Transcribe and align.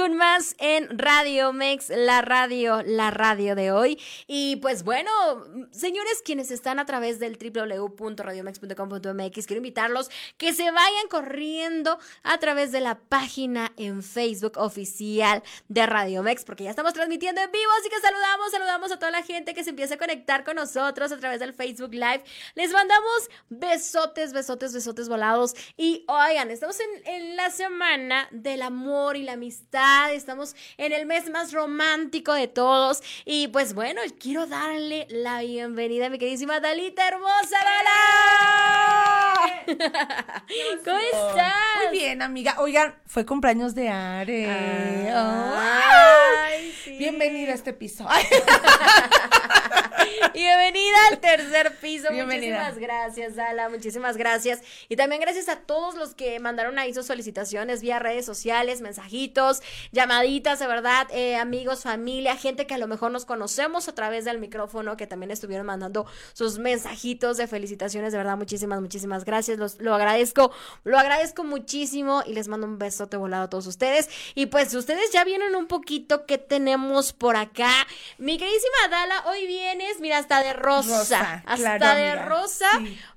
Con 0.00 0.16
más 0.16 0.56
en 0.58 0.98
Radio 0.98 1.52
Mex, 1.52 1.90
la 1.90 2.22
radio, 2.22 2.82
la 2.82 3.10
radio 3.10 3.54
de 3.54 3.70
hoy. 3.70 4.00
Y 4.26 4.56
pues 4.56 4.82
bueno, 4.82 5.10
señores, 5.72 6.22
quienes 6.24 6.50
están 6.50 6.78
a 6.78 6.86
través 6.86 7.18
del 7.18 7.36
www.radiomex.com.mx, 7.36 9.46
quiero 9.46 9.58
invitarlos 9.58 10.10
que 10.38 10.54
se 10.54 10.70
vayan 10.70 11.08
corriendo 11.10 11.98
a 12.22 12.38
través 12.38 12.72
de 12.72 12.80
la 12.80 12.98
página 12.98 13.72
en 13.76 14.02
Facebook 14.02 14.54
oficial 14.56 15.42
de 15.68 15.84
Radio 15.84 16.22
Mex, 16.22 16.46
porque 16.46 16.64
ya 16.64 16.70
estamos 16.70 16.94
transmitiendo 16.94 17.42
en 17.42 17.52
vivo, 17.52 17.70
así 17.78 17.90
que 17.90 18.00
saludamos, 18.00 18.52
saludamos 18.52 18.90
a 18.92 18.98
toda 18.98 19.10
la 19.10 19.22
gente 19.22 19.52
que 19.52 19.64
se 19.64 19.70
empieza 19.70 19.96
a 19.96 19.98
conectar 19.98 20.44
con 20.44 20.56
nosotros 20.56 21.12
a 21.12 21.18
través 21.18 21.40
del 21.40 21.52
Facebook 21.52 21.92
Live. 21.92 22.24
Les 22.54 22.72
mandamos 22.72 23.28
besotes, 23.50 24.32
besotes, 24.32 24.72
besotes 24.72 25.10
volados. 25.10 25.54
Y 25.76 26.06
oigan, 26.08 26.50
estamos 26.50 26.80
en, 26.80 27.06
en 27.06 27.36
la 27.36 27.50
semana 27.50 28.28
del 28.30 28.62
amor 28.62 29.18
y 29.18 29.24
la 29.24 29.32
amistad 29.32 29.89
estamos 30.12 30.54
en 30.76 30.92
el 30.92 31.06
mes 31.06 31.30
más 31.30 31.52
romántico 31.52 32.32
de 32.32 32.48
todos. 32.48 33.02
Y 33.24 33.48
pues 33.48 33.74
bueno, 33.74 34.00
quiero 34.18 34.46
darle 34.46 35.06
la 35.10 35.40
bienvenida 35.40 36.06
a 36.06 36.10
mi 36.10 36.18
queridísima 36.18 36.60
Dalita 36.60 37.08
hermosa, 37.08 37.58
Dala. 37.64 38.80
¿Cómo 40.84 40.98
estás? 40.98 41.54
Muy 41.88 41.98
bien, 41.98 42.22
amiga. 42.22 42.56
Oigan, 42.58 42.94
fue 43.06 43.26
cumpleaños 43.26 43.74
de 43.74 43.88
Are. 43.88 45.12
Bienvenida 46.98 47.52
a 47.52 47.54
este 47.54 47.72
piso. 47.72 48.06
Bienvenida 50.34 50.96
al 51.10 51.18
tercer 51.18 51.76
piso. 51.80 52.08
Muchísimas 52.12 52.78
gracias, 52.78 53.36
Dala. 53.36 53.68
Muchísimas 53.68 54.16
gracias. 54.16 54.60
Y 54.88 54.96
también 54.96 55.20
gracias 55.20 55.48
a 55.48 55.56
todos 55.56 55.94
los 55.94 56.14
que 56.14 56.38
mandaron 56.40 56.78
ahí 56.78 56.94
sus 56.94 57.06
solicitaciones 57.06 57.82
vía 57.82 57.98
redes 57.98 58.26
sociales, 58.26 58.80
mensajitos, 58.80 59.62
llamaditas, 59.92 60.58
de 60.58 60.66
verdad, 60.66 61.06
eh, 61.10 61.36
amigos, 61.36 61.82
familia, 61.82 62.36
gente 62.36 62.66
que 62.66 62.74
a 62.74 62.78
lo 62.78 62.86
mejor 62.86 63.10
nos 63.10 63.24
conocemos 63.24 63.88
a 63.88 63.94
través 63.94 64.24
del 64.24 64.38
micrófono, 64.38 64.96
que 64.96 65.06
también 65.06 65.30
estuvieron 65.30 65.66
mandando 65.66 66.06
sus 66.32 66.58
mensajitos 66.58 67.36
de 67.36 67.46
felicitaciones. 67.46 68.12
De 68.12 68.18
verdad, 68.18 68.36
muchísimas, 68.36 68.80
muchísimas 68.80 69.24
gracias. 69.24 69.58
lo 69.78 69.94
agradezco, 69.94 70.52
lo 70.84 70.98
agradezco 70.98 71.44
muchísimo 71.44 72.22
y 72.26 72.34
les 72.34 72.48
mando 72.48 72.66
un 72.66 72.78
besote 72.78 73.16
volado 73.16 73.44
a 73.44 73.50
todos 73.50 73.66
ustedes. 73.66 74.08
Y 74.34 74.46
pues 74.46 74.74
ustedes 74.74 75.10
ya 75.12 75.24
vieron 75.24 75.54
un 75.54 75.66
poquito 75.66 76.26
qué 76.26 76.38
tenemos 76.38 77.12
por 77.12 77.36
acá. 77.36 77.72
Mi 78.18 78.38
queridísima 78.38 78.88
Dala, 78.90 79.24
hoy 79.26 79.46
vienes, 79.46 80.00
mira, 80.00 80.18
hasta 80.18 80.42
de 80.42 80.52
rosa. 80.52 81.42
hasta 81.46 81.94
de 81.94 82.16
rosa. 82.16 82.68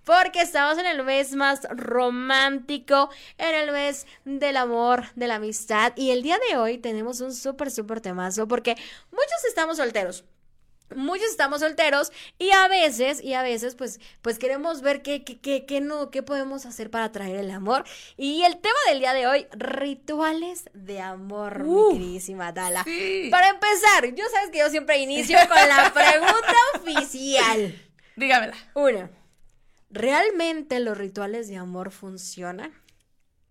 Porque 0.04 0.42
estamos 0.42 0.78
en 0.80 0.86
el 0.86 1.04
mes 1.04 1.34
más 1.34 1.62
romántico, 1.70 3.10
en 3.38 3.56
el 3.56 3.72
mes 3.72 4.06
del 4.26 4.58
amor, 4.58 5.06
de 5.16 5.28
la 5.28 5.36
amistad. 5.36 5.94
Y 5.96 6.12
el 6.12 6.24
día 6.24 6.38
de 6.50 6.53
hoy 6.58 6.78
tenemos 6.78 7.22
un 7.22 7.34
súper, 7.34 7.72
súper 7.72 8.02
temazo 8.02 8.48
porque 8.48 8.76
muchos 9.12 9.44
estamos 9.48 9.78
solteros 9.78 10.26
muchos 10.96 11.30
estamos 11.30 11.62
solteros 11.62 12.12
y 12.38 12.52
a 12.52 12.68
veces, 12.68 13.24
y 13.24 13.34
a 13.34 13.42
veces, 13.42 13.76
pues, 13.76 14.00
pues 14.22 14.40
queremos 14.40 14.82
ver 14.82 15.02
qué, 15.02 15.24
qué, 15.24 15.40
qué, 15.40 15.66
qué, 15.66 15.82
no, 15.82 16.10
qué 16.10 16.24
podemos 16.24 16.66
hacer 16.66 16.90
para 16.90 17.06
atraer 17.06 17.38
el 17.38 17.52
amor. 17.52 17.84
Y 18.18 18.44
el 18.44 18.58
tema 18.58 18.78
del 18.88 19.00
día 19.00 19.14
de 19.14 19.28
hoy, 19.28 19.48
rituales 19.54 20.70
de 20.74 21.00
amor, 21.02 21.64
mi 21.64 21.94
queridísima 21.94 22.52
Dala. 22.52 22.86
Para 23.32 23.50
empezar, 23.50 24.14
yo 24.16 24.26
sabes 24.32 24.50
que 24.52 24.60
yo 24.60 24.70
siempre 24.70 25.00
inicio 25.00 25.38
con 25.48 25.68
la 25.68 25.92
pregunta 25.94 26.56
oficial. 26.76 27.82
Dígamela. 28.16 28.56
Una, 28.76 29.10
¿realmente 29.90 30.80
los 30.80 30.98
rituales 30.98 31.48
de 31.48 31.58
amor 31.58 31.92
funcionan? 31.92 32.74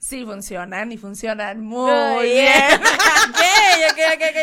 Sí, 0.02 0.24
funcionan 0.24 0.90
y 0.90 0.98
funcionan 0.98 1.60
muy 1.60 2.24
bien. 2.24 2.52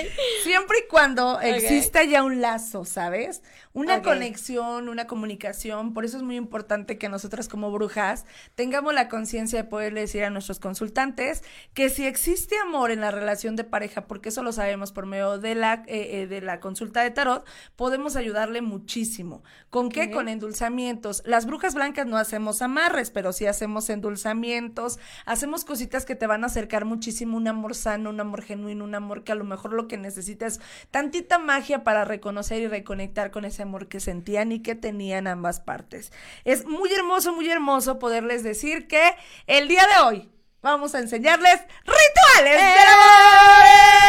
Siempre 0.50 0.80
y 0.80 0.88
cuando 0.90 1.40
exista 1.42 2.04
ya 2.04 2.24
un 2.24 2.42
lazo, 2.42 2.84
¿sabes? 2.84 3.44
Una 3.72 4.02
conexión, 4.02 4.90
una 4.90 5.06
comunicación. 5.06 5.94
Por 5.94 6.06
eso 6.06 6.18
es 6.18 6.24
muy 6.24 6.38
importante 6.38 6.98
que 6.98 7.08
nosotras 7.08 7.48
como 7.48 7.72
brujas 7.72 8.26
tengamos 8.56 8.96
la 8.96 9.10
conciencia 9.10 9.62
de 9.62 9.70
poderle 9.70 10.02
decir 10.02 10.24
a 10.24 10.32
nuestros 10.32 10.60
consultantes 10.60 11.44
que 11.76 11.90
si 11.90 12.08
existe 12.08 12.58
amor 12.58 12.90
en 12.90 13.00
la 13.00 13.12
relación 13.12 13.56
de 13.56 13.64
pareja, 13.64 14.08
porque 14.08 14.30
eso 14.30 14.42
lo 14.42 14.52
sabemos 14.52 14.92
por 14.92 15.06
medio 15.06 15.38
de 15.38 15.54
la, 15.54 15.84
eh, 15.86 16.22
eh, 16.22 16.28
de 16.28 16.42
la 16.42 16.60
consulta 16.60 17.04
de 17.04 17.12
tarot, 17.12 17.46
podemos 17.76 18.16
ayudarle 18.16 18.64
muchísimo. 18.64 19.44
¿Con 19.70 19.90
qué? 19.90 20.10
Con 20.10 20.30
endulzamientos. 20.30 21.22
Las 21.28 21.46
brujas 21.46 21.76
blancas 21.76 22.08
no 22.08 22.18
hacemos 22.18 22.64
amarres, 22.64 23.12
pero 23.12 23.34
sí 23.34 23.46
hacemos 23.46 23.88
endulzamientos, 23.92 24.98
hacemos 25.28 25.64
cositas 25.64 26.06
que 26.06 26.16
te 26.16 26.26
van 26.26 26.44
a 26.44 26.48
acercar 26.48 26.86
muchísimo 26.86 27.38
un 27.38 27.48
amor 27.48 27.76
sano, 27.76 28.10
un 28.10 28.20
amor 28.20 28.42
genuino, 28.42 28.84
un 28.84 28.96
amor 28.96 29.24
que 29.24 29.32
a 29.32 29.36
lo 29.36 29.44
mejor 29.44 29.74
lo 29.74 29.88
que 29.88 29.98
necesitas 29.98 30.39
es 30.48 30.60
tantita 30.92 31.40
magia 31.40 31.84
para 31.84 32.06
reconocer 32.06 32.62
y 32.62 32.68
reconectar 32.68 33.32
con 33.32 33.46
ese 33.46 33.64
amor 33.64 33.88
que 33.88 34.00
sentían 34.00 34.52
y 34.52 34.62
que 34.62 34.76
tenían 34.76 35.28
ambas 35.28 35.60
partes. 35.60 36.12
Es 36.46 36.66
muy 36.66 36.92
hermoso, 36.94 37.34
muy 37.34 37.50
hermoso 37.50 38.00
poderles 38.00 38.44
decir 38.44 38.88
que 38.88 39.16
el 39.48 39.68
día 39.68 39.86
de 39.88 40.04
hoy 40.04 40.30
vamos 40.62 40.94
a 40.96 41.00
enseñarles 41.00 41.62
rituales 41.86 42.58
del 42.58 42.58
¡Eh! 42.58 42.74
amor. 42.88 44.00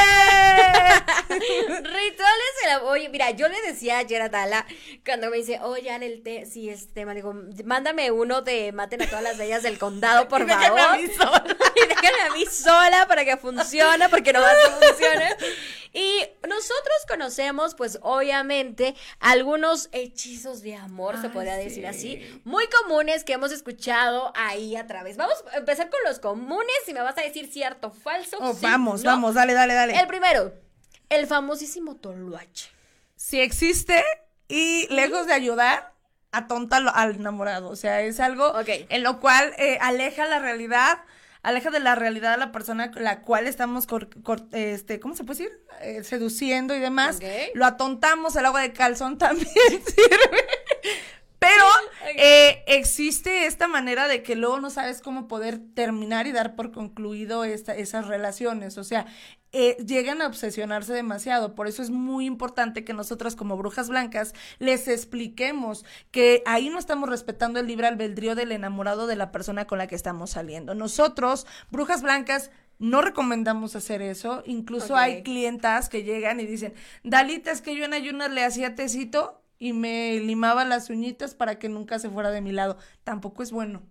rituales 1.84 2.52
del 2.62 2.72
amor. 2.72 2.90
Oye, 2.90 3.08
mira, 3.08 3.30
yo 3.30 3.48
le 3.48 3.60
decía 3.62 3.98
ayer 3.98 4.20
a 4.22 4.28
Dala 4.28 4.66
cuando 5.04 5.30
me 5.30 5.36
dice, 5.38 5.60
oye, 5.62 5.90
en 5.90 6.02
el 6.02 6.22
té, 6.22 6.46
sí, 6.46 6.68
este 6.68 6.92
tema, 6.92 7.14
digo, 7.14 7.34
mándame 7.64 8.10
uno 8.10 8.42
de 8.42 8.72
maten 8.72 9.02
a 9.02 9.06
todas 9.06 9.22
las 9.22 9.38
bellas 9.38 9.62
del 9.62 9.78
condado, 9.78 10.28
por 10.28 10.46
favor. 10.48 10.80
A 10.80 10.96
mí 10.96 11.06
sola. 11.08 11.44
y 11.76 11.86
déjame 11.86 12.20
a 12.28 12.30
mí 12.34 12.46
sola 12.46 13.06
para 13.06 13.24
que 13.24 13.36
funcione, 13.36 14.08
porque 14.08 14.32
no 14.32 14.40
va 14.40 14.50
a 14.50 14.70
funcionar. 14.70 15.36
Y 15.92 16.22
nosotros 16.48 16.98
conocemos, 17.08 17.74
pues 17.74 17.98
obviamente, 18.02 18.94
algunos 19.18 19.88
hechizos 19.92 20.62
de 20.62 20.76
amor, 20.76 21.20
se 21.20 21.28
podría 21.30 21.56
decir 21.56 21.86
así, 21.86 22.40
muy 22.44 22.64
comunes 22.82 23.24
que 23.24 23.32
hemos 23.32 23.50
escuchado 23.50 24.32
ahí 24.36 24.76
a 24.76 24.86
través. 24.86 25.16
Vamos 25.16 25.42
a 25.52 25.58
empezar 25.58 25.90
con 25.90 26.00
los 26.04 26.20
comunes 26.20 26.76
y 26.86 26.94
me 26.94 27.00
vas 27.00 27.18
a 27.18 27.22
decir 27.22 27.50
cierto 27.52 27.88
o 27.88 27.90
falso. 27.90 28.36
Oh, 28.40 28.54
vamos, 28.60 29.02
vamos, 29.02 29.34
dale, 29.34 29.52
dale, 29.52 29.74
dale. 29.74 29.98
El 29.98 30.06
primero, 30.06 30.52
el 31.08 31.26
famosísimo 31.26 31.96
toluache. 31.96 32.70
Si 33.16 33.40
existe 33.40 34.04
y 34.48 34.86
lejos 34.94 35.26
de 35.26 35.34
ayudar, 35.34 35.92
atonta 36.32 36.76
al 36.76 37.16
enamorado. 37.16 37.68
O 37.68 37.76
sea, 37.76 38.00
es 38.02 38.20
algo 38.20 38.54
en 38.66 39.02
lo 39.02 39.20
cual 39.20 39.52
eh, 39.58 39.78
aleja 39.80 40.26
la 40.26 40.38
realidad 40.38 41.00
aleja 41.42 41.70
de 41.70 41.80
la 41.80 41.94
realidad 41.94 42.34
a 42.34 42.36
la 42.36 42.52
persona 42.52 42.90
la 42.94 43.22
cual 43.22 43.46
estamos, 43.46 43.86
este, 44.52 45.00
¿cómo 45.00 45.14
se 45.14 45.24
puede 45.24 45.38
decir? 45.38 45.60
Eh, 45.80 46.04
seduciendo 46.04 46.74
y 46.74 46.80
demás. 46.80 47.18
Lo 47.54 47.64
atontamos, 47.64 48.36
el 48.36 48.46
agua 48.46 48.60
de 48.60 48.72
calzón 48.72 49.18
también 49.18 49.46
sirve. 49.46 50.44
Eh, 52.22 52.64
existe 52.66 53.46
esta 53.46 53.68
manera 53.68 54.08
de 54.08 54.22
que 54.22 54.36
luego 54.36 54.60
no 54.60 54.70
sabes 54.70 55.00
cómo 55.00 55.28
poder 55.28 55.58
terminar 55.74 56.26
y 56.26 56.32
dar 56.32 56.54
por 56.54 56.72
concluido 56.72 57.44
esta, 57.44 57.74
esas 57.74 58.06
relaciones. 58.06 58.78
O 58.78 58.84
sea, 58.84 59.06
eh, 59.52 59.76
llegan 59.84 60.22
a 60.22 60.26
obsesionarse 60.26 60.92
demasiado. 60.92 61.54
Por 61.54 61.66
eso 61.66 61.82
es 61.82 61.90
muy 61.90 62.26
importante 62.26 62.84
que 62.84 62.92
nosotras 62.92 63.34
como 63.34 63.56
brujas 63.56 63.88
blancas 63.88 64.34
les 64.58 64.86
expliquemos 64.86 65.84
que 66.10 66.42
ahí 66.46 66.68
no 66.68 66.78
estamos 66.78 67.08
respetando 67.08 67.58
el 67.58 67.66
libre 67.66 67.88
albedrío 67.88 68.34
del 68.34 68.52
enamorado 68.52 69.06
de 69.06 69.16
la 69.16 69.32
persona 69.32 69.66
con 69.66 69.78
la 69.78 69.88
que 69.88 69.96
estamos 69.96 70.30
saliendo. 70.30 70.74
Nosotros, 70.74 71.46
brujas 71.70 72.02
blancas, 72.02 72.50
no 72.78 73.02
recomendamos 73.02 73.76
hacer 73.76 74.02
eso. 74.02 74.42
Incluso 74.46 74.96
hay 74.96 75.22
clientas 75.22 75.88
que 75.88 76.04
llegan 76.04 76.40
y 76.40 76.46
dicen, 76.46 76.72
Dalita, 77.02 77.50
es 77.50 77.60
que 77.60 77.76
yo 77.76 77.84
en 77.84 77.92
ayunas 77.92 78.30
le 78.30 78.44
hacía 78.44 78.74
tecito 78.74 79.39
y 79.60 79.74
me 79.74 80.18
limaba 80.18 80.64
las 80.64 80.90
uñitas 80.90 81.34
para 81.34 81.60
que 81.60 81.68
nunca 81.68 82.00
se 82.00 82.08
fuera 82.08 82.30
de 82.32 82.40
mi 82.40 82.50
lado. 82.50 82.78
Tampoco 83.04 83.44
es 83.44 83.52
bueno. 83.52 83.82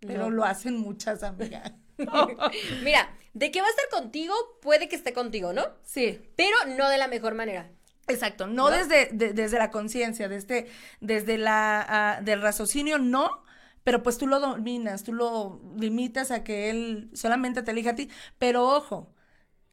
Pero 0.00 0.30
lo 0.30 0.44
hacen 0.44 0.78
muchas 0.78 1.22
amigas. 1.22 1.72
Mira, 2.82 3.14
de 3.34 3.50
que 3.50 3.60
va 3.60 3.66
a 3.66 3.70
estar 3.70 3.88
contigo, 3.90 4.34
puede 4.62 4.88
que 4.88 4.96
esté 4.96 5.12
contigo, 5.12 5.52
¿no? 5.52 5.62
Sí. 5.84 6.20
Pero 6.36 6.56
no 6.78 6.88
de 6.88 6.96
la 6.98 7.06
mejor 7.06 7.34
manera. 7.34 7.70
Exacto, 8.08 8.46
no, 8.46 8.70
Desde, 8.70 9.10
desde 9.12 9.58
la 9.58 9.70
conciencia, 9.70 10.28
desde, 10.30 10.66
desde 11.02 11.36
la, 11.36 11.84
ah, 11.86 12.20
del 12.22 12.40
raciocinio, 12.40 12.98
no, 12.98 13.42
pero 13.84 14.02
pues 14.02 14.16
tú 14.16 14.26
lo 14.26 14.40
dominas, 14.40 15.04
tú 15.04 15.12
lo 15.12 15.60
limitas 15.76 16.30
a 16.30 16.42
que 16.42 16.70
él 16.70 17.10
solamente 17.12 17.62
te 17.62 17.72
elija 17.72 17.90
a 17.90 17.94
ti, 17.94 18.08
pero 18.38 18.66
ojo, 18.66 19.12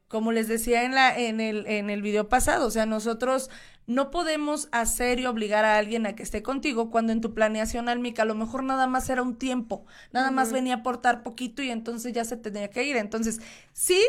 como 0.07 0.31
les 0.31 0.47
decía 0.47 0.83
en, 0.83 0.93
la, 0.93 1.17
en, 1.17 1.41
el, 1.41 1.65
en 1.67 1.89
el 1.89 2.01
video 2.01 2.29
pasado, 2.29 2.67
o 2.67 2.71
sea, 2.71 2.85
nosotros 2.85 3.49
no 3.87 4.11
podemos 4.11 4.67
hacer 4.71 5.19
y 5.19 5.25
obligar 5.25 5.65
a 5.65 5.77
alguien 5.77 6.05
a 6.05 6.15
que 6.15 6.23
esté 6.23 6.41
contigo 6.41 6.89
cuando 6.89 7.11
en 7.11 7.21
tu 7.21 7.33
planeación 7.33 7.89
álmica 7.89 8.23
a 8.23 8.25
lo 8.25 8.35
mejor 8.35 8.63
nada 8.63 8.87
más 8.87 9.09
era 9.09 9.21
un 9.21 9.35
tiempo, 9.35 9.85
nada 10.11 10.31
más 10.31 10.51
venía 10.51 10.75
a 10.75 10.77
aportar 10.77 11.23
poquito 11.23 11.61
y 11.61 11.69
entonces 11.69 12.13
ya 12.13 12.25
se 12.25 12.37
tenía 12.37 12.69
que 12.69 12.83
ir. 12.83 12.97
Entonces, 12.97 13.41
sí, 13.73 14.03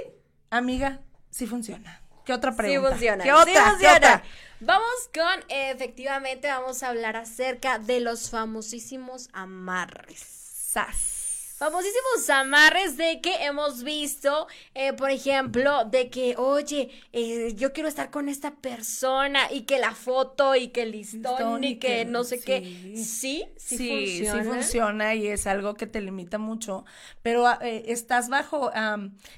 amiga, 0.50 1.00
sí 1.30 1.46
funciona. 1.46 2.02
¿Qué 2.24 2.32
otra 2.32 2.56
pregunta? 2.56 2.90
Sí 2.90 2.92
funciona. 2.92 3.24
¿Qué 3.24 3.32
otra? 3.32 4.22
Vamos 4.60 5.10
con, 5.14 5.44
efectivamente, 5.48 6.48
vamos 6.48 6.82
a 6.82 6.88
hablar 6.88 7.16
acerca 7.16 7.78
de 7.78 8.00
los 8.00 8.30
famosísimos 8.30 9.28
amarres. 9.32 10.20
Sas 10.20 11.15
famosísimos 11.56 12.28
amarres 12.28 12.98
de 12.98 13.20
que 13.22 13.46
hemos 13.46 13.82
visto, 13.82 14.46
eh, 14.74 14.92
por 14.92 15.10
ejemplo, 15.10 15.86
de 15.86 16.10
que, 16.10 16.36
oye, 16.36 16.90
eh, 17.14 17.54
yo 17.56 17.72
quiero 17.72 17.88
estar 17.88 18.10
con 18.10 18.28
esta 18.28 18.54
persona 18.56 19.50
y 19.50 19.62
que 19.62 19.78
la 19.78 19.94
foto 19.94 20.54
y 20.54 20.68
que 20.68 20.82
el 20.82 20.92
listón, 20.92 21.64
y 21.64 21.78
que, 21.78 22.04
no 22.04 22.24
sé 22.24 22.40
qué. 22.40 22.60
Sí, 22.94 23.46
sí, 23.56 23.78
sí, 23.78 23.88
funciona. 23.88 24.42
sí 24.42 24.48
funciona 24.48 25.14
y 25.14 25.28
es 25.28 25.46
algo 25.46 25.74
que 25.74 25.86
te 25.86 26.02
limita 26.02 26.36
mucho, 26.36 26.84
pero 27.22 27.46
ah, 27.46 27.58
eh, 27.62 27.84
estás 27.86 28.28
bajo, 28.28 28.70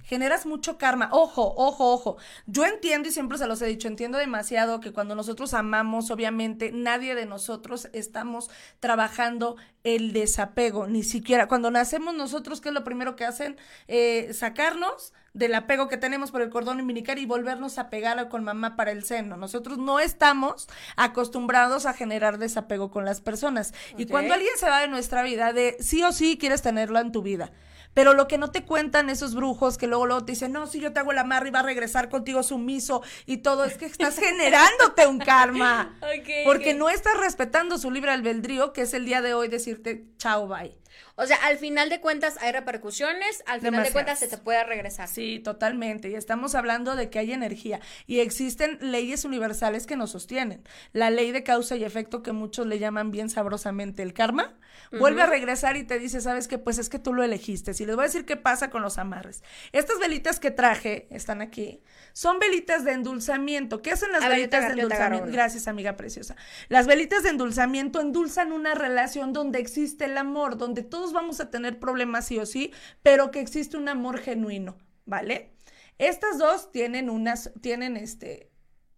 generas 0.03 0.45
mucho 0.45 0.77
karma. 0.77 1.11
Ojo, 1.13 1.55
ojo, 1.57 1.93
ojo. 1.93 2.17
Yo 2.47 2.65
entiendo 2.65 3.09
y 3.09 3.13
siempre 3.13 3.39
se 3.39 3.47
los 3.47 3.63
he 3.63 3.67
dicho, 3.67 3.87
entiendo 3.87 4.19
demasiado 4.19 4.81
que 4.81 4.93
cuando 4.93 5.15
nosotros 5.15 5.55
amamos, 5.55 6.11
obviamente, 6.11 6.73
nadie 6.73 7.15
de 7.15 7.27
nosotros 7.27 7.89
estamos 7.93 8.51
trabajando 8.81 9.57
el 9.95 10.13
desapego, 10.13 10.87
ni 10.87 11.03
siquiera 11.03 11.49
cuando 11.49 11.71
nacemos 11.71 12.15
nosotros, 12.15 12.61
¿qué 12.61 12.69
es 12.69 12.75
lo 12.75 12.85
primero 12.85 13.17
que 13.17 13.25
hacen? 13.25 13.57
Eh, 13.87 14.31
sacarnos 14.33 15.13
del 15.35 15.55
apego 15.55 15.89
que 15.89 15.97
tenemos 15.97 16.31
por 16.31 16.43
el 16.43 16.51
cordón 16.51 16.81
umbilical 16.81 17.19
y 17.19 17.27
volvernos 17.27 17.79
a 17.79 17.91
pegar 17.91 18.29
con 18.29 18.45
mamá 18.45 18.77
para 18.77 18.91
el 18.91 19.05
seno. 19.05 19.37
Nosotros 19.37 19.79
no 19.79 20.01
estamos 20.01 20.69
acostumbrados 20.97 21.87
a 21.87 21.95
generar 21.95 22.39
desapego 22.39 22.91
con 22.91 23.05
las 23.05 23.21
personas. 23.21 23.73
Y 23.97 24.07
cuando 24.07 24.35
alguien 24.35 24.53
se 24.57 24.69
va 24.69 24.81
de 24.81 24.89
nuestra 24.89 25.23
vida, 25.23 25.53
de 25.53 25.77
sí 25.81 26.03
o 26.03 26.13
sí 26.13 26.39
quieres 26.39 26.63
tenerlo 26.63 26.99
en 26.99 27.13
tu 27.13 27.23
vida. 27.23 27.53
Pero 27.99 28.15
lo 28.15 28.29
que 28.29 28.39
no 28.39 28.53
te 28.53 28.63
cuentan 28.63 29.11
esos 29.11 29.35
brujos 29.35 29.77
que 29.77 29.89
luego, 29.89 30.07
luego 30.07 30.25
te 30.25 30.31
dicen, 30.31 30.53
no, 30.53 30.69
si 30.69 30.79
yo 30.79 30.93
te 30.93 31.01
hago 31.01 31.11
el 31.11 31.19
amarre 31.19 31.49
y 31.49 31.51
va 31.51 31.59
a 31.59 31.65
regresar 31.65 32.09
contigo 32.09 32.45
sumiso 32.45 33.03
y 33.27 33.39
todo, 33.39 33.65
es 33.65 33.77
que 33.77 33.87
estás 33.87 34.17
generándote 34.21 35.09
un 35.09 35.19
karma. 35.19 35.99
porque 36.45 36.75
no 36.75 36.91
estás 36.91 37.19
respetando 37.19 37.77
su 37.77 37.91
libre 37.91 38.13
albedrío, 38.13 38.73
que 38.73 38.83
es 38.83 38.95
el 38.95 39.05
día 39.05 39.21
de 39.21 39.35
hoy 39.35 39.49
decirte 39.49 40.05
chao, 40.17 40.47
bye. 40.47 40.79
O 41.17 41.27
sea, 41.27 41.37
al 41.45 41.59
final 41.59 41.89
de 41.89 42.01
cuentas 42.01 42.37
hay 42.41 42.53
repercusiones, 42.53 43.43
al 43.47 43.61
final 43.61 43.85
de 43.85 43.93
cuentas 43.93 44.19
se 44.19 44.29
te 44.29 44.39
puede 44.39 44.63
regresar. 44.65 45.09
Sí, 45.09 45.41
totalmente. 45.41 46.09
Y 46.11 46.15
estamos 46.15 46.55
hablando 46.55 46.97
de 46.97 47.11
que 47.11 47.19
hay 47.19 47.33
energía 47.33 47.81
y 48.07 48.21
existen 48.21 48.79
leyes 48.81 49.25
universales 49.25 49.87
que 49.87 49.97
nos 49.97 50.11
sostienen. 50.11 50.63
La 50.93 51.11
ley 51.11 51.33
de 51.33 51.43
causa 51.43 51.77
y 51.77 51.85
efecto 51.85 52.23
que 52.23 52.33
muchos 52.33 52.67
le 52.67 52.79
llaman 52.79 53.11
bien 53.11 53.31
sabrosamente 53.31 54.03
el 54.03 54.15
karma, 54.15 54.57
vuelve 54.93 55.23
a 55.23 55.27
regresar 55.27 55.77
y 55.77 55.85
te 55.85 55.99
dice, 55.99 56.21
¿sabes 56.21 56.49
qué? 56.49 56.59
Pues 56.59 56.79
es 56.79 56.89
que 56.89 56.99
tú 56.99 57.13
lo 57.13 57.23
elegiste. 57.23 57.73
Y 57.79 57.85
les 57.85 57.97
voy 57.97 58.05
a 58.05 58.09
decir 58.09 58.25
qué 58.25 58.37
pasa 58.37 58.71
con 58.71 58.83
los 58.83 58.99
amarres. 58.99 59.43
Estas 59.73 59.99
velitas 59.99 60.41
que 60.41 60.51
traje, 60.51 61.07
están 61.11 61.41
aquí, 61.41 61.83
son 62.13 62.39
velitas 62.39 62.85
de 62.85 62.93
endulzamiento. 62.93 63.83
¿Qué 63.83 63.91
hacen 63.91 64.13
las 64.13 64.27
velitas 64.29 64.67
de 64.67 64.81
endulzamiento? 64.81 65.31
Gracias, 65.31 65.69
amiga 65.69 65.97
preciosa. 65.97 66.37
Las 66.69 66.87
velitas 66.87 67.23
de 67.23 67.31
endulzamiento 67.31 68.01
endulzan 68.01 68.53
una 68.53 68.75
relación 68.75 69.33
donde 69.33 69.59
existe 69.59 70.07
el 70.07 70.17
amor, 70.17 70.57
donde 70.57 70.83
todos 70.89 71.13
vamos 71.13 71.41
a 71.41 71.51
tener 71.51 71.79
problemas 71.79 72.27
sí 72.27 72.39
o 72.39 72.47
sí, 72.47 72.73
pero 73.03 73.31
que 73.31 73.41
existe 73.41 73.77
un 73.77 73.89
amor 73.89 74.19
genuino, 74.19 74.77
¿vale? 75.05 75.53
Estas 75.99 76.39
dos 76.39 76.71
tienen 76.71 77.11
unas, 77.11 77.51
tienen 77.61 77.97
este, 77.97 78.51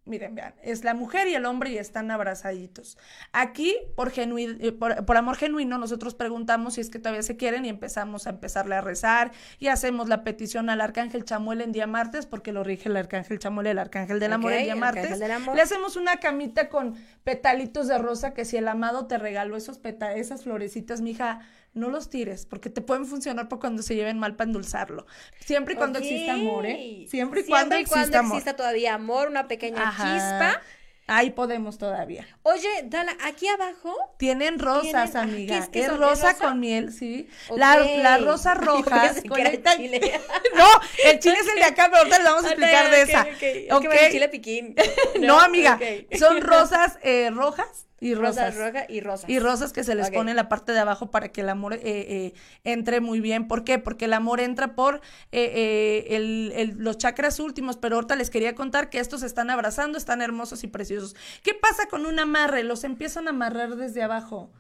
Miren, 0.07 0.35
vean, 0.35 0.55
es 0.63 0.83
la 0.83 0.95
mujer 0.95 1.29
y 1.29 1.35
el 1.35 1.45
hombre 1.45 1.71
y 1.71 1.79
están 1.79 2.11
abrazaditos. 2.11 2.99
Aquí, 3.33 3.77
por, 3.95 4.13
eh, 4.17 4.73
por, 4.73 5.17
amor 5.17 5.37
genuino, 5.37 5.79
nosotros 5.79 6.15
preguntamos 6.15 6.75
si 6.75 6.81
es 6.81 6.89
que 6.89 6.99
todavía 6.99 7.23
se 7.23 7.37
quieren 7.37 7.67
y 7.67 7.69
empezamos 7.69 8.27
a 8.27 8.31
empezarle 8.31 8.75
a 8.75 8.81
rezar 8.81 9.31
y 9.59 9.69
hacemos 9.69 10.09
la 10.09 10.25
petición 10.25 10.69
al 10.69 10.81
arcángel 10.81 11.25
Chamuel 11.25 11.61
en 11.61 11.71
día 11.71 11.87
martes, 11.87 12.25
porque 12.25 12.51
lo 12.51 12.65
rige 12.65 12.89
el 12.89 12.97
arcángel 12.97 13.39
Chamuel, 13.39 13.69
el 13.69 13.79
arcángel 13.79 14.19
del 14.19 14.33
amor 14.33 14.53
en 14.53 14.65
día 14.65 14.75
martes. 14.75 15.19
Le 15.19 15.63
hacemos 15.63 15.97
una 15.97 16.17
camita 16.17 16.71
con 16.71 16.97
petalitos 17.23 17.87
de 17.87 17.99
rosa 17.99 18.33
que 18.35 18.45
si 18.45 18.57
el 18.57 18.67
amado 18.69 19.07
te 19.07 19.17
regaló 19.19 19.57
esos 19.57 19.81
esas 20.17 20.43
florecitas, 20.43 21.03
mija, 21.03 21.41
no 21.73 21.89
los 21.89 22.11
tires, 22.11 22.47
porque 22.47 22.71
te 22.71 22.81
pueden 22.81 23.07
funcionar 23.07 23.49
para 23.49 23.61
cuando 23.61 23.83
se 23.83 23.95
lleven 23.95 24.19
mal 24.19 24.37
para 24.37 24.49
endulzarlo. 24.49 25.07
Siempre 25.39 25.75
y 25.75 25.77
cuando 25.77 25.99
exista 25.99 26.35
amor, 26.35 26.67
¿eh? 26.67 27.07
Siempre 27.09 27.41
y 27.41 27.45
cuando, 27.45 27.77
exista, 27.77 28.21
amor. 28.21 28.39
exista 28.39 28.57
todavía 28.57 28.95
amor, 28.95 29.29
una 29.29 29.49
pequeña 29.49 29.91
chispa. 29.91 30.61
Ahí 31.13 31.31
podemos 31.31 31.77
todavía. 31.77 32.25
Oye, 32.45 32.69
Dala, 32.85 33.17
aquí 33.25 33.49
abajo. 33.49 33.93
Tienen 34.17 34.61
rosas, 34.61 35.17
amiga. 35.17 35.69
Es, 35.73 35.99
rosa, 35.99 36.39
con 36.39 36.61
miel, 36.61 36.93
sí. 36.93 37.29
La, 37.57 37.81
la, 37.81 38.19
rosa 38.19 38.55
roja. 38.55 39.13
Con 39.29 39.41
el... 39.41 39.61
chile. 39.77 40.21
no, 40.57 40.67
el 41.05 41.19
chile 41.19 41.35
es 41.41 41.49
el 41.49 41.57
de 41.57 41.65
acá, 41.65 41.87
pero 41.87 41.99
ahorita 41.99 42.19
les 42.19 42.25
vamos 42.25 42.45
a 42.45 42.49
explicar 42.49 42.91
de 42.93 43.03
esa. 43.03 43.27
Okay, 43.77 44.11
chile 44.13 44.29
piquín. 44.29 44.77
No, 45.21 45.41
amiga. 45.41 45.81
Son 46.17 46.41
rosas 46.41 46.99
eh, 47.03 47.31
rojas 47.33 47.87
y 48.01 48.15
rosas. 48.15 48.57
roja 48.57 48.87
y 48.89 49.01
rosas. 49.01 49.29
Y 49.29 49.39
rosas 49.39 49.73
que 49.73 49.85
se 49.85 49.95
les 49.95 50.11
pone 50.11 50.31
en 50.31 50.37
la 50.37 50.49
parte 50.49 50.73
de 50.73 50.79
abajo 50.79 51.11
para 51.11 51.29
que 51.29 51.43
el 51.43 51.51
amor 51.51 51.75
eh, 51.75 51.81
eh, 51.85 52.35
entre 52.65 53.01
muy 53.01 53.21
bien. 53.21 53.47
¿Por 53.47 53.63
qué? 53.63 53.79
Porque 53.79 54.07
el 54.07 54.15
amor 54.15 54.41
entra 54.41 54.75
por 54.75 55.03
eh, 55.33 56.07
el, 56.09 56.53
el, 56.57 56.79
los 56.79 56.97
chakras 56.97 57.39
últimos, 57.39 57.77
pero 57.77 57.97
ahorita 57.97 58.17
les 58.17 58.31
quería 58.31 58.55
contar 58.55 58.89
que 58.89 58.99
estos 58.99 59.21
se 59.21 59.27
están 59.27 59.51
abrazando, 59.51 59.99
están 59.99 60.23
hermosos 60.23 60.65
y 60.65 60.67
preciosos. 60.67 61.15
¿Qué 61.43 61.53
pasa 61.55 61.87
con 61.89 62.07
un 62.07 62.19
amarre? 62.19 62.65
Los 62.65 62.85
empiezan 62.85 63.27
a 63.27 63.31
amarrar 63.31 63.77
desde 63.77 64.03
abajo 64.03 64.51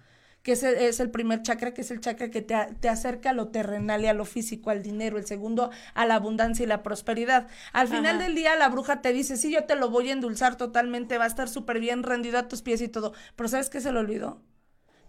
que 0.43 0.53
es 0.53 0.63
el, 0.63 0.75
es 0.77 1.01
el 1.01 1.11
primer 1.11 1.43
chakra, 1.43 1.75
que 1.75 1.83
es 1.83 1.91
el 1.91 2.01
chakra 2.01 2.31
que 2.31 2.41
te, 2.41 2.57
te, 2.81 2.89
acerca 2.89 3.31
a 3.31 3.33
lo 3.33 3.49
terrenal 3.49 4.03
y 4.03 4.07
a 4.07 4.15
lo 4.15 4.25
físico, 4.25 4.71
al 4.71 4.83
dinero, 4.83 5.19
el 5.19 5.27
segundo 5.27 5.71
a 5.95 6.07
la 6.07 6.15
abundancia 6.15 6.63
y 6.63 6.67
la 6.67 6.83
prosperidad. 6.83 7.47
Al 7.73 7.89
final 7.89 8.19
del 8.19 8.35
día 8.35 8.57
la 8.57 8.69
bruja 8.69 9.03
te 9.03 9.13
dice, 9.13 9.37
sí, 9.37 9.53
yo 9.53 9.65
te 9.65 9.77
lo 9.77 9.91
voy 9.91 10.09
a 10.09 10.13
endulzar 10.13 10.57
totalmente, 10.57 11.19
va 11.19 11.25
a 11.25 11.29
estar 11.29 11.49
súper 11.49 11.81
bien 11.81 12.03
rendido 12.03 12.39
a 12.39 12.49
tus 12.49 12.63
pies 12.63 12.81
y 12.81 12.89
todo, 12.89 13.13
pero 13.37 13.49
¿sabes 13.49 13.69
qué 13.69 13.81
se 13.81 13.93
le 13.93 13.99
olvidó? 13.99 14.43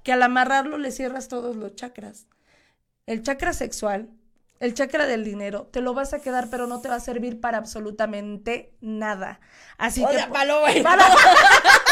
Que 0.04 0.12
al 0.12 0.24
amarrarlo 0.24 0.78
le 0.78 0.92
cierras 0.92 1.28
todos 1.28 1.56
los 1.56 1.76
chakras. 1.76 2.28
El 3.06 3.24
chakra 3.24 3.54
sexual, 3.54 4.10
el 4.60 4.74
chakra 4.74 5.08
del 5.08 5.24
dinero, 5.24 5.68
te 5.72 5.82
lo 5.82 5.94
vas 5.94 6.14
a 6.14 6.20
quedar, 6.20 6.50
pero 6.50 6.68
no 6.68 6.82
te 6.82 6.90
va 6.90 6.96
a 6.96 7.00
servir 7.00 7.40
para 7.40 7.58
absolutamente 7.58 8.74
nada. 8.82 9.40
Así 9.78 10.06
que. 10.06 10.20
para 10.32 10.46
lo 10.46 10.62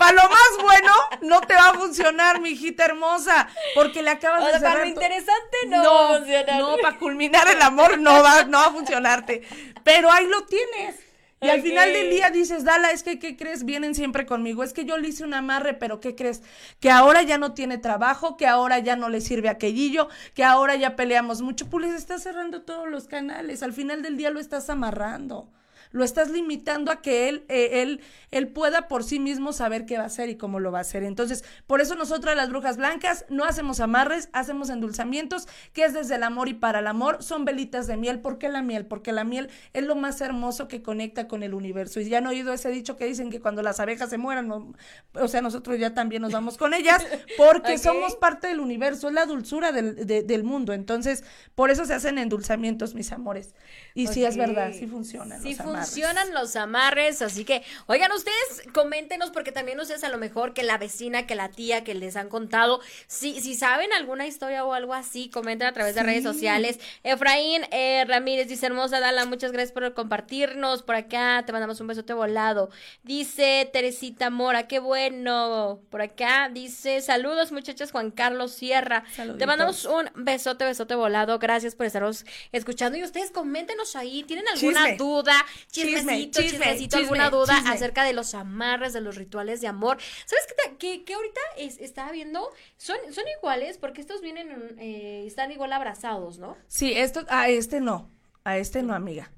más 0.00 0.62
bueno 0.62 0.92
no 1.22 1.40
te 1.40 1.54
va 1.54 1.70
a 1.70 1.74
funcionar, 1.74 2.40
mi 2.40 2.50
hijita 2.50 2.84
hermosa, 2.84 3.48
porque 3.74 4.02
le 4.02 4.10
acabas 4.10 4.44
de 4.44 4.52
cerrar 4.52 4.72
para 4.72 4.84
lo 4.84 4.90
interesante 4.90 5.56
no, 5.68 5.82
no 5.82 5.94
va 5.94 6.04
a 6.04 6.18
funcionar. 6.18 6.60
No, 6.60 6.76
para 6.78 6.98
culminar 6.98 7.48
el 7.48 7.62
amor 7.62 7.98
no 7.98 8.22
va, 8.22 8.44
no 8.44 8.58
va 8.58 8.66
a 8.66 8.72
funcionarte. 8.72 9.42
Pero 9.84 10.10
ahí 10.10 10.26
lo 10.26 10.44
tienes. 10.46 10.96
Y 11.42 11.48
al 11.48 11.62
final 11.62 11.90
del 11.90 12.10
día 12.10 12.28
dices, 12.28 12.64
Dala, 12.64 12.90
es 12.90 13.02
que, 13.02 13.18
¿qué 13.18 13.34
crees? 13.34 13.64
Vienen 13.64 13.94
siempre 13.94 14.26
conmigo. 14.26 14.62
Es 14.62 14.74
que 14.74 14.84
yo 14.84 14.98
le 14.98 15.08
hice 15.08 15.24
un 15.24 15.32
amarre, 15.32 15.72
pero 15.72 15.98
¿qué 15.98 16.14
crees? 16.14 16.42
Que 16.80 16.90
ahora 16.90 17.22
ya 17.22 17.38
no 17.38 17.54
tiene 17.54 17.78
trabajo, 17.78 18.36
que 18.36 18.46
ahora 18.46 18.78
ya 18.78 18.94
no 18.94 19.08
le 19.08 19.22
sirve 19.22 19.48
aquellillo, 19.48 20.08
que 20.34 20.44
ahora 20.44 20.76
ya 20.76 20.96
peleamos 20.96 21.40
mucho. 21.40 21.70
Pues 21.70 21.86
les 21.86 21.94
estás 21.94 22.22
cerrando 22.22 22.62
todos 22.62 22.88
los 22.88 23.06
canales. 23.06 23.62
Al 23.62 23.72
final 23.72 24.02
del 24.02 24.18
día 24.18 24.30
lo 24.30 24.38
estás 24.38 24.68
amarrando 24.68 25.48
lo 25.92 26.04
estás 26.04 26.30
limitando 26.30 26.92
a 26.92 27.02
que 27.02 27.28
él, 27.28 27.44
eh, 27.48 27.82
él, 27.82 28.00
él 28.30 28.48
pueda 28.48 28.88
por 28.88 29.04
sí 29.04 29.18
mismo 29.18 29.52
saber 29.52 29.86
qué 29.86 29.96
va 29.96 30.04
a 30.04 30.06
hacer 30.06 30.28
y 30.28 30.36
cómo 30.36 30.60
lo 30.60 30.70
va 30.70 30.78
a 30.78 30.82
hacer. 30.82 31.02
Entonces, 31.02 31.44
por 31.66 31.80
eso 31.80 31.94
nosotras 31.94 32.36
las 32.36 32.48
brujas 32.48 32.76
blancas 32.76 33.24
no 33.28 33.44
hacemos 33.44 33.80
amarres, 33.80 34.28
hacemos 34.32 34.70
endulzamientos, 34.70 35.48
que 35.72 35.84
es 35.84 35.92
desde 35.92 36.14
el 36.16 36.22
amor 36.22 36.48
y 36.48 36.54
para 36.54 36.78
el 36.78 36.86
amor, 36.86 37.22
son 37.22 37.44
velitas 37.44 37.86
de 37.86 37.96
miel. 37.96 38.20
¿Por 38.20 38.38
qué 38.38 38.48
la 38.48 38.62
miel? 38.62 38.86
Porque 38.86 39.12
la 39.12 39.24
miel 39.24 39.50
es 39.72 39.84
lo 39.84 39.96
más 39.96 40.20
hermoso 40.20 40.68
que 40.68 40.82
conecta 40.82 41.26
con 41.26 41.42
el 41.42 41.54
universo. 41.54 42.00
Y 42.00 42.08
ya 42.08 42.18
han 42.18 42.26
oído 42.26 42.52
ese 42.52 42.70
dicho 42.70 42.96
que 42.96 43.06
dicen 43.06 43.30
que 43.30 43.40
cuando 43.40 43.62
las 43.62 43.80
abejas 43.80 44.10
se 44.10 44.18
mueran, 44.18 44.74
o 45.14 45.28
sea, 45.28 45.42
nosotros 45.42 45.78
ya 45.78 45.94
también 45.94 46.22
nos 46.22 46.32
vamos 46.32 46.56
con 46.56 46.74
ellas, 46.74 47.04
porque 47.36 47.78
somos 47.78 48.16
parte 48.16 48.46
del 48.46 48.60
universo, 48.60 49.08
es 49.08 49.14
la 49.14 49.26
dulzura 49.26 49.72
del, 49.72 50.06
del, 50.06 50.44
mundo. 50.44 50.72
Entonces, 50.72 51.24
por 51.54 51.70
eso 51.70 51.84
se 51.84 51.94
hacen 51.94 52.18
endulzamientos, 52.18 52.94
mis 52.94 53.12
amores. 53.12 53.54
Y 53.94 54.06
sí 54.06 54.24
es 54.24 54.36
verdad, 54.36 54.72
sí 54.72 54.86
funcionan. 54.86 55.42
Sí 55.42 55.54
funcionan 55.84 56.32
los 56.34 56.56
amarres. 56.56 57.22
Así 57.22 57.44
que, 57.44 57.62
oigan, 57.86 58.12
ustedes 58.12 58.62
coméntenos, 58.72 59.30
porque 59.30 59.52
también 59.52 59.78
ustedes 59.80 60.04
a 60.04 60.08
lo 60.08 60.18
mejor 60.18 60.54
que 60.54 60.62
la 60.62 60.78
vecina, 60.78 61.26
que 61.26 61.34
la 61.34 61.48
tía, 61.50 61.84
que 61.84 61.94
les 61.94 62.16
han 62.16 62.28
contado, 62.28 62.80
si, 63.06 63.40
si 63.40 63.54
saben 63.54 63.92
alguna 63.92 64.26
historia 64.26 64.64
o 64.64 64.74
algo 64.74 64.94
así, 64.94 65.30
comenten 65.30 65.68
a 65.68 65.72
través 65.72 65.94
de 65.94 66.02
redes 66.02 66.22
sociales. 66.22 66.78
Efraín 67.02 67.62
eh, 67.70 68.04
Ramírez 68.06 68.48
dice, 68.48 68.66
hermosa 68.66 69.00
Dala, 69.00 69.24
muchas 69.26 69.52
gracias 69.52 69.72
por 69.72 69.92
compartirnos 69.94 70.82
por 70.82 70.94
acá. 70.94 71.42
Te 71.44 71.52
mandamos 71.52 71.80
un 71.80 71.86
besote 71.86 72.12
volado. 72.12 72.70
Dice 73.02 73.68
Teresita 73.72 74.30
Mora, 74.30 74.66
qué 74.66 74.78
bueno. 74.78 75.80
Por 75.90 76.02
acá 76.02 76.50
dice, 76.52 77.00
saludos 77.00 77.52
muchachas, 77.52 77.92
Juan 77.92 78.10
Carlos 78.10 78.52
Sierra. 78.52 79.04
Te 79.38 79.46
mandamos 79.46 79.84
un 79.84 80.10
besote, 80.14 80.64
besote 80.64 80.94
volado. 80.94 81.38
Gracias 81.38 81.74
por 81.74 81.86
estarnos 81.86 82.24
escuchando. 82.52 82.98
Y 82.98 83.04
ustedes 83.04 83.30
coméntenos 83.30 83.96
ahí, 83.96 84.22
¿tienen 84.24 84.46
alguna 84.48 84.94
duda? 84.96 85.34
Chismecito, 85.70 86.42
chismecito, 86.42 86.96
alguna 86.96 87.30
duda 87.30 87.56
acerca 87.68 88.04
de 88.04 88.12
los 88.12 88.34
amarres, 88.34 88.92
de 88.92 89.00
los 89.00 89.16
rituales 89.16 89.60
de 89.60 89.68
amor. 89.68 89.98
¿Sabes 90.26 90.46
qué, 90.78 91.04
que, 91.04 91.14
ahorita 91.14 91.40
estaba 91.56 92.10
viendo? 92.10 92.50
Son, 92.76 92.96
son 93.12 93.24
iguales 93.38 93.78
porque 93.78 94.00
estos 94.00 94.20
vienen, 94.20 94.76
eh, 94.78 95.24
están 95.26 95.52
igual 95.52 95.72
abrazados, 95.72 96.38
¿no? 96.38 96.56
Sí, 96.66 96.92
esto, 96.92 97.24
a 97.28 97.48
este 97.48 97.80
no. 97.80 98.10
A 98.42 98.58
este 98.58 98.82
no, 98.82 98.94
amiga. 98.94 99.30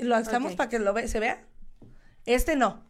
¿Lo 0.00 0.16
estamos 0.16 0.54
para 0.54 0.68
que 0.68 0.78
lo 0.78 0.92
ve, 0.92 1.08
se 1.08 1.20
vea? 1.20 1.44
Este 2.26 2.56
no. 2.56 2.84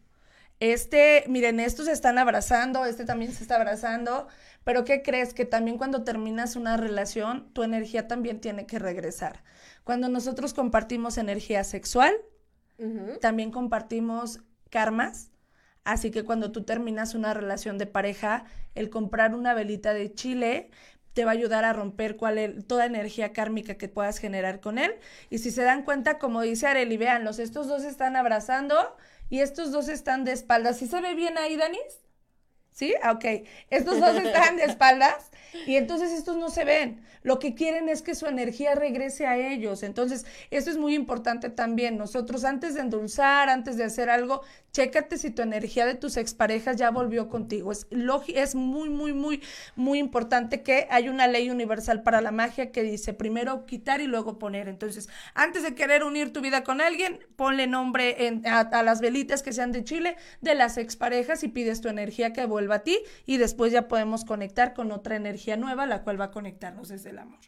Este, 0.61 1.25
miren, 1.29 1.61
estos 1.61 1.87
se 1.87 1.93
están 1.93 2.17
abrazando, 2.17 2.87
este 2.87 3.05
también 3.05 3.33
se 3.33 3.43
está 3.43 3.57
abrazando, 3.57 4.29
pero 4.63 4.85
¿qué 4.85 5.03
crees? 5.03 5.35
Que 5.35 5.45
también 5.45 5.77
cuando 5.77 6.05
terminas 6.05 6.57
una 6.57 6.77
relación, 6.77 7.53
tu 7.53 7.63
energía 7.63 8.09
también 8.09 8.41
tiene 8.41 8.67
que 8.67 8.79
regresar. 8.79 9.43
Cuando 9.83 10.09
nosotros 10.09 10.55
compartimos 10.55 11.19
energía 11.19 11.65
sexual, 11.65 12.15
también 13.21 13.51
compartimos 13.51 14.41
karmas. 14.71 15.31
Así 15.85 16.11
que 16.11 16.25
cuando 16.25 16.51
tú 16.51 16.65
terminas 16.65 17.15
una 17.15 17.35
relación 17.35 17.77
de 17.77 17.87
pareja, 17.87 18.45
el 18.75 18.91
comprar 18.91 19.35
una 19.35 19.55
velita 19.55 19.93
de 19.93 20.13
chile 20.15 20.71
te 21.13 21.25
va 21.25 21.31
a 21.31 21.35
ayudar 21.35 21.65
a 21.65 21.73
romper 21.73 22.17
toda 22.67 22.87
energía 22.87 23.33
kármica 23.33 23.75
que 23.77 23.89
puedas 23.89 24.19
generar 24.19 24.61
con 24.61 24.79
él. 24.79 24.95
Y 25.31 25.39
si 25.39 25.51
se 25.51 25.63
dan 25.63 25.85
cuenta, 25.85 26.19
como 26.19 26.43
dice 26.43 26.67
Areli, 26.67 26.99
los 27.23 27.39
estos 27.39 27.69
dos 27.69 27.85
están 27.85 28.17
abrazando 28.17 28.97
y 29.31 29.41
estos 29.41 29.71
dos 29.71 29.89
están 29.89 30.25
de 30.25 30.33
espaldas. 30.33 30.79
¿Sí 30.79 30.87
se 30.87 31.01
ve 31.01 31.15
bien 31.15 31.39
ahí, 31.39 31.57
Danis? 31.57 32.04
¿Sí? 32.75 32.93
Ah, 33.03 33.13
ok. 33.13 33.47
Estos 33.71 34.01
dos 34.01 34.17
están 34.17 34.57
de 34.57 34.65
espaldas 34.65 35.31
y 35.65 35.77
entonces 35.77 36.11
estos 36.11 36.37
no 36.37 36.51
se 36.51 36.65
ven. 36.65 37.05
Lo 37.23 37.39
que 37.39 37.55
quieren 37.55 37.89
es 37.89 38.03
que 38.03 38.17
su 38.17 38.27
energía 38.27 38.75
regrese 38.75 39.27
a 39.27 39.37
ellos. 39.37 39.85
Entonces, 39.85 40.27
esto 40.51 40.71
es 40.71 40.77
muy 40.77 40.95
importante 40.95 41.51
también. 41.51 41.97
Nosotros 41.97 42.45
antes 42.45 42.75
de 42.75 42.81
endulzar, 42.81 43.49
antes 43.49 43.77
de 43.77 43.85
hacer 43.85 44.11
algo, 44.11 44.43
chécate 44.73 45.17
si 45.19 45.31
tu 45.31 45.41
energía 45.41 45.87
de 45.87 45.95
tus 45.95 46.17
exparejas 46.17 46.77
ya 46.77 46.91
volvió 46.91 47.29
contigo. 47.29 47.71
Es, 47.71 47.87
es 48.35 48.55
muy, 48.57 48.91
muy, 48.91 49.13
muy, 49.13 49.41
muy 49.77 50.01
importante 50.01 50.63
que 50.63 50.89
hay 50.91 51.09
una 51.09 51.29
ley 51.29 51.51
universal 51.51 52.03
para 52.03 52.21
la 52.21 52.33
magia 52.33 52.73
que 52.73 52.83
dice 52.83 53.15
primero 53.15 53.67
quitar 53.67 54.01
y 54.01 54.07
luego 54.07 54.39
poner. 54.39 54.67
Entonces, 54.69 55.09
antes 55.35 55.63
de 55.63 55.77
querer 55.77 56.03
unir 56.03 56.33
tu 56.33 56.41
vida 56.41 56.65
con 56.65 56.81
alguien, 56.81 57.21
ponle 57.37 57.69
nombre 57.69 58.27
en, 58.27 58.45
a, 58.47 58.61
a 58.61 58.83
las 58.83 59.01
velitas 59.01 59.45
que 59.45 59.53
sean 59.53 59.71
de 59.71 59.85
Chile 59.85 60.17
de 60.41 60.57
las 60.57 60.77
exparejas 60.77 61.45
y 61.45 61.49
pides 61.49 61.81
tu 61.81 61.89
energía 61.89 62.33
que 62.33 62.45
vuelva 62.45 62.64
a 62.73 62.81
ti 62.81 62.99
y 63.27 63.37
después 63.37 63.73
ya 63.73 63.89
podemos 63.89 64.25
conectar 64.25 64.75
con 64.75 64.91
otra 64.93 65.17
energía 65.17 65.57
nueva, 65.57 65.87
la 65.87 66.03
cual 66.03 66.21
va 66.21 66.27
a 66.27 66.31
conectarnos 66.31 66.89
desde 66.89 67.11
el 67.11 67.19
amor. 67.19 67.41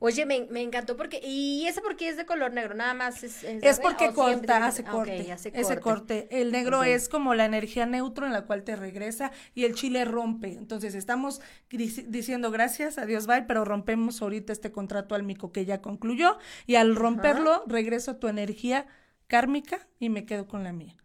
Oye, 0.00 0.26
me, 0.26 0.60
encantó 0.60 0.96
porque, 0.96 1.20
¿y 1.24 1.66
ese 1.66 1.80
porque 1.80 2.08
es 2.08 2.16
de 2.16 2.26
color 2.26 2.52
negro? 2.52 2.74
Nada 2.74 2.94
más 2.94 3.22
es... 3.22 3.44
Es, 3.44 3.80
porque 3.80 4.12
corta, 4.12 4.66
hace, 4.66 4.84
corte, 4.84 5.32
Ese 5.54 5.80
corte. 5.80 6.28
El 6.30 6.52
negro 6.52 6.82
es 6.82 7.08
como 7.08 7.34
la 7.34 7.44
energía 7.44 7.86
neutro 7.86 8.26
en 8.26 8.32
la 8.32 8.42
cual 8.42 8.64
te 8.64 8.76
regresa 8.76 9.30
y 9.54 9.64
el 9.64 9.74
chile 9.74 10.04
rompe. 10.04 10.52
Entonces 10.52 10.94
estamos 10.94 11.40
diciendo 11.70 12.50
gracias 12.50 12.98
a 12.98 13.06
Dios, 13.06 13.26
bye, 13.26 13.44
pero 13.44 13.64
rompemos 13.64 14.20
ahorita 14.20 14.52
este 14.52 14.72
contrato 14.72 15.14
álmico 15.14 15.52
que 15.52 15.64
ya 15.64 15.80
concluyó 15.80 16.38
y 16.66 16.74
al 16.74 16.96
romperlo 16.96 17.62
regreso 17.66 18.10
a 18.10 18.18
tu 18.18 18.28
energía 18.28 18.86
kármica 19.26 19.86
y 19.98 20.10
me 20.10 20.26
quedo 20.26 20.46
con 20.46 20.64
la 20.64 20.72
mía. 20.72 20.96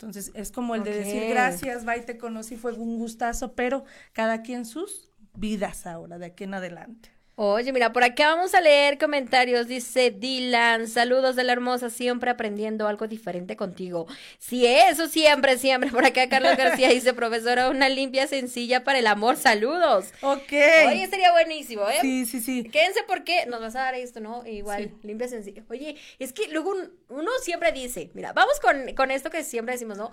Entonces 0.00 0.30
es 0.34 0.50
como 0.50 0.74
el 0.74 0.82
de 0.82 0.94
decir 0.94 1.28
gracias, 1.28 1.84
bye, 1.84 2.00
te 2.00 2.16
conocí, 2.16 2.56
fue 2.56 2.72
un 2.72 2.98
gustazo, 2.98 3.54
pero 3.54 3.84
cada 4.14 4.40
quien 4.40 4.64
sus 4.64 5.10
vidas 5.34 5.86
ahora, 5.86 6.18
de 6.18 6.26
aquí 6.26 6.44
en 6.44 6.54
adelante. 6.54 7.10
Oye, 7.42 7.72
mira, 7.72 7.90
por 7.90 8.04
acá 8.04 8.34
vamos 8.34 8.54
a 8.54 8.60
leer 8.60 8.98
comentarios. 8.98 9.66
Dice 9.66 10.10
Dylan, 10.10 10.86
saludos 10.88 11.36
de 11.36 11.44
la 11.44 11.52
hermosa, 11.52 11.88
siempre 11.88 12.28
aprendiendo 12.28 12.86
algo 12.86 13.08
diferente 13.08 13.56
contigo. 13.56 14.06
Sí, 14.38 14.66
eso 14.66 15.08
siempre, 15.08 15.56
siempre. 15.56 15.90
Por 15.90 16.04
acá 16.04 16.28
Carlos 16.28 16.54
García 16.58 16.88
dice, 16.90 17.14
profesora, 17.14 17.70
una 17.70 17.88
limpia 17.88 18.26
sencilla 18.26 18.84
para 18.84 18.98
el 18.98 19.06
amor, 19.06 19.38
saludos. 19.38 20.12
Ok. 20.20 20.52
Oye, 20.88 21.06
sería 21.08 21.32
buenísimo, 21.32 21.88
¿eh? 21.88 22.00
Sí, 22.02 22.26
sí, 22.26 22.42
sí. 22.42 22.64
Quédense 22.64 23.04
porque 23.06 23.46
nos 23.46 23.62
vas 23.62 23.74
a 23.74 23.84
dar 23.84 23.94
esto, 23.94 24.20
¿no? 24.20 24.46
Igual, 24.46 24.92
limpia 25.02 25.26
sencilla. 25.26 25.62
Oye, 25.70 25.96
es 26.18 26.34
que 26.34 26.46
luego 26.48 26.74
uno 27.08 27.30
siempre 27.42 27.72
dice, 27.72 28.10
mira, 28.12 28.34
vamos 28.34 28.60
con, 28.60 28.94
con 28.94 29.10
esto 29.10 29.30
que 29.30 29.44
siempre 29.44 29.72
decimos, 29.76 29.96
¿no? 29.96 30.12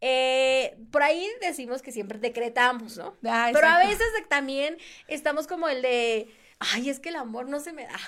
Eh, 0.00 0.76
por 0.90 1.04
ahí 1.04 1.24
decimos 1.40 1.82
que 1.82 1.92
siempre 1.92 2.18
decretamos, 2.18 2.96
¿no? 2.96 3.16
Ah, 3.24 3.50
Pero 3.52 3.68
a 3.68 3.78
veces 3.78 4.08
también 4.28 4.76
estamos 5.06 5.46
como 5.46 5.68
el 5.68 5.80
de 5.80 6.28
ay, 6.58 6.90
es 6.90 7.00
que 7.00 7.10
el 7.10 7.16
amor 7.16 7.48
no 7.48 7.60
se 7.60 7.72
me 7.72 7.86
da. 7.86 7.98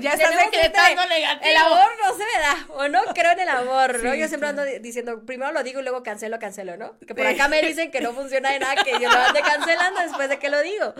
Ya 0.00 0.14
estás 0.14 0.34
decretando 0.36 1.06
negativo. 1.06 1.50
El 1.50 1.56
amor 1.58 1.90
no 2.02 2.12
se 2.12 2.24
me 2.24 2.40
da, 2.40 2.66
o 2.70 2.88
no 2.88 3.02
creo 3.12 3.32
en 3.32 3.40
el 3.40 3.48
amor, 3.50 4.02
¿no? 4.02 4.14
yo 4.14 4.28
siempre 4.28 4.48
ando 4.48 4.64
diciendo, 4.80 5.26
primero 5.26 5.52
lo 5.52 5.62
digo 5.62 5.80
y 5.80 5.82
luego 5.82 6.02
cancelo, 6.02 6.38
cancelo, 6.38 6.78
¿no? 6.78 6.98
Que 7.00 7.14
por 7.14 7.26
acá 7.26 7.48
me 7.48 7.60
dicen 7.60 7.90
que 7.90 8.00
no 8.00 8.14
funciona 8.14 8.50
de 8.50 8.60
nada, 8.60 8.82
que 8.82 8.92
yo 8.92 9.10
lo 9.10 9.18
ande 9.18 9.42
cancelando 9.42 10.00
después 10.00 10.30
de 10.30 10.38
que 10.38 10.48
lo 10.48 10.62
digo. 10.62 10.94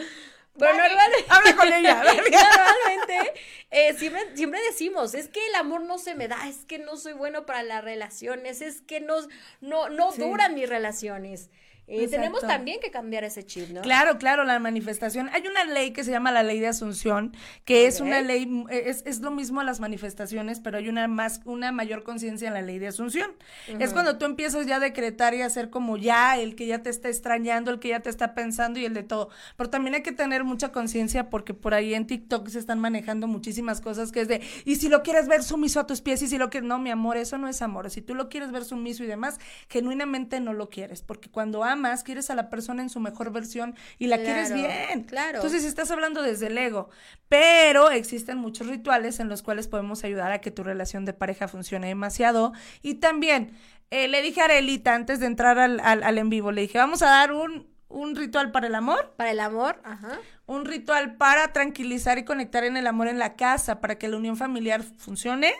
Pero 0.59 0.73
normalmente. 0.73 1.25
Habla 1.29 1.57
con 1.57 1.73
ella. 1.73 1.95
normalmente, 2.05 3.41
eh, 3.71 3.95
siempre, 3.95 4.37
siempre 4.37 4.61
decimos, 4.63 5.15
es 5.15 5.29
que 5.29 5.45
el 5.47 5.55
amor 5.57 5.81
no 5.81 5.99
se 5.99 6.15
me 6.15 6.29
da, 6.29 6.47
es 6.47 6.65
que 6.65 6.79
no 6.79 6.97
soy 6.97 7.15
bueno 7.15 7.45
para 7.47 7.63
las 7.63 7.83
relaciones, 7.83 8.61
es 8.61 8.81
que 8.83 9.01
no, 9.01 9.17
no, 9.61 9.89
no 9.89 10.13
duran 10.13 10.55
mis 10.55 10.69
relaciones. 10.69 11.51
Y 11.87 12.07
tenemos 12.09 12.41
también 12.41 12.81
que 12.81 12.91
cambiar 12.91 13.25
ese 13.25 13.45
chip, 13.45 13.69
¿no? 13.69 13.83
Claro, 13.83 14.17
claro, 14.19 14.45
la 14.45 14.59
manifestación. 14.59 15.29
Hay 15.33 15.47
una 15.47 15.65
ley 15.65 15.93
que 15.93 16.03
se 16.03 16.11
llama 16.11 16.33
la 16.33 16.43
ley 16.43 16.59
de 16.59 16.69
Asunción, 16.69 17.37
que 17.65 17.87
es 17.87 18.01
una 18.01 18.23
ley, 18.23 18.65
es, 18.71 19.03
es, 19.05 19.21
lo 19.21 19.31
mismo 19.31 19.61
a 19.61 19.65
las 19.65 19.81
manifestaciones, 19.81 20.61
pero 20.61 20.79
hay 20.79 20.89
una 20.89 21.09
más, 21.09 21.43
una 21.45 21.73
mayor 21.73 22.03
conciencia 22.03 22.49
en 22.49 22.55
la 22.55 22.63
ley 22.63 22.79
de 22.79 22.89
Asunción. 22.89 23.33
Es 23.79 23.93
cuando 23.93 24.17
tú 24.17 24.25
empiezas 24.25 24.67
ya 24.67 24.77
a 24.77 24.81
decretar 24.81 25.35
y 25.35 25.43
a 25.43 25.51
ser 25.51 25.69
como 25.69 25.97
ya 25.97 26.39
el 26.39 26.57
que 26.57 26.67
ya 26.67 26.83
te 26.83 26.89
está 26.89 27.09
extrañando, 27.09 27.71
el 27.71 27.81
que 27.81 27.89
ya 27.89 28.01
te 28.01 28.09
está 28.09 28.35
pensando 28.35 28.81
y 28.81 28.87
el 28.87 28.95
de 28.95 29.03
todo. 29.03 29.29
Pero 29.57 29.69
también 29.69 29.95
hay 29.95 30.03
que 30.03 30.13
tener 30.13 30.45
mucha 30.45 30.73
conciencia 30.73 31.29
porque 31.29 31.53
por 31.53 31.75
ahí 31.75 31.95
en 31.95 32.07
TikTok 32.07 32.49
se 32.49 32.59
están 32.59 32.81
manejando 32.81 33.27
muchísimas 33.27 33.81
cosas 33.81 34.11
que 34.11 34.23
es 34.23 34.29
de, 34.29 34.41
y 34.65 34.77
si 34.77 34.89
lo 34.89 35.03
quieres 35.03 35.29
ver 35.29 35.43
sumiso 35.43 35.81
a 35.81 35.87
tus 35.87 36.01
pies 36.01 36.23
y 36.23 36.29
si 36.29 36.39
lo 36.39 36.49
que 36.49 36.63
no, 36.63 36.79
mi 36.79 36.91
amor, 36.91 37.19
eso 37.19 37.37
no 37.37 37.49
es 37.49 37.61
amor. 37.61 37.91
Si 37.91 38.01
tú 38.01 38.15
lo 38.15 38.29
quieres 38.29 38.53
ver 38.53 38.65
sumiso 38.65 39.05
y 39.05 39.07
demás, 39.07 39.39
genuinamente 39.69 40.41
no 40.41 40.53
lo 40.55 40.71
quieres, 40.71 41.03
porque 41.03 41.31
cuando 41.31 41.63
más 41.77 42.05
quieres 42.05 42.31
a 42.31 42.35
la 42.35 42.51
persona 42.51 42.83
en 42.83 42.91
su 42.91 43.01
mejor 43.01 43.33
versión 43.33 43.75
y 43.99 44.07
la 44.07 44.19
quieres 44.19 44.53
bien. 44.53 45.05
Claro. 45.05 45.37
Entonces 45.37 45.65
estás 45.65 45.91
hablando 45.91 46.23
desde 46.23 46.49
el 46.49 46.59
ego. 46.59 46.91
Pero 47.29 47.91
existen 47.91 48.39
muchos 48.39 48.67
rituales 48.67 49.21
en 49.21 49.29
los 49.29 49.43
cuales 49.43 49.69
podemos 49.69 50.05
ayudar 50.05 50.33
a 50.33 50.41
que 50.41 50.51
tu 50.51 50.63
relación 50.63 51.05
de 51.05 51.13
pareja 51.13 51.49
funcione 51.49 51.89
demasiado. 51.89 52.53
Y 52.83 52.95
también 52.95 53.57
eh, 53.91 54.09
le 54.09 54.23
dije 54.23 54.41
a 54.41 54.45
Arelita 54.45 54.95
antes 54.95 55.21
de 55.21 55.27
entrar 55.27 55.59
al, 55.59 55.81
al, 55.81 56.19
en 56.19 56.29
vivo, 56.31 56.53
le 56.53 56.63
dije, 56.63 56.79
vamos 56.79 57.03
a 57.03 57.07
dar 57.07 57.33
un, 57.33 57.69
un 57.89 58.17
ritual 58.17 58.51
para 58.51 58.67
el 58.67 58.75
amor. 58.75 59.15
Para 59.17 59.31
el 59.31 59.41
amor, 59.41 59.81
ajá. 59.85 60.19
Un 60.47 60.65
ritual 60.65 61.17
para 61.17 61.53
tranquilizar 61.53 62.19
y 62.19 62.25
conectar 62.25 62.65
en 62.65 62.77
el 62.77 62.87
amor 62.87 63.09
en 63.09 63.19
la 63.19 63.37
casa, 63.37 63.81
para 63.81 63.97
que 63.97 64.09
la 64.09 64.17
unión 64.17 64.37
familiar 64.37 64.83
funcione. 64.83 65.55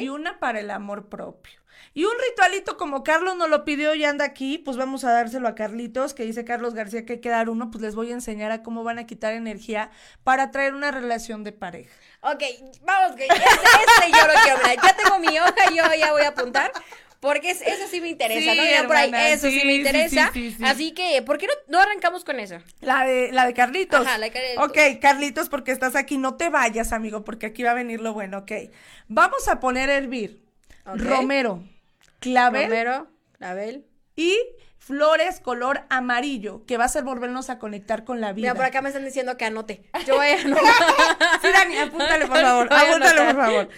Y 0.00 0.08
una 0.08 0.38
para 0.38 0.60
el 0.60 0.70
amor 0.70 1.08
propio. 1.08 1.61
Y 1.94 2.04
un 2.04 2.12
ritualito 2.30 2.76
como 2.76 3.04
Carlos 3.04 3.36
nos 3.36 3.48
lo 3.48 3.64
pidió 3.64 3.94
y 3.94 4.04
anda 4.04 4.24
aquí, 4.24 4.58
pues 4.58 4.76
vamos 4.76 5.04
a 5.04 5.12
dárselo 5.12 5.48
a 5.48 5.54
Carlitos, 5.54 6.14
que 6.14 6.24
dice 6.24 6.44
Carlos 6.44 6.74
García 6.74 7.04
que 7.04 7.14
hay 7.14 7.20
que 7.20 7.28
dar 7.28 7.48
uno, 7.48 7.70
pues 7.70 7.82
les 7.82 7.94
voy 7.94 8.10
a 8.10 8.14
enseñar 8.14 8.50
a 8.50 8.62
cómo 8.62 8.84
van 8.84 8.98
a 8.98 9.06
quitar 9.06 9.34
energía 9.34 9.90
para 10.24 10.50
traer 10.50 10.74
una 10.74 10.90
relación 10.90 11.44
de 11.44 11.52
pareja. 11.52 11.92
Ok, 12.20 12.42
vamos, 12.82 13.16
que 13.16 13.24
ese, 13.24 13.34
yo 13.34 14.26
lo 14.26 14.32
quiero 14.42 14.58
hablar. 14.58 14.76
Ya 14.82 14.96
tengo 14.96 15.18
mi 15.18 15.38
hoja, 15.38 15.70
yo 15.70 15.94
ya 15.98 16.12
voy 16.12 16.22
a 16.22 16.28
apuntar. 16.28 16.72
Porque 17.22 17.50
eso 17.50 17.86
sí 17.88 18.00
me 18.00 18.08
interesa, 18.08 18.52
¿no? 18.52 18.88
por 18.88 18.96
ahí, 18.96 19.12
eso 19.32 19.48
sí, 19.48 19.62
me 19.64 19.74
interesa. 19.74 20.32
Así 20.64 20.90
que, 20.90 21.22
¿por 21.22 21.38
qué 21.38 21.46
no, 21.46 21.52
no, 21.68 21.78
arrancamos 21.78 22.24
con 22.24 22.40
eso? 22.40 22.56
La 22.80 23.04
de, 23.04 23.30
la 23.30 23.46
de 23.46 23.54
Carlitos. 23.54 24.04
Ajá, 24.04 24.18
la 24.18 24.26
de 24.26 24.32
Carlitos. 24.32 24.64
Ok, 24.66 25.00
Carlitos, 25.00 25.48
porque 25.48 25.70
estás 25.70 25.94
aquí, 25.94 26.18
no 26.18 26.34
te 26.34 26.50
vayas, 26.50 26.92
amigo, 26.92 27.22
porque 27.22 27.46
aquí 27.46 27.62
va 27.62 27.70
a 27.70 27.74
venir 27.74 28.00
lo 28.00 28.12
bueno, 28.12 28.38
ok. 28.38 28.50
Vamos 29.06 29.46
a 29.46 29.60
poner 29.60 29.88
a 29.88 29.98
hervir 29.98 30.42
romero, 30.84 31.62
clavel. 32.22 32.64
Romero, 32.64 33.08
clavel. 33.38 33.86
Y 34.16 34.36
flores 34.78 35.40
color 35.40 35.82
amarillo, 35.90 36.64
que 36.66 36.76
va 36.76 36.84
a 36.84 36.88
ser 36.88 37.04
volvernos 37.04 37.50
a 37.50 37.58
conectar 37.58 38.04
con 38.04 38.20
la 38.20 38.32
vida. 38.32 38.48
Mira, 38.48 38.54
por 38.54 38.64
acá 38.64 38.82
me 38.82 38.88
están 38.88 39.04
diciendo 39.04 39.36
que 39.36 39.44
anote. 39.44 39.82
Yo 40.06 40.16
voy 40.16 40.28
a 40.28 40.40
anotar. 40.44 41.42
Dani, 41.42 41.76
apúntale 41.78 42.26
por 42.26 42.38
favor, 42.38 42.68
apúntale 42.70 43.32
por 43.32 43.42
favor. 43.42 43.68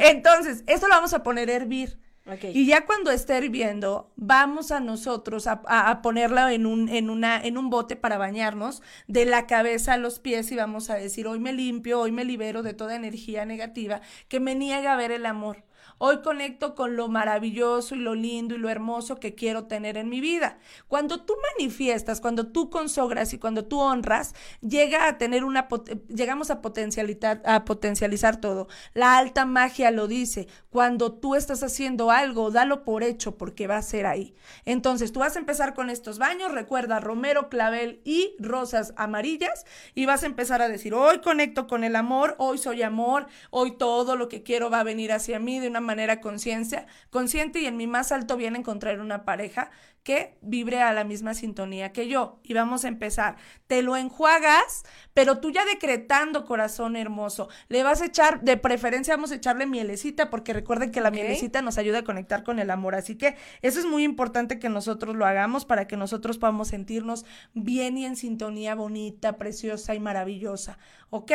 Entonces, 0.00 0.64
esto 0.66 0.88
lo 0.88 0.94
vamos 0.94 1.14
a 1.14 1.22
poner 1.22 1.50
a 1.50 1.54
hervir. 1.54 1.98
Y 2.42 2.66
ya 2.66 2.84
cuando 2.84 3.10
esté 3.10 3.38
hirviendo, 3.38 4.12
vamos 4.16 4.70
a 4.70 4.80
nosotros 4.80 5.46
a, 5.46 5.62
a, 5.66 6.02
ponerla 6.02 6.52
en 6.52 6.66
un, 6.66 6.88
en, 6.90 7.08
una, 7.08 7.42
en 7.42 7.56
un 7.56 7.70
bote 7.70 7.96
para 7.96 8.18
bañarnos 8.18 8.82
de 9.06 9.24
la 9.24 9.46
cabeza 9.46 9.94
a 9.94 9.96
los 9.96 10.18
pies 10.18 10.52
y 10.52 10.56
vamos 10.56 10.90
a 10.90 10.96
decir, 10.96 11.26
hoy 11.26 11.40
me 11.40 11.54
limpio, 11.54 12.00
hoy 12.00 12.12
me 12.12 12.26
libero 12.26 12.62
de 12.62 12.74
toda 12.74 12.96
energía 12.96 13.46
negativa 13.46 14.02
que 14.28 14.40
me 14.40 14.54
niega 14.54 14.92
a 14.92 14.96
ver 14.96 15.10
el 15.10 15.24
amor. 15.24 15.64
Hoy 16.00 16.22
conecto 16.22 16.76
con 16.76 16.94
lo 16.94 17.08
maravilloso 17.08 17.96
y 17.96 17.98
lo 17.98 18.14
lindo 18.14 18.54
y 18.54 18.58
lo 18.58 18.68
hermoso 18.68 19.16
que 19.16 19.34
quiero 19.34 19.64
tener 19.64 19.96
en 19.96 20.08
mi 20.08 20.20
vida. 20.20 20.58
Cuando 20.86 21.24
tú 21.24 21.34
manifiestas, 21.56 22.20
cuando 22.20 22.46
tú 22.46 22.70
consogras 22.70 23.34
y 23.34 23.38
cuando 23.38 23.64
tú 23.64 23.80
honras, 23.80 24.34
llega 24.60 25.08
a 25.08 25.18
tener 25.18 25.44
una 25.44 25.66
llegamos 26.08 26.50
a 26.50 26.60
potencializar 26.62 27.42
a 27.44 27.64
potencializar 27.64 28.40
todo. 28.40 28.68
La 28.94 29.18
alta 29.18 29.44
magia 29.44 29.90
lo 29.90 30.06
dice, 30.06 30.46
cuando 30.70 31.12
tú 31.12 31.34
estás 31.34 31.64
haciendo 31.64 32.12
algo, 32.12 32.52
dalo 32.52 32.84
por 32.84 33.02
hecho 33.02 33.36
porque 33.36 33.66
va 33.66 33.76
a 33.78 33.82
ser 33.82 34.06
ahí. 34.06 34.34
Entonces, 34.64 35.12
tú 35.12 35.20
vas 35.20 35.34
a 35.34 35.40
empezar 35.40 35.74
con 35.74 35.90
estos 35.90 36.18
baños, 36.18 36.52
recuerda 36.52 37.00
romero, 37.00 37.48
clavel 37.48 38.00
y 38.04 38.36
rosas 38.38 38.94
amarillas 38.96 39.64
y 39.94 40.06
vas 40.06 40.22
a 40.22 40.26
empezar 40.26 40.62
a 40.62 40.68
decir, 40.68 40.94
"Hoy 40.94 41.20
conecto 41.20 41.66
con 41.66 41.82
el 41.82 41.96
amor, 41.96 42.36
hoy 42.38 42.58
soy 42.58 42.82
amor, 42.82 43.26
hoy 43.50 43.72
todo 43.76 44.14
lo 44.14 44.28
que 44.28 44.44
quiero 44.44 44.70
va 44.70 44.80
a 44.80 44.84
venir 44.84 45.12
hacia 45.12 45.40
mí 45.40 45.58
de 45.58 45.68
una 45.68 45.80
manera 45.88 46.20
conciencia, 46.20 46.86
consciente 47.10 47.58
y 47.60 47.66
en 47.66 47.76
mi 47.76 47.88
más 47.88 48.12
alto 48.12 48.36
bien 48.36 48.54
encontrar 48.54 49.00
una 49.00 49.24
pareja 49.24 49.70
que 50.08 50.38
vibre 50.40 50.80
a 50.80 50.92
la 50.92 51.04
misma 51.04 51.34
sintonía 51.34 51.92
que 51.92 52.08
yo. 52.08 52.40
Y 52.42 52.54
vamos 52.54 52.84
a 52.84 52.88
empezar. 52.88 53.36
Te 53.66 53.82
lo 53.82 53.94
enjuagas, 53.96 54.84
pero 55.12 55.38
tú 55.38 55.50
ya 55.50 55.64
decretando, 55.66 56.46
corazón 56.46 56.96
hermoso, 56.96 57.50
le 57.68 57.82
vas 57.82 58.00
a 58.00 58.06
echar, 58.06 58.40
de 58.40 58.56
preferencia 58.56 59.14
vamos 59.14 59.32
a 59.32 59.34
echarle 59.34 59.66
mielecita, 59.66 60.30
porque 60.30 60.54
recuerden 60.54 60.92
que 60.92 61.02
la 61.02 61.10
mielecita 61.10 61.60
nos 61.60 61.76
ayuda 61.76 61.98
a 61.98 62.04
conectar 62.04 62.42
con 62.42 62.58
el 62.58 62.70
amor. 62.70 62.94
Así 62.94 63.16
que 63.16 63.36
eso 63.60 63.80
es 63.80 63.86
muy 63.86 64.02
importante 64.02 64.58
que 64.58 64.70
nosotros 64.70 65.14
lo 65.14 65.26
hagamos 65.26 65.64
para 65.64 65.86
que 65.86 65.96
nosotros 65.96 66.38
podamos 66.38 66.68
sentirnos 66.68 67.26
bien 67.52 67.98
y 67.98 68.06
en 68.06 68.16
sintonía 68.16 68.74
bonita, 68.74 69.36
preciosa 69.36 69.94
y 69.94 70.00
maravillosa. 70.00 70.78
¿Ok? 71.10 71.32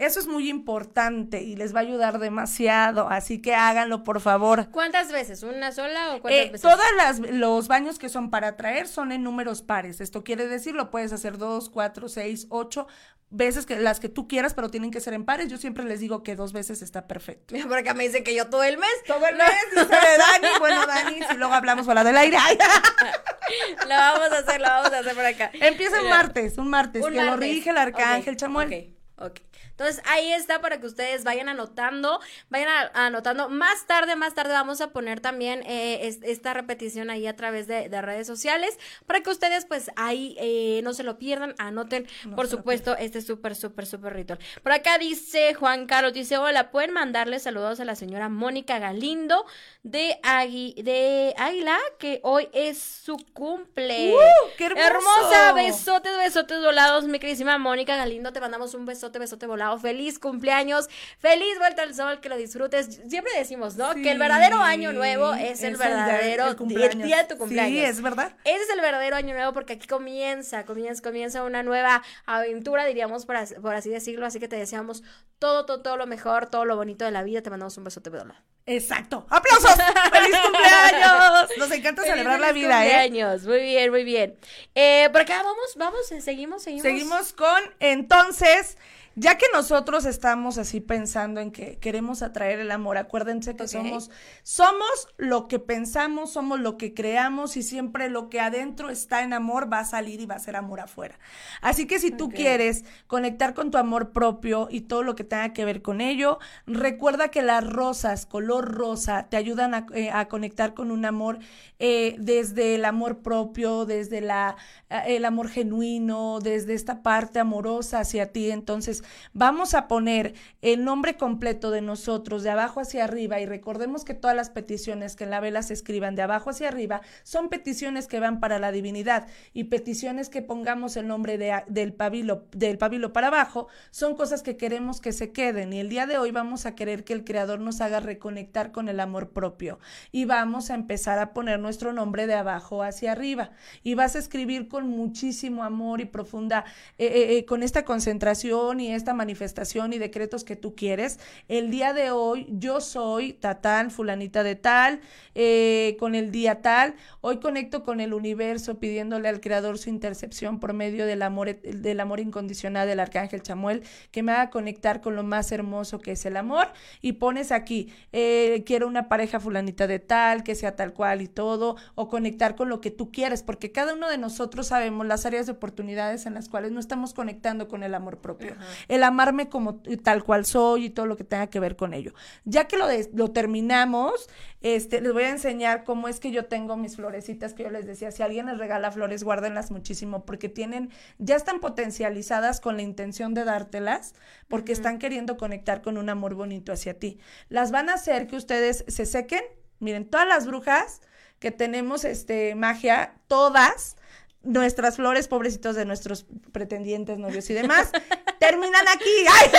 Eso 0.00 0.18
es 0.18 0.26
muy 0.26 0.48
importante 0.48 1.42
y 1.42 1.56
les 1.56 1.74
va 1.74 1.80
a 1.80 1.82
ayudar 1.82 2.18
demasiado, 2.18 3.10
así 3.10 3.42
que 3.42 3.54
háganlo 3.54 4.02
por 4.02 4.22
favor. 4.22 4.70
¿Cuántas 4.70 5.12
veces? 5.12 5.42
¿Una 5.42 5.72
sola 5.72 6.14
o 6.14 6.22
cuántas 6.22 6.46
eh, 6.46 6.50
veces? 6.52 6.62
Todos 6.62 7.30
los 7.32 7.68
baños 7.68 7.98
que 7.98 8.08
son 8.08 8.30
para 8.30 8.56
traer 8.56 8.88
son 8.88 9.12
en 9.12 9.22
números 9.22 9.60
pares. 9.60 10.00
Esto 10.00 10.24
quiere 10.24 10.48
decir, 10.48 10.74
lo 10.74 10.90
puedes 10.90 11.12
hacer 11.12 11.36
dos, 11.36 11.68
cuatro, 11.68 12.08
seis, 12.08 12.46
ocho 12.48 12.86
veces 13.28 13.66
que 13.66 13.76
las 13.76 14.00
que 14.00 14.08
tú 14.08 14.26
quieras, 14.26 14.54
pero 14.54 14.70
tienen 14.70 14.90
que 14.90 15.02
ser 15.02 15.12
en 15.12 15.26
pares. 15.26 15.48
Yo 15.48 15.58
siempre 15.58 15.84
les 15.84 16.00
digo 16.00 16.22
que 16.22 16.34
dos 16.34 16.54
veces 16.54 16.80
está 16.80 17.06
perfecto. 17.06 17.54
Por 17.68 17.76
acá 17.76 17.92
me 17.92 18.04
dicen 18.04 18.24
que 18.24 18.34
yo 18.34 18.48
todo 18.48 18.64
el 18.64 18.78
mes. 18.78 18.88
Todo 19.06 19.26
el 19.26 19.36
mes, 19.36 19.50
dice 19.70 19.86
Dani. 19.86 20.48
Bueno, 20.60 20.86
Dani, 20.86 21.20
si 21.28 21.36
luego 21.36 21.52
hablamos 21.52 21.84
fuera 21.84 22.04
del 22.04 22.16
aire. 22.16 22.38
lo 23.82 23.88
vamos 23.88 24.32
a 24.32 24.38
hacer, 24.38 24.62
lo 24.62 24.66
vamos 24.66 24.92
a 24.94 24.98
hacer 25.00 25.14
por 25.14 25.26
acá. 25.26 25.50
Empieza 25.52 26.00
un 26.00 26.08
martes, 26.08 26.56
un 26.56 26.68
martes, 26.68 27.04
que 27.04 27.22
lo 27.22 27.36
rige 27.36 27.68
el 27.68 27.76
arcángel 27.76 28.38
Chamuel. 28.38 28.94
Ok, 29.18 29.30
ok. 29.30 29.49
Entonces 29.70 30.02
ahí 30.06 30.32
está 30.32 30.60
para 30.60 30.78
que 30.78 30.86
ustedes 30.86 31.24
vayan 31.24 31.48
anotando, 31.48 32.20
vayan 32.50 32.68
anotando. 32.94 33.48
Más 33.48 33.86
tarde, 33.86 34.14
más 34.16 34.34
tarde 34.34 34.52
vamos 34.52 34.80
a 34.80 34.90
poner 34.90 35.20
también 35.20 35.62
eh, 35.66 36.18
esta 36.22 36.52
repetición 36.52 37.08
ahí 37.10 37.26
a 37.26 37.36
través 37.36 37.66
de, 37.66 37.88
redes 38.00 38.26
sociales 38.26 38.78
para 39.06 39.20
que 39.20 39.28
ustedes 39.28 39.66
pues 39.66 39.90
ahí 39.96 40.34
eh, 40.38 40.80
no 40.82 40.94
se 40.94 41.02
lo 41.02 41.18
pierdan, 41.18 41.54
anoten 41.58 42.06
por 42.34 42.48
supuesto 42.48 42.96
este 42.96 43.20
súper, 43.20 43.54
súper, 43.54 43.86
súper 43.86 44.14
ritual. 44.14 44.38
Por 44.62 44.72
acá 44.72 44.96
dice 44.98 45.54
Juan 45.54 45.86
Carlos, 45.86 46.12
dice 46.12 46.38
hola, 46.38 46.70
pueden 46.70 46.92
mandarle 46.92 47.38
saludos 47.40 47.80
a 47.80 47.84
la 47.84 47.94
señora 47.94 48.28
Mónica 48.28 48.78
Galindo 48.78 49.44
de, 49.82 50.18
Agui, 50.22 50.74
de 50.82 51.34
Águila, 51.36 51.78
que 51.98 52.20
hoy 52.22 52.48
es 52.52 52.78
su 52.78 53.16
cumple. 53.32 54.14
¡Uh, 54.14 54.18
¡Qué 54.56 54.66
hermoso! 54.66 54.86
Hermosa, 54.86 55.52
besotes, 55.52 56.16
besotes 56.18 56.60
volados, 56.60 57.04
mi 57.04 57.18
queridísima 57.18 57.58
Mónica 57.58 57.96
Galindo, 57.96 58.32
te 58.32 58.40
mandamos 58.40 58.74
un 58.74 58.86
besote, 58.86 59.18
besote 59.18 59.46
feliz 59.78 60.18
cumpleaños, 60.18 60.88
feliz 61.18 61.58
vuelta 61.58 61.82
al 61.82 61.94
sol, 61.94 62.20
que 62.20 62.28
lo 62.28 62.36
disfrutes. 62.36 63.00
Siempre 63.08 63.32
decimos, 63.36 63.76
¿no? 63.76 63.94
que 63.94 64.10
el 64.10 64.18
verdadero 64.18 64.58
año 64.58 64.92
nuevo 64.92 65.32
es, 65.34 65.62
el 65.62 65.76
verdadero 65.76 66.54
día 66.54 67.18
de 67.18 67.24
tu 67.24 67.36
cumpleaños. 67.36 67.72
Sí, 67.72 67.84
es 67.84 68.02
verdad. 68.02 68.34
Ese 68.44 68.62
es 68.62 68.70
el 68.70 68.80
verdadero 68.80 69.16
año 69.16 69.34
nuevo 69.34 69.52
porque 69.52 69.74
aquí 69.74 69.86
comienza, 69.86 70.64
comienza, 70.64 71.02
comienza 71.02 71.44
una 71.44 71.62
nueva 71.62 72.02
aventura, 72.26 72.84
diríamos, 72.84 73.26
por, 73.26 73.36
por 73.60 73.74
así 73.74 73.90
decirlo. 73.90 74.26
Así 74.26 74.38
que 74.40 74.48
te 74.48 74.56
deseamos 74.56 75.02
todo, 75.38 75.66
todo, 75.66 75.82
todo 75.82 75.96
lo 75.96 76.06
mejor, 76.06 76.46
todo 76.46 76.64
lo 76.64 76.76
bonito 76.76 77.04
de 77.04 77.10
la 77.10 77.22
vida. 77.22 77.42
Te 77.42 77.50
mandamos 77.50 77.76
un 77.76 77.84
besote, 77.84 78.10
Bedola. 78.10 78.42
Exacto. 78.66 79.26
¡Aplausos! 79.30 79.74
¡Feliz 80.12 80.38
cumpleaños! 80.42 81.50
Nos 81.58 81.70
encanta 81.72 82.02
celebrar 82.02 82.38
la 82.38 82.52
vida, 82.52 82.86
¿eh? 82.86 82.90
cumpleaños. 82.90 83.44
Muy 83.44 83.60
bien, 83.60 83.90
muy 83.90 84.04
bien. 84.04 84.38
Eh, 84.74 85.08
por 85.10 85.22
acá 85.22 85.42
vamos, 85.42 85.74
vamos, 85.76 86.00
seguimos, 86.20 86.62
seguimos. 86.62 86.82
Seguimos 86.82 87.32
con, 87.32 87.62
entonces, 87.80 88.76
ya 89.20 89.36
que 89.36 89.44
nosotros 89.52 90.06
estamos 90.06 90.56
así 90.56 90.80
pensando 90.80 91.42
en 91.42 91.50
que 91.50 91.76
queremos 91.76 92.22
atraer 92.22 92.58
el 92.58 92.70
amor, 92.70 92.96
acuérdense 92.96 93.54
que 93.54 93.68
somos, 93.68 94.10
somos 94.42 95.08
lo 95.18 95.46
que 95.46 95.58
pensamos, 95.58 96.32
somos 96.32 96.58
lo 96.58 96.78
que 96.78 96.94
creamos 96.94 97.58
y 97.58 97.62
siempre 97.62 98.08
lo 98.08 98.30
que 98.30 98.40
adentro 98.40 98.88
está 98.88 99.22
en 99.22 99.34
amor 99.34 99.70
va 99.70 99.80
a 99.80 99.84
salir 99.84 100.22
y 100.22 100.26
va 100.26 100.36
a 100.36 100.38
ser 100.38 100.56
amor 100.56 100.80
afuera. 100.80 101.18
Así 101.60 101.86
que 101.86 101.98
si 101.98 102.10
tú 102.10 102.30
quieres 102.30 102.86
conectar 103.08 103.52
con 103.52 103.70
tu 103.70 103.76
amor 103.76 104.12
propio 104.12 104.68
y 104.70 104.82
todo 104.82 105.02
lo 105.02 105.14
que 105.16 105.24
tenga 105.24 105.52
que 105.52 105.66
ver 105.66 105.82
con 105.82 106.00
ello, 106.00 106.38
recuerda 106.66 107.28
que 107.28 107.42
las 107.42 107.62
rosas, 107.70 108.24
color 108.24 108.72
rosa, 108.72 109.26
te 109.28 109.36
ayudan 109.36 109.74
a, 109.74 109.86
eh, 109.92 110.10
conectar 110.30 110.72
con 110.72 110.90
un 110.90 111.04
amor 111.04 111.40
eh, 111.78 112.16
desde 112.18 112.74
el 112.74 112.86
amor 112.86 113.18
propio, 113.18 113.84
desde 113.84 114.22
la, 114.22 114.56
eh, 114.88 115.02
el 115.08 115.26
amor 115.26 115.50
genuino, 115.50 116.38
desde 116.40 116.72
esta 116.72 117.02
parte 117.02 117.38
amorosa 117.38 118.00
hacia 118.00 118.32
ti. 118.32 118.50
Entonces, 118.50 119.04
vamos 119.32 119.74
a 119.74 119.88
poner 119.88 120.34
el 120.62 120.84
nombre 120.84 121.16
completo 121.16 121.70
de 121.70 121.80
nosotros 121.80 122.42
de 122.42 122.50
abajo 122.50 122.80
hacia 122.80 123.04
arriba 123.04 123.40
y 123.40 123.46
recordemos 123.46 124.04
que 124.04 124.14
todas 124.14 124.36
las 124.36 124.50
peticiones 124.50 125.16
que 125.16 125.24
en 125.24 125.30
la 125.30 125.40
vela 125.40 125.62
se 125.62 125.74
escriban 125.74 126.14
de 126.14 126.22
abajo 126.22 126.50
hacia 126.50 126.68
arriba 126.68 127.00
son 127.22 127.48
peticiones 127.48 128.06
que 128.06 128.20
van 128.20 128.40
para 128.40 128.58
la 128.58 128.72
divinidad 128.72 129.26
y 129.52 129.64
peticiones 129.64 130.28
que 130.28 130.42
pongamos 130.42 130.96
el 130.96 131.06
nombre 131.06 131.38
de, 131.38 131.62
del, 131.68 131.92
pabilo, 131.92 132.46
del 132.52 132.78
pabilo 132.78 133.12
para 133.12 133.28
abajo 133.28 133.68
son 133.90 134.14
cosas 134.14 134.42
que 134.42 134.56
queremos 134.56 135.00
que 135.00 135.12
se 135.12 135.32
queden 135.32 135.72
y 135.72 135.80
el 135.80 135.88
día 135.88 136.06
de 136.06 136.18
hoy 136.18 136.30
vamos 136.30 136.66
a 136.66 136.74
querer 136.74 137.04
que 137.04 137.12
el 137.12 137.24
creador 137.24 137.60
nos 137.60 137.80
haga 137.80 138.00
reconectar 138.00 138.72
con 138.72 138.88
el 138.88 139.00
amor 139.00 139.30
propio 139.30 139.78
y 140.12 140.24
vamos 140.24 140.70
a 140.70 140.74
empezar 140.74 141.18
a 141.18 141.32
poner 141.32 141.58
nuestro 141.60 141.92
nombre 141.92 142.26
de 142.26 142.34
abajo 142.34 142.82
hacia 142.82 143.12
arriba 143.12 143.50
y 143.82 143.94
vas 143.94 144.16
a 144.16 144.18
escribir 144.18 144.68
con 144.68 144.88
muchísimo 144.88 145.64
amor 145.64 146.00
y 146.00 146.04
profunda 146.04 146.64
eh, 146.98 147.06
eh, 147.06 147.38
eh, 147.38 147.44
con 147.44 147.62
esta 147.62 147.84
concentración 147.84 148.80
y 148.80 148.89
esta 148.94 149.14
manifestación 149.14 149.92
y 149.92 149.98
decretos 149.98 150.44
que 150.44 150.56
tú 150.56 150.74
quieres. 150.74 151.18
El 151.48 151.70
día 151.70 151.92
de 151.92 152.10
hoy 152.10 152.46
yo 152.50 152.80
soy 152.80 153.32
Tatán, 153.32 153.90
fulanita 153.90 154.42
de 154.42 154.56
tal, 154.56 155.00
eh, 155.34 155.96
con 155.98 156.14
el 156.14 156.30
día 156.30 156.62
tal. 156.62 156.94
Hoy 157.20 157.40
conecto 157.40 157.82
con 157.82 158.00
el 158.00 158.14
universo 158.14 158.78
pidiéndole 158.78 159.28
al 159.28 159.40
Creador 159.40 159.78
su 159.78 159.90
intercepción 159.90 160.60
por 160.60 160.72
medio 160.72 161.06
del 161.06 161.22
amor, 161.22 161.60
del 161.60 162.00
amor 162.00 162.20
incondicional 162.20 162.86
del 162.86 163.00
Arcángel 163.00 163.42
Chamuel, 163.42 163.82
que 164.10 164.22
me 164.22 164.32
haga 164.32 164.50
conectar 164.50 165.00
con 165.00 165.16
lo 165.16 165.22
más 165.22 165.52
hermoso 165.52 165.98
que 165.98 166.12
es 166.12 166.26
el 166.26 166.36
amor. 166.36 166.68
Y 167.00 167.12
pones 167.12 167.52
aquí, 167.52 167.92
eh, 168.12 168.62
quiero 168.66 168.86
una 168.86 169.08
pareja 169.08 169.40
fulanita 169.40 169.86
de 169.86 169.98
tal, 169.98 170.42
que 170.42 170.54
sea 170.54 170.76
tal 170.76 170.92
cual 170.92 171.22
y 171.22 171.28
todo, 171.28 171.76
o 171.94 172.08
conectar 172.08 172.56
con 172.56 172.68
lo 172.68 172.80
que 172.80 172.90
tú 172.90 173.10
quieres, 173.10 173.42
porque 173.42 173.72
cada 173.72 173.94
uno 173.94 174.08
de 174.08 174.18
nosotros 174.18 174.68
sabemos 174.68 175.06
las 175.06 175.26
áreas 175.26 175.46
de 175.46 175.52
oportunidades 175.52 176.26
en 176.26 176.34
las 176.34 176.48
cuales 176.48 176.72
no 176.72 176.80
estamos 176.80 177.14
conectando 177.14 177.68
con 177.68 177.82
el 177.82 177.94
amor 177.94 178.18
propio 178.18 178.56
el 178.88 179.02
amarme 179.02 179.48
como 179.48 179.80
tal 180.02 180.24
cual 180.24 180.44
soy 180.44 180.86
y 180.86 180.90
todo 180.90 181.06
lo 181.06 181.16
que 181.16 181.24
tenga 181.24 181.48
que 181.48 181.60
ver 181.60 181.76
con 181.76 181.94
ello. 181.94 182.12
Ya 182.44 182.66
que 182.68 182.76
lo, 182.76 182.86
lo 183.14 183.30
terminamos, 183.30 184.28
este, 184.62 185.00
les 185.00 185.12
voy 185.12 185.22
a 185.24 185.30
enseñar 185.30 185.84
cómo 185.84 186.08
es 186.08 186.20
que 186.20 186.30
yo 186.30 186.46
tengo 186.46 186.76
mis 186.76 186.96
florecitas 186.96 187.54
que 187.54 187.62
yo 187.62 187.70
les 187.70 187.86
decía, 187.86 188.10
si 188.10 188.22
alguien 188.22 188.46
les 188.46 188.58
regala 188.58 188.90
flores, 188.90 189.24
guárdenlas 189.24 189.70
muchísimo 189.70 190.24
porque 190.24 190.48
tienen, 190.48 190.90
ya 191.18 191.36
están 191.36 191.60
potencializadas 191.60 192.60
con 192.60 192.76
la 192.76 192.82
intención 192.82 193.34
de 193.34 193.44
dártelas, 193.44 194.14
porque 194.48 194.72
están 194.72 194.98
queriendo 194.98 195.36
conectar 195.36 195.82
con 195.82 195.96
un 195.96 196.08
amor 196.08 196.34
bonito 196.34 196.72
hacia 196.72 196.98
ti. 196.98 197.18
Las 197.48 197.70
van 197.70 197.88
a 197.88 197.94
hacer 197.94 198.26
que 198.26 198.36
ustedes 198.36 198.84
se 198.88 199.06
sequen. 199.06 199.42
Miren, 199.78 200.04
todas 200.08 200.28
las 200.28 200.46
brujas 200.46 201.00
que 201.38 201.50
tenemos 201.50 202.04
este 202.04 202.54
magia, 202.54 203.14
todas 203.26 203.96
nuestras 204.42 204.96
flores, 204.96 205.28
pobrecitos 205.28 205.76
de 205.76 205.84
nuestros 205.84 206.26
pretendientes, 206.52 207.18
novios 207.18 207.48
y 207.50 207.54
demás, 207.54 207.90
terminan 208.40 208.88
aquí. 208.88 209.56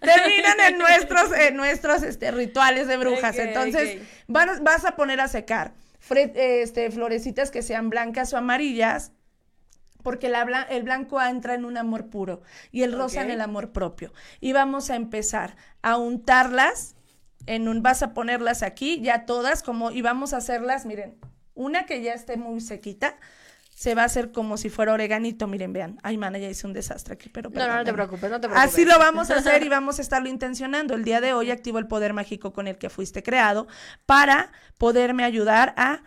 terminan 0.00 0.60
en 0.60 0.78
nuestros, 0.78 1.32
en 1.32 1.56
nuestros 1.56 2.02
este, 2.02 2.30
rituales 2.30 2.88
de 2.88 2.96
brujas. 2.96 3.38
Entonces, 3.38 4.02
vas 4.26 4.84
a 4.84 4.96
poner 4.96 5.20
a 5.20 5.28
secar 5.28 5.74
este, 6.10 6.90
florecitas 6.90 7.50
que 7.50 7.62
sean 7.62 7.90
blancas 7.90 8.32
o 8.32 8.36
amarillas 8.36 9.12
porque 10.02 10.30
el 10.68 10.82
blanco 10.82 11.20
entra 11.20 11.54
en 11.54 11.64
un 11.64 11.78
amor 11.78 12.10
puro 12.10 12.42
y 12.70 12.82
el 12.82 12.92
rosa 12.92 13.22
en 13.22 13.30
el 13.30 13.40
amor 13.40 13.72
propio. 13.72 14.12
Y 14.38 14.52
vamos 14.52 14.90
a 14.90 14.96
empezar 14.96 15.56
a 15.80 15.96
untarlas 15.96 16.94
en 17.46 17.68
un, 17.68 17.82
vas 17.82 18.02
a 18.02 18.12
ponerlas 18.12 18.62
aquí, 18.62 19.00
ya 19.00 19.24
todas, 19.24 19.62
como, 19.62 19.90
y 19.90 20.02
vamos 20.02 20.34
a 20.34 20.38
hacerlas, 20.38 20.84
miren, 20.84 21.16
una 21.54 21.86
que 21.86 22.02
ya 22.02 22.12
esté 22.12 22.36
muy 22.36 22.60
sequita, 22.60 23.16
se 23.74 23.94
va 23.96 24.02
a 24.02 24.04
hacer 24.04 24.30
como 24.30 24.56
si 24.56 24.70
fuera 24.70 24.92
oreganito, 24.92 25.48
miren, 25.48 25.72
vean, 25.72 25.98
ay, 26.02 26.16
mana, 26.16 26.38
ya 26.38 26.48
hice 26.48 26.66
un 26.66 26.72
desastre 26.72 27.14
aquí, 27.14 27.28
pero... 27.28 27.50
No, 27.50 27.66
no, 27.66 27.76
no 27.76 27.84
te 27.84 27.92
preocupes, 27.92 28.30
no 28.30 28.40
te 28.40 28.48
preocupes. 28.48 28.72
Así 28.72 28.84
lo 28.84 28.98
vamos 29.00 29.30
a 29.30 29.36
hacer 29.36 29.64
y 29.64 29.68
vamos 29.68 29.98
a 29.98 30.02
estarlo 30.02 30.28
intencionando. 30.28 30.94
El 30.94 31.02
día 31.02 31.20
de 31.20 31.32
hoy 31.32 31.50
activo 31.50 31.80
el 31.80 31.88
poder 31.88 32.12
mágico 32.12 32.52
con 32.52 32.68
el 32.68 32.78
que 32.78 32.88
fuiste 32.88 33.24
creado 33.24 33.66
para 34.06 34.52
poderme 34.78 35.24
ayudar 35.24 35.74
a 35.76 36.02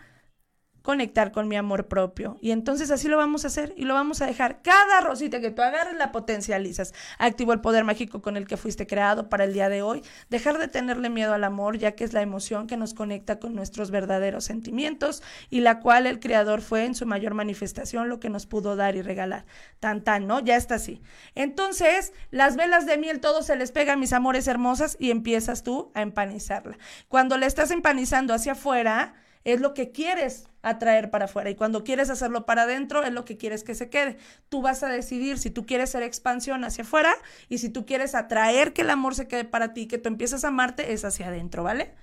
conectar 0.88 1.32
con 1.32 1.48
mi 1.48 1.56
amor 1.58 1.86
propio. 1.86 2.38
Y 2.40 2.50
entonces 2.50 2.90
así 2.90 3.08
lo 3.08 3.18
vamos 3.18 3.44
a 3.44 3.48
hacer 3.48 3.74
y 3.76 3.84
lo 3.84 3.92
vamos 3.92 4.22
a 4.22 4.26
dejar. 4.26 4.62
Cada 4.62 5.02
rosita 5.02 5.38
que 5.38 5.50
tú 5.50 5.60
agarres 5.60 5.98
la 5.98 6.12
potencializas. 6.12 6.94
Activo 7.18 7.52
el 7.52 7.60
poder 7.60 7.84
mágico 7.84 8.22
con 8.22 8.38
el 8.38 8.46
que 8.46 8.56
fuiste 8.56 8.86
creado 8.86 9.28
para 9.28 9.44
el 9.44 9.52
día 9.52 9.68
de 9.68 9.82
hoy. 9.82 10.02
Dejar 10.30 10.56
de 10.56 10.66
tenerle 10.66 11.10
miedo 11.10 11.34
al 11.34 11.44
amor, 11.44 11.76
ya 11.76 11.92
que 11.92 12.04
es 12.04 12.14
la 12.14 12.22
emoción 12.22 12.66
que 12.66 12.78
nos 12.78 12.94
conecta 12.94 13.38
con 13.38 13.54
nuestros 13.54 13.90
verdaderos 13.90 14.44
sentimientos 14.44 15.22
y 15.50 15.60
la 15.60 15.80
cual 15.80 16.06
el 16.06 16.20
creador 16.20 16.62
fue 16.62 16.86
en 16.86 16.94
su 16.94 17.04
mayor 17.04 17.34
manifestación 17.34 18.08
lo 18.08 18.18
que 18.18 18.30
nos 18.30 18.46
pudo 18.46 18.74
dar 18.74 18.96
y 18.96 19.02
regalar. 19.02 19.44
Tan 19.80 20.02
tan, 20.02 20.26
¿no? 20.26 20.40
Ya 20.40 20.56
está 20.56 20.76
así. 20.76 21.02
Entonces, 21.34 22.14
las 22.30 22.56
velas 22.56 22.86
de 22.86 22.96
miel 22.96 23.20
todo 23.20 23.42
se 23.42 23.56
les 23.56 23.72
pega, 23.72 23.94
mis 23.96 24.14
amores 24.14 24.48
hermosas, 24.48 24.96
y 24.98 25.10
empiezas 25.10 25.62
tú 25.62 25.92
a 25.92 26.00
empanizarla. 26.00 26.78
Cuando 27.08 27.36
le 27.36 27.44
estás 27.44 27.72
empanizando 27.72 28.32
hacia 28.32 28.52
afuera, 28.52 29.12
es 29.52 29.60
lo 29.60 29.72
que 29.72 29.90
quieres 29.92 30.46
atraer 30.60 31.10
para 31.10 31.24
afuera 31.24 31.48
y 31.48 31.54
cuando 31.54 31.82
quieres 31.82 32.10
hacerlo 32.10 32.44
para 32.44 32.62
adentro 32.62 33.02
es 33.02 33.12
lo 33.12 33.24
que 33.24 33.38
quieres 33.38 33.64
que 33.64 33.74
se 33.74 33.88
quede. 33.88 34.18
Tú 34.50 34.60
vas 34.60 34.82
a 34.82 34.88
decidir 34.88 35.38
si 35.38 35.50
tú 35.50 35.64
quieres 35.64 35.90
hacer 35.90 36.02
expansión 36.02 36.64
hacia 36.64 36.84
afuera 36.84 37.14
y 37.48 37.58
si 37.58 37.70
tú 37.70 37.86
quieres 37.86 38.14
atraer 38.14 38.74
que 38.74 38.82
el 38.82 38.90
amor 38.90 39.14
se 39.14 39.26
quede 39.26 39.44
para 39.44 39.72
ti, 39.72 39.86
que 39.86 39.96
tú 39.96 40.08
empieces 40.08 40.44
a 40.44 40.48
amarte, 40.48 40.92
es 40.92 41.04
hacia 41.04 41.28
adentro, 41.28 41.62
¿vale? 41.62 41.94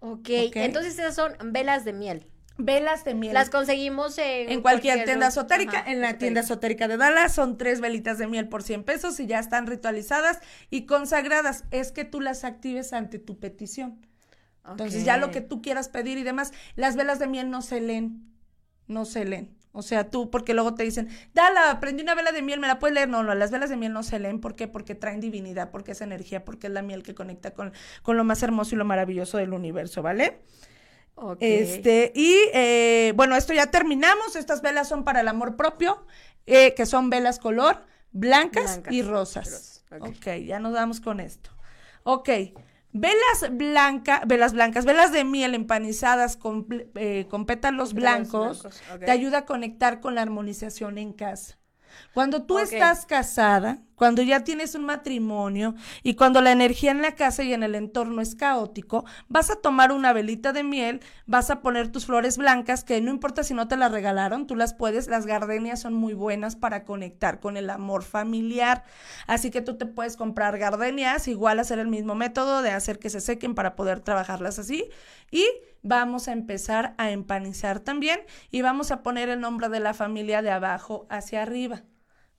Ok, 0.00 0.28
entonces 0.30 0.98
esas 0.98 1.14
son 1.14 1.34
velas 1.52 1.84
de 1.84 1.92
miel. 1.92 2.26
Velas 2.56 3.04
de 3.04 3.14
miel. 3.14 3.34
Las 3.34 3.50
conseguimos 3.50 4.16
en, 4.16 4.50
en 4.50 4.62
cualquier, 4.62 5.04
tienda 5.04 5.28
esotérica. 5.28 5.84
en 5.86 6.00
la 6.00 6.16
tienda 6.16 6.40
esotérica 6.40 6.88
de 6.88 6.96
Dallas 6.96 7.34
son 7.34 7.58
tres 7.58 7.80
velitas 7.80 8.16
de 8.16 8.26
miel 8.26 8.48
por 8.48 8.62
100 8.62 8.84
pesos 8.84 9.20
y 9.20 9.26
ya 9.26 9.38
están 9.38 9.66
ritualizadas 9.66 10.40
y 10.70 10.86
consagradas. 10.86 11.64
Es 11.70 11.92
que 11.92 12.04
tú 12.04 12.20
las 12.20 12.44
actives 12.44 12.92
ante 12.92 13.18
tu 13.18 13.38
petición. 13.38 14.00
Entonces 14.70 15.04
ya 15.04 15.16
lo 15.16 15.30
que 15.30 15.40
tú 15.40 15.62
quieras 15.62 15.88
pedir 15.88 16.18
y 16.18 16.22
demás, 16.22 16.52
las 16.76 16.96
velas 16.96 17.18
de 17.18 17.26
miel 17.26 17.50
no 17.50 17.62
se 17.62 17.80
leen, 17.80 18.32
no 18.86 19.04
se 19.04 19.24
leen. 19.24 19.56
O 19.72 19.82
sea, 19.82 20.10
tú, 20.10 20.30
porque 20.30 20.54
luego 20.54 20.74
te 20.74 20.82
dicen, 20.82 21.08
dala, 21.34 21.78
prendí 21.78 22.02
una 22.02 22.14
vela 22.14 22.32
de 22.32 22.42
miel, 22.42 22.58
¿me 22.58 22.66
la 22.66 22.78
puedes 22.78 22.94
leer? 22.94 23.08
No, 23.08 23.22
no, 23.22 23.34
las 23.34 23.50
velas 23.50 23.70
de 23.70 23.76
miel 23.76 23.92
no 23.92 24.02
se 24.02 24.18
leen. 24.18 24.40
¿Por 24.40 24.56
qué? 24.56 24.66
Porque 24.66 24.94
traen 24.94 25.20
divinidad, 25.20 25.70
porque 25.70 25.92
es 25.92 26.00
energía, 26.00 26.44
porque 26.44 26.66
es 26.66 26.72
la 26.72 26.82
miel 26.82 27.02
que 27.02 27.14
conecta 27.14 27.52
con, 27.52 27.72
con 28.02 28.16
lo 28.16 28.24
más 28.24 28.42
hermoso 28.42 28.74
y 28.74 28.78
lo 28.78 28.84
maravilloso 28.84 29.38
del 29.38 29.52
universo, 29.52 30.02
¿vale? 30.02 30.40
Este, 31.40 32.12
y 32.14 32.36
eh, 32.54 33.12
bueno, 33.16 33.36
esto 33.36 33.52
ya 33.52 33.70
terminamos. 33.70 34.36
Estas 34.36 34.62
velas 34.62 34.88
son 34.88 35.04
para 35.04 35.20
el 35.20 35.28
amor 35.28 35.56
propio, 35.56 36.06
eh, 36.46 36.74
que 36.74 36.86
son 36.86 37.10
velas 37.10 37.38
color 37.38 37.84
blancas, 38.12 38.80
y 38.90 39.02
rosas. 39.02 39.84
ok, 40.00 40.44
ya 40.46 40.58
nos 40.58 40.72
damos 40.72 41.00
con 41.00 41.20
esto. 41.20 41.50
Ok, 42.04 42.28
Velas 42.92 43.50
blancas, 43.50 44.22
velas 44.26 44.54
blancas, 44.54 44.84
velas 44.84 45.12
de 45.12 45.24
miel 45.24 45.54
empanizadas 45.54 46.36
con, 46.36 46.66
eh, 46.94 47.26
con 47.28 47.44
pétalos 47.44 47.92
blancos, 47.92 48.66
te 49.00 49.10
ayuda 49.10 49.38
a 49.38 49.44
conectar 49.44 50.00
con 50.00 50.14
la 50.14 50.22
armonización 50.22 50.96
en 50.98 51.12
casa. 51.12 51.58
Cuando 52.14 52.42
tú 52.42 52.58
estás 52.58 53.06
casada, 53.06 53.78
cuando 53.98 54.22
ya 54.22 54.44
tienes 54.44 54.74
un 54.74 54.84
matrimonio 54.84 55.74
y 56.02 56.14
cuando 56.14 56.40
la 56.40 56.52
energía 56.52 56.92
en 56.92 57.02
la 57.02 57.16
casa 57.16 57.42
y 57.42 57.52
en 57.52 57.64
el 57.64 57.74
entorno 57.74 58.22
es 58.22 58.36
caótico, 58.36 59.04
vas 59.28 59.50
a 59.50 59.56
tomar 59.56 59.90
una 59.92 60.12
velita 60.12 60.52
de 60.52 60.62
miel, 60.62 61.00
vas 61.26 61.50
a 61.50 61.60
poner 61.60 61.90
tus 61.90 62.06
flores 62.06 62.38
blancas, 62.38 62.84
que 62.84 63.00
no 63.00 63.10
importa 63.10 63.42
si 63.42 63.54
no 63.54 63.66
te 63.66 63.76
las 63.76 63.90
regalaron, 63.90 64.46
tú 64.46 64.54
las 64.54 64.72
puedes, 64.72 65.08
las 65.08 65.26
gardenias 65.26 65.80
son 65.80 65.94
muy 65.94 66.14
buenas 66.14 66.54
para 66.54 66.84
conectar 66.84 67.40
con 67.40 67.56
el 67.56 67.68
amor 67.70 68.04
familiar, 68.04 68.84
así 69.26 69.50
que 69.50 69.62
tú 69.62 69.76
te 69.76 69.86
puedes 69.86 70.16
comprar 70.16 70.58
gardenias, 70.58 71.26
igual 71.26 71.58
hacer 71.58 71.80
el 71.80 71.88
mismo 71.88 72.14
método 72.14 72.62
de 72.62 72.70
hacer 72.70 73.00
que 73.00 73.10
se 73.10 73.20
sequen 73.20 73.54
para 73.56 73.74
poder 73.74 74.00
trabajarlas 74.00 74.60
así 74.60 74.88
y 75.30 75.44
vamos 75.82 76.28
a 76.28 76.32
empezar 76.32 76.94
a 76.98 77.10
empanizar 77.10 77.80
también 77.80 78.20
y 78.50 78.62
vamos 78.62 78.90
a 78.90 79.02
poner 79.02 79.28
el 79.28 79.40
nombre 79.40 79.68
de 79.68 79.80
la 79.80 79.94
familia 79.94 80.42
de 80.42 80.50
abajo 80.50 81.06
hacia 81.10 81.42
arriba 81.42 81.84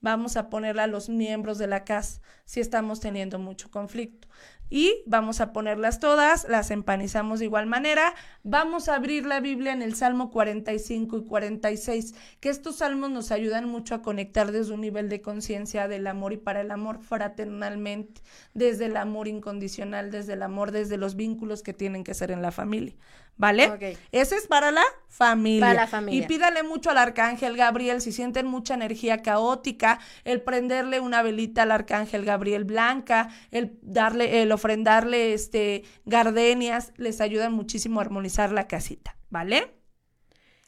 vamos 0.01 0.37
a 0.37 0.49
ponerla 0.49 0.83
a 0.83 0.87
los 0.87 1.09
miembros 1.09 1.57
de 1.57 1.67
la 1.67 1.83
casa 1.83 2.21
si 2.45 2.59
estamos 2.59 2.99
teniendo 2.99 3.39
mucho 3.39 3.69
conflicto. 3.69 4.27
Y 4.71 5.01
vamos 5.07 5.41
a 5.41 5.51
ponerlas 5.51 5.99
todas, 5.99 6.47
las 6.47 6.69
empanizamos 6.69 7.39
de 7.39 7.45
igual 7.45 7.65
manera. 7.65 8.13
Vamos 8.43 8.87
a 8.87 8.95
abrir 8.95 9.25
la 9.25 9.39
Biblia 9.39 9.73
en 9.73 9.81
el 9.81 9.95
Salmo 9.95 10.29
45 10.29 11.17
y 11.17 11.25
46, 11.25 12.13
que 12.39 12.49
estos 12.49 12.75
salmos 12.75 13.09
nos 13.09 13.31
ayudan 13.31 13.67
mucho 13.67 13.95
a 13.95 14.03
conectar 14.03 14.51
desde 14.51 14.71
un 14.73 14.81
nivel 14.81 15.09
de 15.09 15.21
conciencia 15.21 15.87
del 15.87 16.05
amor 16.05 16.33
y 16.33 16.37
para 16.37 16.61
el 16.61 16.69
amor 16.69 16.99
fraternalmente, 17.01 18.21
desde 18.53 18.85
el 18.85 18.97
amor 18.97 19.27
incondicional, 19.27 20.11
desde 20.11 20.33
el 20.33 20.43
amor, 20.43 20.71
desde 20.71 20.97
los 20.97 21.15
vínculos 21.15 21.63
que 21.63 21.73
tienen 21.73 22.03
que 22.03 22.13
ser 22.13 22.29
en 22.29 22.43
la 22.43 22.51
familia. 22.51 22.95
¿Vale? 23.39 23.97
Ese 24.11 24.35
es 24.35 24.47
para 24.47 24.69
la 24.69 24.83
familia. 25.07 25.61
Para 25.61 25.73
la 25.73 25.87
familia. 25.87 26.21
Y 26.21 26.27
pídale 26.27 26.61
mucho 26.61 26.89
al 26.89 26.97
arcángel 26.97 27.55
Gabriel, 27.55 28.01
si 28.01 28.11
sienten 28.11 28.45
mucha 28.45 28.73
energía 28.73 29.21
caótica, 29.21 30.01
el 30.25 30.41
prenderle 30.41 30.99
una 30.99 31.23
velita 31.23 31.63
al 31.63 31.71
arcángel 31.71 32.25
Gabriel 32.25 32.65
blanca, 32.65 33.29
el 33.51 33.79
darle, 33.81 34.41
el 34.41 34.51
ofrendarle 34.51 35.33
este 35.33 35.85
gardenias, 36.03 36.91
les 36.97 37.21
ayuda 37.21 37.49
muchísimo 37.49 38.01
a 38.01 38.03
armonizar 38.03 38.51
la 38.51 38.67
casita, 38.67 39.15
¿vale? 39.29 39.73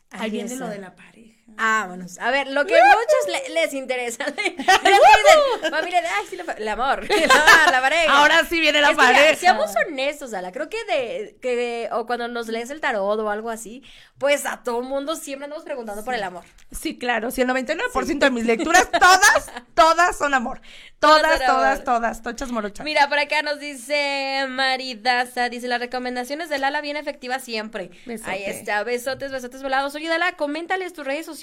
Ahí, 0.10 0.32
viene 0.32 0.56
lo 0.56 0.70
de 0.70 0.80
la 0.80 0.96
pareja. 0.96 1.41
Ah, 1.58 1.86
bueno. 1.88 2.06
A 2.20 2.32
ver, 2.32 2.48
lo 2.48 2.66
que 2.66 2.80
a 2.80 2.84
muchos 2.84 3.52
les 3.54 3.74
interesa. 3.74 4.26
familia 5.70 6.02
de, 6.02 6.08
ay, 6.08 6.26
sí, 6.30 6.38
el 6.58 6.68
amor, 6.68 7.08
la, 7.72 7.82
pareja. 7.82 8.14
Ahora 8.14 8.46
sí 8.46 8.60
viene 8.60 8.82
la 8.82 8.94
pareja. 8.94 9.36
seamos 9.36 9.72
honestos, 9.76 10.34
Ala. 10.34 10.52
Creo 10.52 10.70
que 10.70 10.78
de, 10.86 11.38
que, 11.42 11.90
o 11.92 12.06
cuando 12.06 12.28
nos 12.28 12.48
lees 12.48 12.70
el 12.70 12.82
tarot 12.82 13.20
o 13.20 13.30
algo 13.30 13.50
así, 13.50 13.84
pues 14.18 14.46
a 14.46 14.64
todo 14.64 14.82
mundo 14.82 15.16
siempre 15.16 15.46
andamos 15.46 15.66
preguntando 15.66 16.04
por 16.04 16.14
el 16.14 16.24
amor. 16.24 16.44
Sí, 16.72 16.98
claro. 16.98 17.32
Si 17.32 17.42
el 17.42 17.50
99% 17.50 18.20
de 18.20 18.32
mis 18.32 18.46
lecturas, 18.46 18.90
todas, 18.92 19.52
todas 19.74 20.18
son 20.18 20.34
amor. 20.34 20.62
Todas, 21.00 21.44
todas, 21.46 21.84
todas, 21.84 22.22
tochas 22.22 22.52
morochas. 22.52 22.86
Mira, 22.86 23.10
por 23.10 23.18
acá 23.18 23.42
nos 23.42 23.60
dice 23.60 24.46
Maridaza, 24.48 25.50
dice, 25.50 25.68
las 25.68 25.80
recomendaciones 25.80 26.50
de 26.50 26.60
Lala 26.60 26.82
bien 26.82 26.98
efectivas 26.98 27.44
siempre. 27.44 27.92
Ahí 28.26 28.44
está, 28.46 28.84
besotes, 28.84 29.32
besotes 29.32 29.64
volados. 29.64 29.96
Oye, 29.96 30.08
Dala, 30.08 30.34
coméntales 30.34 30.94
tus 30.94 31.06
redes 31.06 31.26
sociales. 31.26 31.41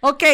Ok, 0.00 0.24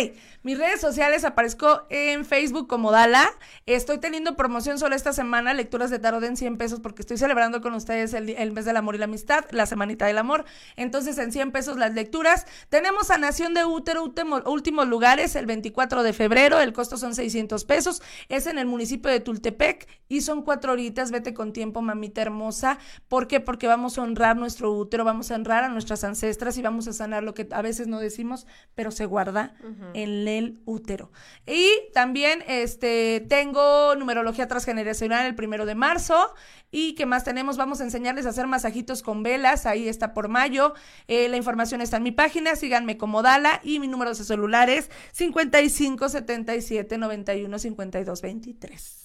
mis 0.43 0.57
redes 0.57 0.81
sociales 0.81 1.25
aparezco 1.25 1.87
en 1.91 2.25
Facebook 2.25 2.67
como 2.67 2.91
Dala. 2.91 3.31
Estoy 3.67 3.99
teniendo 3.99 4.35
promoción 4.35 4.79
solo 4.79 4.97
esta 4.97 5.13
semana, 5.13 5.53
lecturas 5.53 5.91
de 5.91 5.99
tarot 5.99 6.25
en 6.25 6.37
100 6.37 6.57
pesos, 6.57 6.81
porque 6.81 7.03
estoy 7.03 7.19
celebrando 7.19 7.61
con 7.61 7.75
ustedes 7.75 8.15
el, 8.15 8.53
mes 8.53 8.65
del 8.65 8.77
amor 8.77 8.95
y 8.95 8.99
la 8.99 9.05
amistad, 9.05 9.45
la 9.51 9.67
semanita 9.67 10.07
del 10.07 10.19
amor. 10.19 10.47
Entonces, 10.77 11.19
en 11.19 11.33
100 11.33 11.53
pesos 11.53 11.77
las 11.77 11.93
lecturas. 11.93 12.47
Tenemos 12.71 13.11
a 13.11 13.19
de 13.19 13.65
Útero, 13.65 14.03
último, 14.03 14.41
últimos 14.47 14.89
lugares, 14.89 15.37
el 15.37 15.47
24 15.47 16.03
de 16.03 16.13
febrero, 16.13 16.61
el 16.61 16.73
costo 16.73 16.97
son 16.97 17.15
600 17.15 17.65
pesos. 17.65 18.03
Es 18.29 18.47
en 18.47 18.59
el 18.59 18.67
municipio 18.67 19.11
de 19.11 19.21
Tultepec 19.21 19.87
y 20.09 20.23
son 20.23 20.43
cuatro 20.43 20.73
horitas, 20.73 21.11
vete 21.11 21.35
con 21.35 21.53
tiempo, 21.53 21.83
mamita 21.83 22.23
hermosa. 22.23 22.79
¿Por 23.09 23.29
qué? 23.29 23.41
Porque 23.41 23.67
vamos 23.67 23.99
a 23.99 24.03
honrar 24.03 24.37
nuestro 24.37 24.73
útero, 24.73 25.05
vamos 25.05 25.31
a 25.31 25.35
honrar 25.35 25.65
a 25.65 25.69
nuestras 25.69 26.05
ancestras 26.05 26.57
y 26.57 26.63
vamos 26.63 26.89
a 26.89 26.93
sanar 26.93 27.23
lo 27.23 27.35
que 27.35 27.47
a 27.51 27.63
veces 27.63 27.87
no 27.87 28.01
decimos, 28.01 28.47
pero 28.75 28.88
se 28.91 29.07
guarda 29.07 29.55
en 29.95 30.29
el 30.29 30.61
útero. 30.65 31.11
Y 31.47 31.69
también 31.93 32.43
este, 32.47 33.25
tengo 33.29 33.95
numerología 33.97 34.49
transgeneracional 34.49 35.27
el 35.27 35.35
primero 35.35 35.67
de 35.67 35.75
marzo. 35.75 36.35
¿Y 36.71 36.95
qué 36.95 37.07
más 37.07 37.25
tenemos? 37.25 37.57
Vamos 37.57 37.81
a 37.81 37.85
enseñarles 37.85 38.27
a 38.27 38.31
hacer 38.31 38.47
masajitos 38.47 39.03
con 39.03 39.23
velas, 39.23 39.65
ahí 39.65 39.89
está 39.89 40.13
por 40.13 40.29
mayo. 40.29 40.75
Eh, 41.07 41.29
la 41.29 41.37
información 41.37 41.81
está 41.81 41.97
en 41.97 42.03
mi 42.03 42.13
página, 42.13 42.57
síganme 42.57 42.99
como 42.99 43.23
Dala 43.23 43.61
y 43.63 43.79
mi 43.81 43.89
número 43.89 44.11
de 44.13 44.17
celular 44.23 44.69
es 44.69 44.91
55 45.13 46.09
77 46.09 46.99
91 46.99 47.59
52 47.59 48.23
23. 48.23 48.98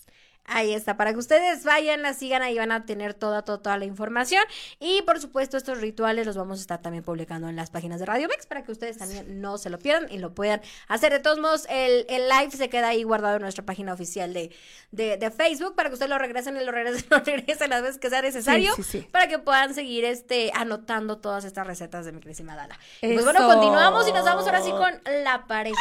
Ahí 0.45 0.73
está, 0.73 0.97
para 0.97 1.13
que 1.13 1.19
ustedes 1.19 1.63
vayan, 1.63 2.01
la 2.01 2.13
sigan, 2.13 2.41
ahí 2.41 2.57
van 2.57 2.73
a 2.73 2.85
tener 2.85 3.13
toda, 3.13 3.43
toda, 3.43 3.61
toda 3.61 3.77
la 3.77 3.85
información. 3.85 4.43
Y 4.79 5.01
por 5.03 5.21
supuesto, 5.21 5.55
estos 5.55 5.79
rituales 5.79 6.25
los 6.25 6.35
vamos 6.35 6.59
a 6.59 6.61
estar 6.61 6.81
también 6.81 7.03
publicando 7.03 7.47
en 7.47 7.55
las 7.55 7.69
páginas 7.69 7.99
de 7.99 8.05
Radio 8.05 8.27
Mex 8.27 8.45
para 8.45 8.63
que 8.63 8.73
ustedes 8.73 8.97
también 8.97 9.41
no 9.41 9.57
se 9.57 9.69
lo 9.69 9.79
pierdan 9.79 10.11
y 10.11 10.17
lo 10.17 10.33
puedan 10.33 10.61
hacer. 10.89 11.13
De 11.13 11.19
todos 11.19 11.39
modos, 11.39 11.65
el, 11.69 12.05
el 12.09 12.27
live 12.27 12.51
se 12.51 12.69
queda 12.69 12.89
ahí 12.89 13.03
guardado 13.03 13.37
en 13.37 13.41
nuestra 13.41 13.65
página 13.65 13.93
oficial 13.93 14.33
de, 14.33 14.51
de, 14.91 15.31
Facebook 15.31 15.75
para 15.75 15.89
que 15.89 15.93
ustedes 15.93 16.09
lo 16.09 16.17
regresen 16.17 16.57
y 16.57 16.63
lo 16.63 16.71
regresen, 16.71 17.05
lo 17.09 17.19
regresen 17.19 17.69
las 17.69 17.81
veces 17.81 17.97
que 17.97 18.09
sea 18.09 18.21
necesario 18.21 18.73
para 19.11 19.27
que 19.27 19.39
puedan 19.39 19.73
seguir 19.73 20.03
este 20.03 20.51
anotando 20.53 21.17
todas 21.19 21.45
estas 21.45 21.65
recetas 21.65 22.05
de 22.05 22.11
mi 22.11 22.19
querísima 22.19 22.55
Dala. 22.55 22.77
pues 22.99 23.23
bueno, 23.23 23.47
continuamos 23.47 24.07
y 24.07 24.11
nos 24.11 24.25
vamos 24.25 24.45
ahora 24.45 24.61
sí 24.61 24.71
con 24.71 25.01
la 25.23 25.47
pareja. 25.47 25.79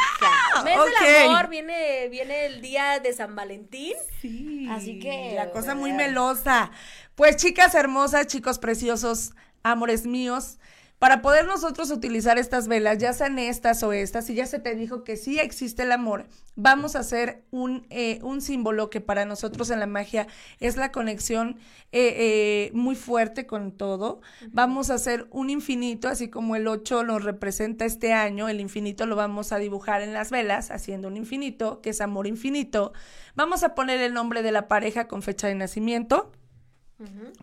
¡Ah! 0.54 0.62
Mes 0.62 0.76
del 0.76 1.30
amor, 1.30 1.48
viene, 1.48 2.08
viene 2.08 2.46
el 2.46 2.62
día 2.62 3.00
de 3.00 3.12
San 3.12 3.34
Valentín. 3.34 3.94
Sí. 4.20 4.51
Así 4.70 4.98
que. 4.98 5.32
La 5.34 5.50
cosa 5.50 5.74
muy 5.74 5.92
melosa. 5.92 6.70
Pues, 7.14 7.36
chicas 7.36 7.74
hermosas, 7.74 8.26
chicos 8.26 8.58
preciosos, 8.58 9.32
amores 9.62 10.06
míos. 10.06 10.58
Para 11.02 11.20
poder 11.20 11.46
nosotros 11.46 11.90
utilizar 11.90 12.38
estas 12.38 12.68
velas, 12.68 12.98
ya 12.98 13.12
sean 13.12 13.36
estas 13.40 13.82
o 13.82 13.92
estas, 13.92 14.30
y 14.30 14.36
ya 14.36 14.46
se 14.46 14.60
te 14.60 14.76
dijo 14.76 15.02
que 15.02 15.16
sí 15.16 15.40
existe 15.40 15.82
el 15.82 15.90
amor, 15.90 16.28
vamos 16.54 16.94
a 16.94 17.00
hacer 17.00 17.42
un, 17.50 17.88
eh, 17.90 18.20
un 18.22 18.40
símbolo 18.40 18.88
que 18.88 19.00
para 19.00 19.24
nosotros 19.24 19.70
en 19.70 19.80
la 19.80 19.88
magia 19.88 20.28
es 20.60 20.76
la 20.76 20.92
conexión 20.92 21.56
eh, 21.90 22.14
eh, 22.18 22.70
muy 22.72 22.94
fuerte 22.94 23.46
con 23.46 23.72
todo. 23.72 24.20
Vamos 24.52 24.90
a 24.90 24.94
hacer 24.94 25.26
un 25.32 25.50
infinito, 25.50 26.06
así 26.06 26.30
como 26.30 26.54
el 26.54 26.68
8 26.68 27.02
nos 27.02 27.24
representa 27.24 27.84
este 27.84 28.12
año, 28.12 28.48
el 28.48 28.60
infinito 28.60 29.04
lo 29.04 29.16
vamos 29.16 29.50
a 29.50 29.58
dibujar 29.58 30.02
en 30.02 30.12
las 30.12 30.30
velas, 30.30 30.70
haciendo 30.70 31.08
un 31.08 31.16
infinito, 31.16 31.80
que 31.80 31.90
es 31.90 32.00
amor 32.00 32.28
infinito. 32.28 32.92
Vamos 33.34 33.64
a 33.64 33.74
poner 33.74 34.00
el 34.00 34.14
nombre 34.14 34.44
de 34.44 34.52
la 34.52 34.68
pareja 34.68 35.08
con 35.08 35.22
fecha 35.22 35.48
de 35.48 35.56
nacimiento. 35.56 36.30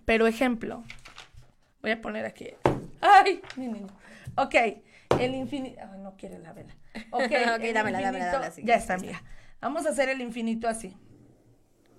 Pero 0.05 0.25
ejemplo, 0.25 0.85
voy 1.81 1.91
a 1.91 2.01
poner 2.01 2.25
aquí 2.25 2.49
Ay, 3.01 3.41
mi 3.55 3.67
niño. 3.67 3.87
Ok, 4.35 4.55
el 5.19 5.35
infinito. 5.35 5.79
Ay, 5.81 5.99
no 5.99 6.15
quiere 6.17 6.39
la 6.39 6.53
vela. 6.53 6.75
Ok, 7.11 7.23
okay 7.55 7.73
dámela, 7.73 8.01
dámela, 8.01 8.25
dámela. 8.31 8.53
ya 8.57 8.75
está, 8.75 8.97
mira. 8.97 9.23
Vamos 9.61 9.85
a 9.85 9.89
hacer 9.89 10.09
el 10.09 10.21
infinito 10.21 10.67
así. 10.67 10.95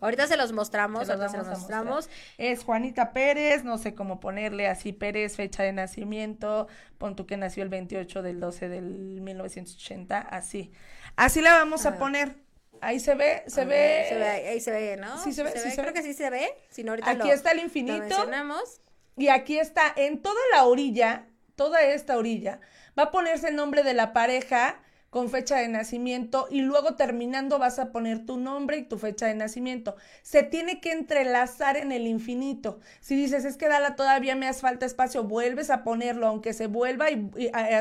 Ahorita 0.01 0.27
se 0.27 0.37
los 0.37 0.53
mostramos, 0.53 1.07
se 1.07 1.17
los, 1.17 1.33
mostramos. 1.47 2.09
Es 2.39 2.65
Juanita 2.65 3.13
Pérez, 3.13 3.65
no 3.65 3.77
sé 3.77 3.95
cómo 3.95 4.19
ponerle 4.19 4.67
así 4.67 4.93
Pérez, 4.93 5.37
fecha 5.37 5.63
de 5.63 5.73
nacimiento, 5.73 6.69
pon 6.97 7.17
tú 7.17 7.27
que 7.27 7.37
nació 7.37 7.63
el 7.63 7.69
28 7.69 8.23
del 8.23 8.41
12 8.41 8.69
del 8.71 9.21
1980, 9.21 10.19
así. 10.19 10.73
Así 11.17 11.43
la 11.43 11.53
vamos 11.53 11.85
a, 11.85 11.99
poner. 11.99 12.35
Ahí 12.81 12.99
se 12.99 13.15
ve, 13.15 13.43
se 13.47 13.67
ve. 13.67 14.07
Se 14.09 14.15
ve, 14.15 14.25
ahí 14.25 14.61
se 14.61 14.71
ve, 14.71 14.97
¿no? 14.97 15.23
Sí 15.23 15.35
se 15.35 15.43
ve, 15.43 15.51
sí 15.51 15.77
Creo 15.77 15.93
que 15.93 16.03
sí 16.03 16.15
se 16.15 16.31
ve. 16.31 16.49
Si 16.71 16.83
no, 16.83 16.93
ahorita 16.93 17.11
Aquí 17.11 17.31
está 17.31 17.53
el 17.53 17.59
infinito. 17.59 18.27
Y 19.17 19.29
aquí 19.29 19.59
está, 19.59 19.93
en 19.97 20.23
toda 20.23 20.41
la 20.53 20.65
orilla, 20.65 21.27
toda 21.57 21.83
esta 21.83 22.17
orilla, 22.17 22.61
va 22.99 23.05
a 23.05 23.11
ponerse 23.11 23.49
el 23.49 23.57
nombre 23.57 23.83
de 23.83 23.95
la 23.95 24.13
pareja 24.13 24.81
con 25.11 25.29
fecha 25.29 25.57
de 25.57 25.69
nacimiento 25.69 26.47
y 26.51 26.63
luego 26.63 26.95
terminando 26.95 27.59
vas 27.59 27.81
a 27.81 27.91
poner 27.91 28.25
tu 28.25 28.37
nombre 28.37 28.79
y 28.79 28.85
tu 28.85 28.97
fecha 28.97 29.27
de 29.27 29.35
nacimiento. 29.35 29.97
Se 30.23 30.45
tiene 30.45 30.81
que 30.81 30.93
entrelazar 30.93 31.77
en 31.77 31.91
el 31.91 32.07
infinito. 32.07 32.79
Si 33.01 33.17
dices, 33.17 33.45
es 33.45 33.57
que 33.57 33.69
Dala, 33.69 33.97
todavía 33.97 34.37
me 34.37 34.47
hace 34.47 34.61
falta 34.61 34.87
espacio, 34.87 35.25
vuelves 35.25 35.71
a 35.71 35.83
ponerlo, 35.83 36.29
aunque 36.29 36.53
se 36.53 36.69
vuelva 36.69 37.11
y, 37.11 37.29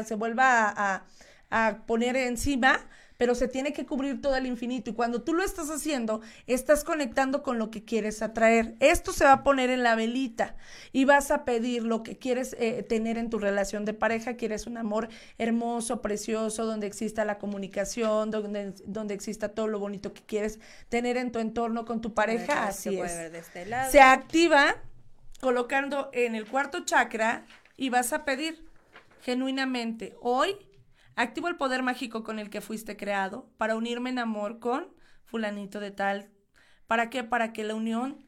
se 0.05 0.15
vuelva 0.15 0.73
a, 0.75 1.05
a 1.51 1.85
poner 1.85 2.17
encima, 2.17 2.79
pero 3.19 3.35
se 3.35 3.49
tiene 3.49 3.73
que 3.73 3.85
cubrir 3.85 4.21
todo 4.21 4.37
el 4.37 4.45
infinito 4.45 4.89
y 4.89 4.93
cuando 4.93 5.21
tú 5.21 5.33
lo 5.33 5.43
estás 5.43 5.69
haciendo, 5.69 6.21
estás 6.47 6.85
conectando 6.85 7.43
con 7.43 7.59
lo 7.59 7.69
que 7.69 7.83
quieres 7.83 8.21
atraer. 8.21 8.75
Esto 8.79 9.11
se 9.11 9.25
va 9.25 9.33
a 9.33 9.43
poner 9.43 9.69
en 9.69 9.83
la 9.83 9.93
velita 9.95 10.55
y 10.93 11.03
vas 11.03 11.29
a 11.29 11.43
pedir 11.43 11.83
lo 11.83 12.01
que 12.01 12.17
quieres 12.17 12.55
eh, 12.57 12.81
tener 12.81 13.17
en 13.17 13.29
tu 13.29 13.37
relación 13.37 13.83
de 13.83 13.93
pareja, 13.93 14.37
quieres 14.37 14.67
un 14.67 14.77
amor 14.77 15.09
hermoso, 15.37 16.01
precioso, 16.01 16.65
donde 16.65 16.87
exista 16.87 17.25
la 17.25 17.39
comunicación, 17.39 18.31
donde, 18.31 18.73
donde 18.85 19.15
exista 19.15 19.49
todo 19.49 19.67
lo 19.67 19.79
bonito 19.79 20.13
que 20.13 20.21
quieres 20.21 20.61
tener 20.87 21.17
en 21.17 21.33
tu 21.33 21.39
entorno 21.39 21.83
con 21.83 21.99
tu 21.99 22.13
pareja, 22.13 22.67
así 22.67 22.97
es. 22.97 23.11
Este 23.11 23.65
se 23.91 23.99
activa 23.99 24.77
colocando 25.41 26.09
en 26.13 26.35
el 26.35 26.47
cuarto 26.47 26.85
chakra 26.85 27.45
y 27.75 27.89
vas 27.89 28.13
a 28.13 28.23
pedir 28.23 28.65
genuinamente 29.23 30.15
hoy 30.21 30.55
Activo 31.19 31.49
el 31.49 31.57
poder 31.57 31.83
mágico 31.83 32.23
con 32.23 32.39
el 32.39 32.49
que 32.49 32.61
fuiste 32.61 32.95
creado 32.95 33.51
para 33.57 33.75
unirme 33.75 34.09
en 34.09 34.19
amor 34.19 34.59
con 34.59 34.87
fulanito 35.25 35.81
de 35.81 35.91
tal. 35.91 36.29
¿Para 36.87 37.09
qué? 37.09 37.25
Para 37.25 37.51
que 37.51 37.65
la 37.65 37.75
unión 37.75 38.25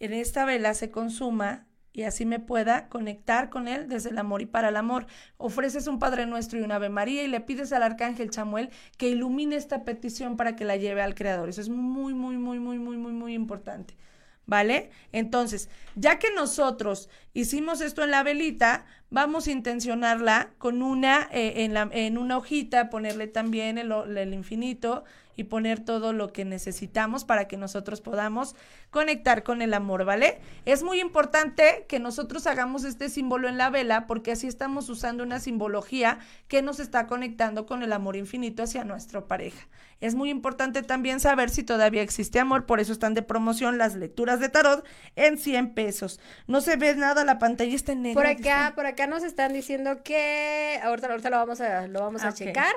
en 0.00 0.14
esta 0.14 0.46
vela 0.46 0.72
se 0.72 0.90
consuma 0.90 1.66
y 1.92 2.04
así 2.04 2.24
me 2.24 2.40
pueda 2.40 2.88
conectar 2.88 3.50
con 3.50 3.68
él 3.68 3.90
desde 3.90 4.08
el 4.08 4.16
amor 4.16 4.40
y 4.40 4.46
para 4.46 4.70
el 4.70 4.76
amor. 4.76 5.06
Ofreces 5.36 5.86
un 5.86 5.98
Padre 5.98 6.24
Nuestro 6.24 6.58
y 6.58 6.62
un 6.62 6.72
Ave 6.72 6.88
María 6.88 7.24
y 7.24 7.28
le 7.28 7.42
pides 7.42 7.74
al 7.74 7.82
Arcángel 7.82 8.30
Chamuel 8.30 8.70
que 8.96 9.10
ilumine 9.10 9.56
esta 9.56 9.84
petición 9.84 10.38
para 10.38 10.56
que 10.56 10.64
la 10.64 10.78
lleve 10.78 11.02
al 11.02 11.14
Creador. 11.14 11.50
Eso 11.50 11.60
es 11.60 11.68
muy, 11.68 12.14
muy, 12.14 12.38
muy, 12.38 12.58
muy, 12.58 12.78
muy, 12.78 12.96
muy, 12.96 13.12
muy 13.12 13.34
importante. 13.34 13.98
¿Vale? 14.46 14.90
Entonces, 15.12 15.70
ya 15.94 16.18
que 16.18 16.30
nosotros 16.34 17.08
hicimos 17.32 17.80
esto 17.80 18.04
en 18.04 18.10
la 18.10 18.22
velita, 18.22 18.84
vamos 19.08 19.46
a 19.46 19.52
intencionarla 19.52 20.50
con 20.58 20.82
una, 20.82 21.28
eh, 21.32 21.64
en, 21.64 21.72
la, 21.72 21.88
en 21.92 22.18
una 22.18 22.36
hojita, 22.36 22.90
ponerle 22.90 23.26
también 23.26 23.78
el, 23.78 23.90
el 23.90 24.34
infinito, 24.34 25.04
y 25.36 25.44
poner 25.44 25.80
todo 25.80 26.12
lo 26.12 26.32
que 26.32 26.44
necesitamos 26.44 27.24
para 27.24 27.48
que 27.48 27.56
nosotros 27.56 28.00
podamos 28.00 28.54
conectar 28.90 29.42
con 29.42 29.62
el 29.62 29.74
amor, 29.74 30.04
¿vale? 30.04 30.38
Es 30.64 30.82
muy 30.82 31.00
importante 31.00 31.86
que 31.88 31.98
nosotros 31.98 32.46
hagamos 32.46 32.84
este 32.84 33.08
símbolo 33.08 33.48
en 33.48 33.58
la 33.58 33.70
vela 33.70 34.06
porque 34.06 34.32
así 34.32 34.46
estamos 34.46 34.88
usando 34.88 35.22
una 35.24 35.40
simbología 35.40 36.18
que 36.48 36.62
nos 36.62 36.80
está 36.80 37.06
conectando 37.06 37.66
con 37.66 37.82
el 37.82 37.92
amor 37.92 38.16
infinito 38.16 38.62
hacia 38.62 38.84
nuestra 38.84 39.26
pareja. 39.26 39.68
Es 40.00 40.14
muy 40.14 40.30
importante 40.30 40.82
también 40.82 41.20
saber 41.20 41.50
si 41.50 41.62
todavía 41.62 42.02
existe 42.02 42.38
amor, 42.38 42.66
por 42.66 42.80
eso 42.80 42.92
están 42.92 43.14
de 43.14 43.22
promoción 43.22 43.78
las 43.78 43.94
lecturas 43.94 44.40
de 44.40 44.48
tarot 44.48 44.84
en 45.16 45.38
100 45.38 45.74
pesos. 45.74 46.20
No 46.46 46.60
se 46.60 46.76
ve 46.76 46.94
nada, 46.94 47.24
la 47.24 47.38
pantalla 47.38 47.74
está 47.74 47.92
en 47.92 48.02
negro. 48.02 48.20
Por 48.20 48.30
acá, 48.30 48.72
por 48.74 48.86
acá 48.86 49.06
nos 49.06 49.22
están 49.22 49.52
diciendo 49.52 50.02
que 50.02 50.78
ahorita, 50.82 51.08
ahorita 51.08 51.30
lo 51.30 51.36
vamos 51.36 51.60
a, 51.60 51.86
lo 51.86 52.00
vamos 52.00 52.22
a 52.22 52.32
checar. 52.32 52.74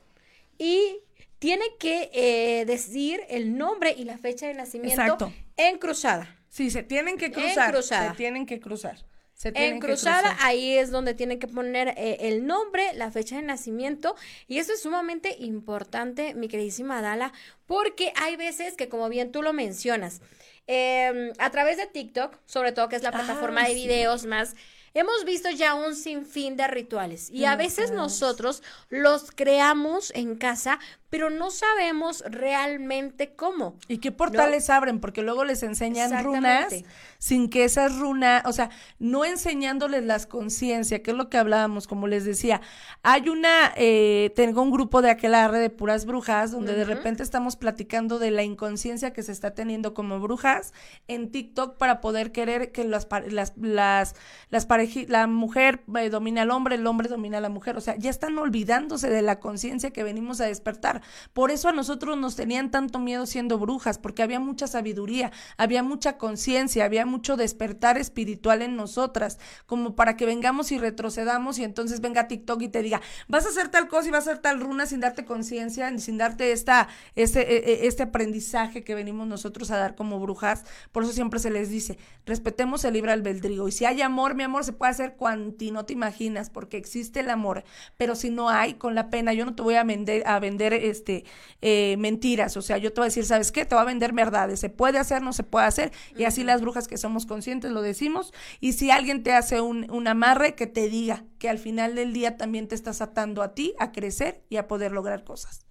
y 0.57 1.01
tiene 1.37 1.65
que 1.79 2.09
eh, 2.13 2.63
decir 2.63 3.23
el 3.27 3.57
nombre 3.57 3.91
y 3.91 4.05
la 4.05 4.17
fecha 4.17 4.47
de 4.47 4.53
nacimiento 4.53 5.33
en 5.57 5.77
cruzada. 5.79 6.42
Sí, 6.53 6.69
se 6.69 6.83
tienen 6.83 7.17
que 7.17 7.31
cruzar. 7.31 7.81
Se 7.81 8.11
tienen 8.15 8.45
que 8.45 8.59
cruzar. 8.59 9.03
Se 9.33 9.51
en 9.55 9.79
cruzada, 9.79 10.37
ahí 10.41 10.77
es 10.77 10.91
donde 10.91 11.15
tienen 11.15 11.39
que 11.39 11.47
poner 11.47 11.95
eh, 11.97 12.17
el 12.19 12.45
nombre, 12.45 12.93
la 12.93 13.09
fecha 13.09 13.37
de 13.37 13.41
nacimiento. 13.41 14.15
Y 14.47 14.59
eso 14.59 14.71
es 14.71 14.83
sumamente 14.83 15.35
importante, 15.39 16.35
mi 16.35 16.47
queridísima 16.47 17.01
Dala, 17.01 17.33
porque 17.65 18.13
hay 18.17 18.35
veces 18.35 18.75
que, 18.75 18.87
como 18.87 19.09
bien 19.09 19.31
tú 19.31 19.41
lo 19.41 19.51
mencionas, 19.51 20.21
em, 20.67 21.33
a 21.39 21.49
través 21.49 21.77
de 21.77 21.87
TikTok, 21.87 22.37
sobre 22.45 22.71
todo 22.71 22.87
que 22.87 22.97
es 22.97 23.03
la 23.03 23.11
plataforma 23.11 23.67
de 23.67 23.73
videos 23.73 24.27
más 24.27 24.55
hemos 24.93 25.25
visto 25.25 25.49
ya 25.49 25.73
un 25.73 25.95
sinfín 25.95 26.55
de 26.55 26.67
rituales 26.67 27.29
y 27.31 27.45
a 27.45 27.55
veces 27.55 27.91
nosotros 27.91 28.61
los 28.89 29.31
creamos 29.31 30.11
en 30.15 30.35
casa, 30.35 30.79
pero 31.13 31.29
no 31.29 31.51
sabemos 31.51 32.23
realmente 32.25 33.35
cómo. 33.35 33.75
¿Y 33.87 33.99
qué 33.99 34.11
portales 34.11 34.71
abren? 34.71 34.99
Porque 34.99 35.21
luego 35.21 35.45
les 35.45 35.61
enseñan 35.61 36.23
runas 36.23 36.73
sin 37.19 37.49
que 37.49 37.65
esas 37.65 37.99
runas, 37.99 38.41
o 38.45 38.51
sea, 38.51 38.71
no 38.97 39.23
enseñándoles 39.23 40.03
las 40.03 40.25
conciencias, 40.25 41.01
que 41.01 41.11
es 41.11 41.15
lo 41.15 41.29
que 41.29 41.37
hablábamos, 41.37 41.87
como 41.87 42.07
les 42.07 42.25
decía. 42.25 42.61
Hay 43.03 43.29
una, 43.29 43.73
eh, 43.77 44.33
tengo 44.35 44.63
un 44.63 44.71
grupo 44.71 45.03
de 45.03 45.11
aquelarre 45.11 45.59
de 45.59 45.69
puras 45.69 46.05
brujas, 46.05 46.51
donde 46.51 46.73
de 46.73 46.83
repente 46.83 47.21
estamos 47.21 47.57
platicando 47.57 48.17
de 48.17 48.31
la 48.31 48.41
inconsciencia 48.41 49.13
que 49.13 49.21
se 49.21 49.33
está 49.33 49.53
teniendo 49.53 49.93
como 49.93 50.19
brujas 50.19 50.73
en 51.07 51.31
TikTok 51.31 51.77
para 51.77 52.01
poder 52.01 52.31
querer 52.31 52.71
que 52.71 52.85
las, 52.85 53.07
las, 53.29 53.53
las, 53.55 54.15
las 54.49 54.65
parejas, 54.65 55.07
la 55.09 55.27
mujer 55.27 55.83
eh, 55.95 56.09
domina 56.09 56.41
al 56.41 56.49
hombre, 56.49 56.75
el 56.75 56.87
hombre 56.87 57.07
domina 57.07 57.37
a 57.37 57.41
la 57.41 57.49
mujer. 57.49 57.77
O 57.77 57.81
sea, 57.81 57.95
ya 57.97 58.09
están 58.09 58.35
olvidándose 58.37 59.11
de 59.11 59.21
la 59.21 59.39
conciencia 59.39 59.91
que 59.91 60.03
venimos 60.03 60.41
a 60.41 60.45
despertar 60.45 61.02
Por 61.33 61.51
eso 61.51 61.69
a 61.69 61.71
nosotros 61.71 62.17
nos 62.17 62.35
tenían 62.35 62.71
tanto 62.71 62.99
miedo 62.99 63.25
siendo 63.25 63.59
brujas, 63.59 63.97
porque 63.97 64.23
había 64.23 64.39
mucha 64.39 64.67
sabiduría, 64.67 65.31
había 65.57 65.83
mucha 65.83 66.17
conciencia, 66.17 66.85
había 66.85 67.05
mucho 67.05 67.37
despertar 67.37 67.97
espiritual 67.97 68.61
en 68.61 68.75
nosotras, 68.75 69.39
como 69.65 69.95
para 69.95 70.17
que 70.17 70.25
vengamos 70.25 70.71
y 70.71 70.77
retrocedamos 70.77 71.59
y 71.59 71.63
entonces 71.63 72.01
venga 72.01 72.27
TikTok 72.27 72.61
y 72.61 72.69
te 72.69 72.81
diga, 72.81 73.01
vas 73.27 73.45
a 73.45 73.49
hacer 73.49 73.69
tal 73.69 73.87
cosa 73.87 74.07
y 74.07 74.11
vas 74.11 74.27
a 74.27 74.31
hacer 74.31 74.41
tal 74.41 74.59
runa 74.59 74.85
sin 74.85 74.99
darte 74.99 75.25
conciencia, 75.25 75.97
sin 75.97 76.17
darte 76.17 76.51
esta, 76.51 76.87
este, 77.15 77.41
e, 77.41 77.73
e, 77.73 77.87
este 77.87 78.03
aprendizaje 78.03 78.83
que 78.83 78.95
venimos 78.95 79.27
nosotros 79.27 79.71
a 79.71 79.77
dar 79.77 79.95
como 79.95 80.19
brujas. 80.19 80.65
Por 80.91 81.03
eso 81.03 81.13
siempre 81.13 81.39
se 81.39 81.49
les 81.49 81.69
dice, 81.69 81.97
respetemos 82.25 82.83
el 82.85 82.93
libre 82.93 83.11
albedrío. 83.11 83.67
Y 83.67 83.71
si 83.71 83.85
hay 83.85 84.01
amor, 84.01 84.35
mi 84.35 84.43
amor, 84.43 84.63
se 84.63 84.73
puede 84.73 84.91
hacer 84.91 85.15
cuanti 85.15 85.71
no 85.71 85.85
te 85.85 85.93
imaginas, 85.93 86.49
porque 86.49 86.77
existe 86.77 87.19
el 87.19 87.29
amor. 87.29 87.63
Pero 87.97 88.15
si 88.15 88.29
no 88.29 88.49
hay, 88.49 88.75
con 88.75 88.95
la 88.95 89.09
pena, 89.09 89.33
yo 89.33 89.45
no 89.45 89.55
te 89.55 89.63
voy 89.63 89.75
a 89.75 89.83
vender, 89.83 90.23
a 90.25 90.39
vender 90.39 90.73
este, 90.93 91.25
eh, 91.61 91.97
mentiras. 91.97 92.55
O 92.55 92.61
sea, 92.61 92.77
yo 92.77 92.93
te 92.93 93.01
voy 93.01 93.05
a 93.05 93.09
decir, 93.09 93.25
¿sabes 93.25 93.51
qué? 93.51 93.65
Te 93.65 93.75
voy 93.75 93.81
a 93.81 93.85
vender 93.85 94.13
verdades. 94.13 94.61
Se 94.61 94.69
puede 94.69 94.97
hacer, 94.97 95.21
no 95.21 95.33
se 95.33 95.43
puede 95.43 95.65
hacer. 95.65 95.91
Y 96.15 96.23
así 96.23 96.43
las 96.43 96.61
brujas 96.61 96.87
que 96.87 96.97
somos 96.97 97.25
conscientes 97.25 97.71
lo 97.71 97.81
decimos. 97.81 98.33
Y 98.61 98.73
si 98.73 98.91
alguien 98.91 99.23
te 99.23 99.33
hace 99.33 99.59
un, 99.59 99.91
un 99.91 100.07
amarre, 100.07 100.55
que 100.55 100.67
te 100.67 100.89
diga 100.89 101.25
que 101.39 101.49
al 101.49 101.59
final 101.59 101.95
del 101.95 102.13
día 102.13 102.37
también 102.37 102.67
te 102.67 102.75
estás 102.75 103.01
atando 103.01 103.41
a 103.41 103.53
ti 103.53 103.73
a 103.79 103.91
crecer 103.91 104.43
y 104.49 104.57
a 104.57 104.67
poder 104.67 104.91
lograr 104.91 105.23
cosas. 105.23 105.62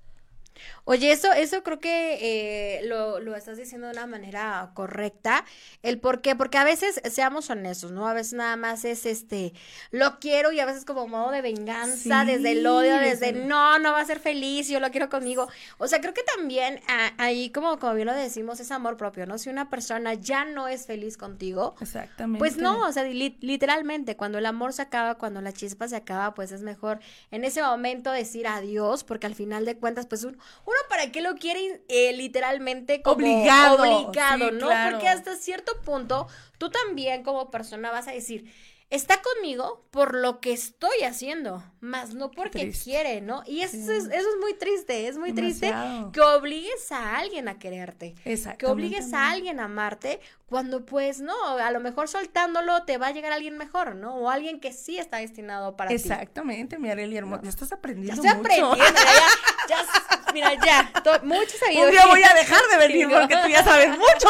Oye, 0.84 1.12
eso, 1.12 1.32
eso 1.32 1.62
creo 1.62 1.78
que 1.78 2.18
eh, 2.20 2.86
lo, 2.86 3.20
lo, 3.20 3.36
estás 3.36 3.56
diciendo 3.56 3.86
de 3.86 3.92
una 3.92 4.06
manera 4.06 4.70
correcta. 4.74 5.44
El 5.82 6.00
por 6.00 6.20
qué, 6.20 6.34
porque 6.34 6.58
a 6.58 6.64
veces, 6.64 7.00
seamos 7.10 7.50
honestos, 7.50 7.92
¿no? 7.92 8.08
A 8.08 8.14
veces 8.14 8.32
nada 8.32 8.56
más 8.56 8.84
es 8.84 9.06
este, 9.06 9.52
lo 9.90 10.18
quiero 10.18 10.52
y 10.52 10.60
a 10.60 10.66
veces 10.66 10.84
como 10.84 11.06
modo 11.06 11.30
de 11.30 11.42
venganza, 11.42 12.24
desde 12.24 12.52
el 12.52 12.66
odio, 12.66 12.96
desde 12.96 13.32
no, 13.32 13.78
no 13.78 13.92
va 13.92 14.00
a 14.00 14.04
ser 14.04 14.18
feliz, 14.18 14.68
yo 14.68 14.80
lo 14.80 14.90
quiero 14.90 15.08
conmigo. 15.08 15.48
O 15.78 15.86
sea, 15.86 16.00
creo 16.00 16.14
que 16.14 16.22
también 16.36 16.80
ahí, 17.18 17.50
como, 17.50 17.78
como 17.78 17.94
bien 17.94 18.06
lo 18.06 18.14
decimos, 18.14 18.60
es 18.60 18.70
amor 18.70 18.96
propio, 18.96 19.26
¿no? 19.26 19.38
Si 19.38 19.50
una 19.50 19.70
persona 19.70 20.14
ya 20.14 20.44
no 20.44 20.68
es 20.68 20.86
feliz 20.86 21.16
contigo, 21.16 21.74
Exactamente. 21.80 22.38
pues 22.38 22.56
no, 22.56 22.86
o 22.86 22.92
sea, 22.92 23.04
literalmente, 23.04 24.16
cuando 24.16 24.38
el 24.38 24.46
amor 24.46 24.72
se 24.72 24.82
acaba, 24.82 25.16
cuando 25.16 25.40
la 25.40 25.52
chispa 25.52 25.88
se 25.88 25.96
acaba, 25.96 26.34
pues 26.34 26.52
es 26.52 26.62
mejor 26.62 27.00
en 27.30 27.44
ese 27.44 27.62
momento 27.62 28.10
decir 28.10 28.46
adiós, 28.46 29.04
porque 29.04 29.26
al 29.26 29.34
final 29.34 29.64
de 29.64 29.76
cuentas, 29.76 30.06
pues 30.06 30.24
un 30.24 30.38
uno 30.64 30.76
para 30.88 31.10
qué 31.10 31.20
lo 31.20 31.34
quiere 31.36 31.82
eh, 31.88 32.12
literalmente 32.12 33.02
como 33.02 33.16
obligado, 33.16 33.82
obligado 33.82 34.50
¿no? 34.52 34.68
Porque 34.90 35.08
hasta 35.08 35.36
cierto 35.36 35.80
punto 35.82 36.26
tú 36.58 36.70
también 36.70 37.22
como 37.22 37.50
persona 37.50 37.90
vas 37.90 38.08
a 38.08 38.12
decir, 38.12 38.52
está 38.90 39.20
conmigo 39.22 39.86
por 39.90 40.14
lo 40.14 40.40
que 40.40 40.52
estoy 40.52 41.02
haciendo, 41.04 41.64
más 41.82 42.14
no 42.14 42.30
porque 42.30 42.70
quiere, 42.70 43.20
¿no? 43.20 43.42
Y 43.44 43.62
eso, 43.62 43.76
es, 43.76 44.04
eso 44.04 44.08
es 44.08 44.36
muy 44.40 44.54
triste, 44.54 45.08
es 45.08 45.18
muy 45.18 45.32
triste 45.32 45.74
que 46.12 46.20
obligues 46.20 46.92
a 46.92 47.18
alguien 47.18 47.48
a 47.48 47.58
quererte, 47.58 48.14
que 48.56 48.66
obligues 48.66 49.12
a 49.12 49.32
alguien 49.32 49.58
a 49.58 49.64
amarte, 49.64 50.20
cuando 50.46 50.86
pues 50.86 51.20
no, 51.20 51.34
a 51.58 51.70
lo 51.72 51.80
mejor 51.80 52.08
soltándolo 52.08 52.84
te 52.84 52.98
va 52.98 53.08
a 53.08 53.10
llegar 53.10 53.32
alguien 53.32 53.56
mejor, 53.56 53.96
¿no? 53.96 54.14
O 54.16 54.30
alguien 54.30 54.60
que 54.60 54.72
sí 54.72 54.98
está 54.98 55.16
destinado 55.16 55.76
para 55.76 55.88
ti. 55.88 55.94
Exactamente, 55.94 56.78
mi 56.78 56.88
Arely 56.88 57.16
hermosa, 57.16 57.42
ya 57.42 57.48
estás 57.48 57.72
aprendiendo 57.72 58.22
ya 58.22 58.30
estoy 58.30 58.40
aprendiendo, 58.40 58.76
ya, 58.76 59.76
ya, 59.76 60.32
mira, 60.32 60.52
ya, 60.64 60.92
mucho 61.24 61.56
sabido. 61.58 61.84
Un 61.86 61.90
día 61.90 62.06
voy 62.06 62.22
a 62.22 62.34
dejar 62.34 62.60
de 62.70 62.86
venir 62.86 63.08
porque 63.10 63.34
tú 63.42 63.48
ya 63.48 63.64
sabes 63.64 63.90
mucho, 63.90 64.28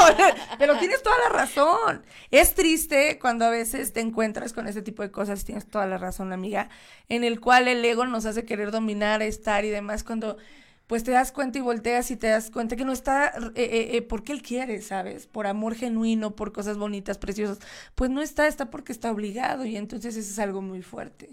pero 0.58 0.78
tienes 0.78 1.02
toda 1.02 1.18
la 1.18 1.28
razón. 1.28 2.04
Es 2.30 2.54
triste 2.54 3.18
cuando 3.18 3.44
a 3.44 3.50
veces 3.50 3.92
te 3.92 4.00
encuentras 4.00 4.52
con 4.52 4.68
ese 4.68 4.80
tipo 4.80 5.02
de 5.02 5.10
cosas, 5.10 5.44
tienes 5.44 5.66
toda 5.66 5.86
la 5.86 5.98
razón, 5.98 6.32
amiga, 6.32 6.70
en 7.08 7.24
el 7.24 7.40
cual 7.42 7.68
el 7.68 7.84
ego 7.84 8.06
nos 8.06 8.24
hace 8.24 8.46
querer 8.46 8.70
dominar, 8.70 9.20
estar 9.20 9.66
y 9.66 9.68
demás, 9.68 10.04
cuando 10.04 10.38
pues 10.86 11.04
te 11.04 11.10
das 11.10 11.32
cuenta 11.32 11.58
y 11.58 11.62
volteas 11.62 12.10
y 12.10 12.16
te 12.16 12.26
das 12.26 12.50
cuenta 12.50 12.76
que 12.76 12.84
no 12.84 12.92
está 12.92 13.28
eh, 13.28 13.52
eh, 13.54 13.96
eh, 13.96 14.02
porque 14.02 14.32
él 14.32 14.42
quiere, 14.42 14.82
¿sabes? 14.82 15.26
Por 15.26 15.46
amor 15.46 15.74
genuino, 15.74 16.32
por 16.32 16.52
cosas 16.52 16.76
bonitas, 16.76 17.16
preciosas. 17.16 17.60
Pues 17.94 18.10
no 18.10 18.20
está, 18.20 18.46
está 18.46 18.70
porque 18.70 18.92
está 18.92 19.10
obligado 19.10 19.64
y 19.64 19.76
entonces 19.78 20.16
eso 20.16 20.30
es 20.30 20.38
algo 20.38 20.60
muy 20.60 20.82
fuerte. 20.82 21.30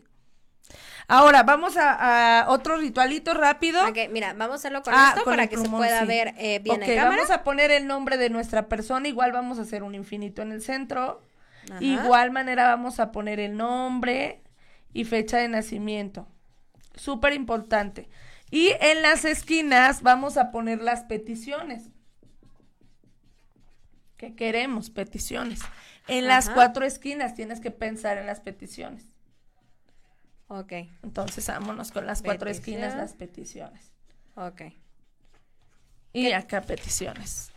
Ahora, 1.10 1.44
vamos 1.44 1.76
a, 1.76 2.46
otro 2.48 2.78
ritualito 2.78 3.34
rápido. 3.34 3.86
Ok, 3.86 3.98
mira, 4.12 4.34
vamos 4.34 4.54
a 4.54 4.56
hacerlo 4.56 4.82
con 4.84 4.94
ah, 4.96 5.14
esto 5.14 5.26
para 5.26 5.48
que 5.48 5.58
se 5.58 5.68
pueda 5.68 6.06
ver 6.06 6.36
bien 6.62 6.84
en 6.84 6.96
cámara. 6.96 7.18
vamos 7.18 7.32
a 7.32 7.44
poner 7.44 7.72
el 7.72 7.88
nombre 7.88 8.16
de 8.16 8.30
nuestra 8.30 8.68
persona. 8.68 9.10
Igual 9.10 9.32
vamos 9.32 9.60
a 9.60 9.64
hacer 9.64 9.84
un 9.84 9.94
infinito 9.94 10.42
en 10.42 10.54
el 10.54 10.62
centro. 10.62 11.20
Igual 11.82 12.32
manera 12.32 12.68
vamos 12.68 13.02
a 13.02 13.12
poner 13.12 13.42
el 13.42 13.58
nombre 13.58 14.42
y 14.94 15.06
fecha 15.06 15.38
de 15.38 15.48
nacimiento. 15.48 16.28
Súper 16.96 17.34
importante. 17.34 18.10
Y 18.52 18.72
en 18.82 19.02
las 19.02 19.26
esquinas 19.26 20.02
vamos 20.02 20.38
a 20.38 20.52
poner 20.52 20.82
las 20.82 21.04
peticiones. 21.04 21.90
¿Qué 24.18 24.36
queremos? 24.36 24.90
Peticiones. 24.90 25.62
En 26.08 26.28
las 26.28 26.50
cuatro 26.50 26.86
esquinas 26.86 27.36
tienes 27.36 27.60
que 27.62 27.72
pensar 27.72 28.18
en 28.18 28.26
las 28.26 28.42
peticiones. 28.42 29.06
Ok. 30.48 30.74
Entonces 31.04 31.48
vámonos 31.48 31.92
con 31.92 32.06
las 32.06 32.22
cuatro 32.22 32.50
esquinas, 32.50 32.96
las 32.96 33.14
peticiones. 33.14 33.94
Ok. 34.36 34.64
Y 36.12 36.32
acá 36.32 36.62
peticiones. 36.62 37.52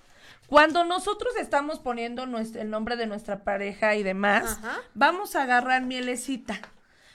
Cuando 0.46 0.84
nosotros 0.84 1.32
estamos 1.40 1.78
poniendo 1.78 2.24
el 2.24 2.70
nombre 2.70 2.96
de 2.96 3.06
nuestra 3.06 3.42
pareja 3.42 3.94
y 3.94 4.02
demás, 4.02 4.60
vamos 4.92 5.34
a 5.34 5.44
agarrar 5.44 5.82
mielecita. 5.86 6.60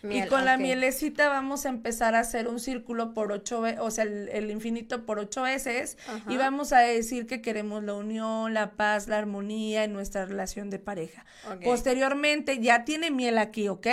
Y 0.03 0.25
con 0.27 0.45
la 0.45 0.57
mielecita 0.57 1.29
vamos 1.29 1.65
a 1.65 1.69
empezar 1.69 2.15
a 2.15 2.19
hacer 2.19 2.47
un 2.47 2.59
círculo 2.59 3.13
por 3.13 3.31
ocho 3.31 3.61
veces, 3.61 3.79
o 3.81 3.91
sea, 3.91 4.03
el, 4.03 4.51
infinito 4.51 5.05
por 5.05 5.19
ocho 5.19 5.43
veces, 5.43 5.97
y 6.27 6.37
vamos 6.37 6.73
a 6.73 6.79
decir 6.79 7.27
que 7.27 7.41
queremos 7.41 7.83
la 7.83 7.93
unión, 7.93 8.53
la 8.53 8.71
paz, 8.71 9.07
la 9.07 9.17
armonía 9.17 9.83
en 9.83 9.93
nuestra 9.93 10.25
relación 10.25 10.69
de 10.69 10.79
pareja. 10.79 11.25
Posteriormente, 11.63 12.59
ya 12.59 12.85
tiene 12.85 13.11
miel 13.11 13.37
aquí, 13.37 13.67
¿ok? 13.67 13.87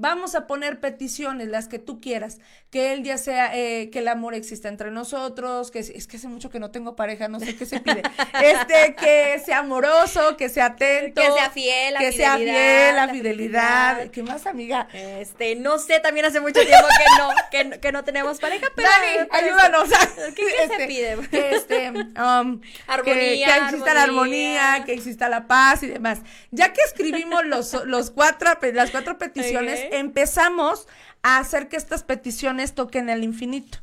Vamos 0.00 0.36
a 0.36 0.46
poner 0.46 0.78
peticiones, 0.78 1.48
las 1.48 1.66
que 1.66 1.80
tú 1.80 2.00
quieras, 2.00 2.38
que 2.70 2.92
él 2.92 3.02
ya 3.02 3.18
sea, 3.18 3.56
eh, 3.56 3.90
que 3.90 3.98
el 3.98 4.06
amor 4.06 4.32
exista 4.32 4.68
entre 4.68 4.92
nosotros, 4.92 5.72
que 5.72 5.80
es, 5.80 6.06
que 6.06 6.18
hace 6.18 6.28
mucho 6.28 6.50
que 6.50 6.60
no 6.60 6.70
tengo 6.70 6.94
pareja, 6.94 7.26
no 7.26 7.40
sé 7.40 7.56
qué 7.56 7.66
se 7.66 7.80
pide, 7.80 8.02
este, 8.40 8.94
que 8.94 9.42
sea 9.44 9.58
amoroso, 9.58 10.36
que 10.36 10.50
sea 10.50 10.66
atento, 10.66 11.20
que 11.20 11.32
sea 11.32 11.50
fiel, 11.50 11.94
la 11.94 11.98
que 11.98 12.12
sea 12.12 12.36
fiel, 12.36 12.94
la, 12.94 13.08
fidelidad. 13.08 14.08
¿Qué 14.10 14.22
más, 14.22 14.46
amiga? 14.46 14.86
Este, 14.92 15.56
no 15.56 15.80
sé, 15.80 15.98
también 15.98 16.26
hace 16.26 16.38
mucho 16.38 16.60
tiempo 16.60 16.86
que 17.50 17.64
no, 17.64 17.80
que, 17.80 17.90
no 17.90 18.04
tenemos 18.04 18.38
pareja, 18.38 18.68
pero. 18.76 18.88
Dani, 18.88 19.28
ayúdanos. 19.32 19.88
¿Qué, 20.36 20.48
se 20.48 20.62
este, 20.62 20.86
pide? 20.86 21.28
Que 21.28 21.56
este, 21.56 21.90
um, 21.90 22.60
armonía, 22.86 23.02
que, 23.02 23.64
exista 23.64 23.94
la 23.94 24.02
armonía, 24.04 24.82
que 24.86 24.92
exista 24.92 25.28
la 25.28 25.48
paz 25.48 25.82
y 25.82 25.88
demás. 25.88 26.20
Ya 26.52 26.72
que 26.72 26.82
escribimos 26.82 27.44
los, 27.46 27.84
los 27.86 28.12
cuatro, 28.12 28.48
las 28.72 28.92
cuatro 28.92 29.18
peticiones, 29.18 29.87
empezamos 29.92 30.86
a 31.22 31.38
hacer 31.38 31.68
que 31.68 31.76
estas 31.76 32.02
peticiones 32.02 32.74
toquen 32.74 33.08
el 33.08 33.24
infinito. 33.24 33.78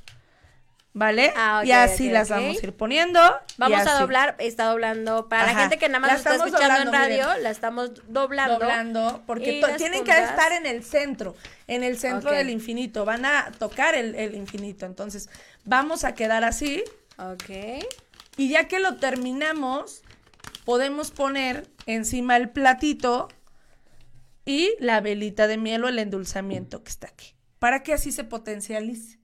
¿Vale? 0.98 1.34
Ah, 1.36 1.62
y 1.66 1.74
así 1.74 2.10
las 2.10 2.30
vamos 2.30 2.56
a 2.56 2.66
ir 2.66 2.74
poniendo. 2.74 3.20
Vamos 3.58 3.86
a 3.86 4.00
doblar, 4.00 4.38
está 4.40 4.68
doblando. 4.68 5.28
Para 5.28 5.48
la 5.48 5.60
gente 5.60 5.78
que 5.78 5.90
nada 5.90 6.00
más 6.00 6.12
la 6.12 6.16
está 6.16 6.36
escuchando 6.36 6.84
en 6.84 6.94
radio, 6.94 7.38
la 7.42 7.50
estamos 7.50 7.92
doblando. 8.08 8.60
Doblando, 8.60 9.22
porque 9.28 9.62
tienen 9.78 10.06
que 10.06 10.12
estar 10.12 10.54
en 10.54 10.66
el 10.66 10.86
centro, 10.86 11.36
en 11.68 11.84
el 11.84 12.00
centro 12.00 12.32
del 12.32 12.50
infinito. 12.50 13.04
Van 13.04 13.26
a 13.26 13.52
tocar 13.60 13.94
el, 13.94 14.16
el, 14.16 14.36
infinito. 14.36 14.86
Entonces, 14.86 15.30
vamos 15.66 16.06
a 16.06 16.16
quedar 16.16 16.46
así. 16.46 16.82
Ok. 17.18 17.84
Y 18.38 18.48
ya 18.48 18.70
que 18.70 18.80
lo 18.80 18.96
terminamos, 18.96 20.02
podemos 20.64 21.12
poner 21.12 21.68
encima 21.88 22.38
el 22.38 22.50
platito 22.50 23.28
y 24.46 24.74
la 24.80 25.02
velita 25.02 25.48
de 25.48 25.58
miel 25.58 25.84
o 25.84 25.88
el 25.90 26.00
endulzamiento 26.00 26.84
que 26.84 26.90
está 26.90 27.08
aquí, 27.08 27.36
para 27.60 27.84
que 27.84 27.94
así 27.94 28.12
se 28.12 28.24
potencialice. 28.24 29.20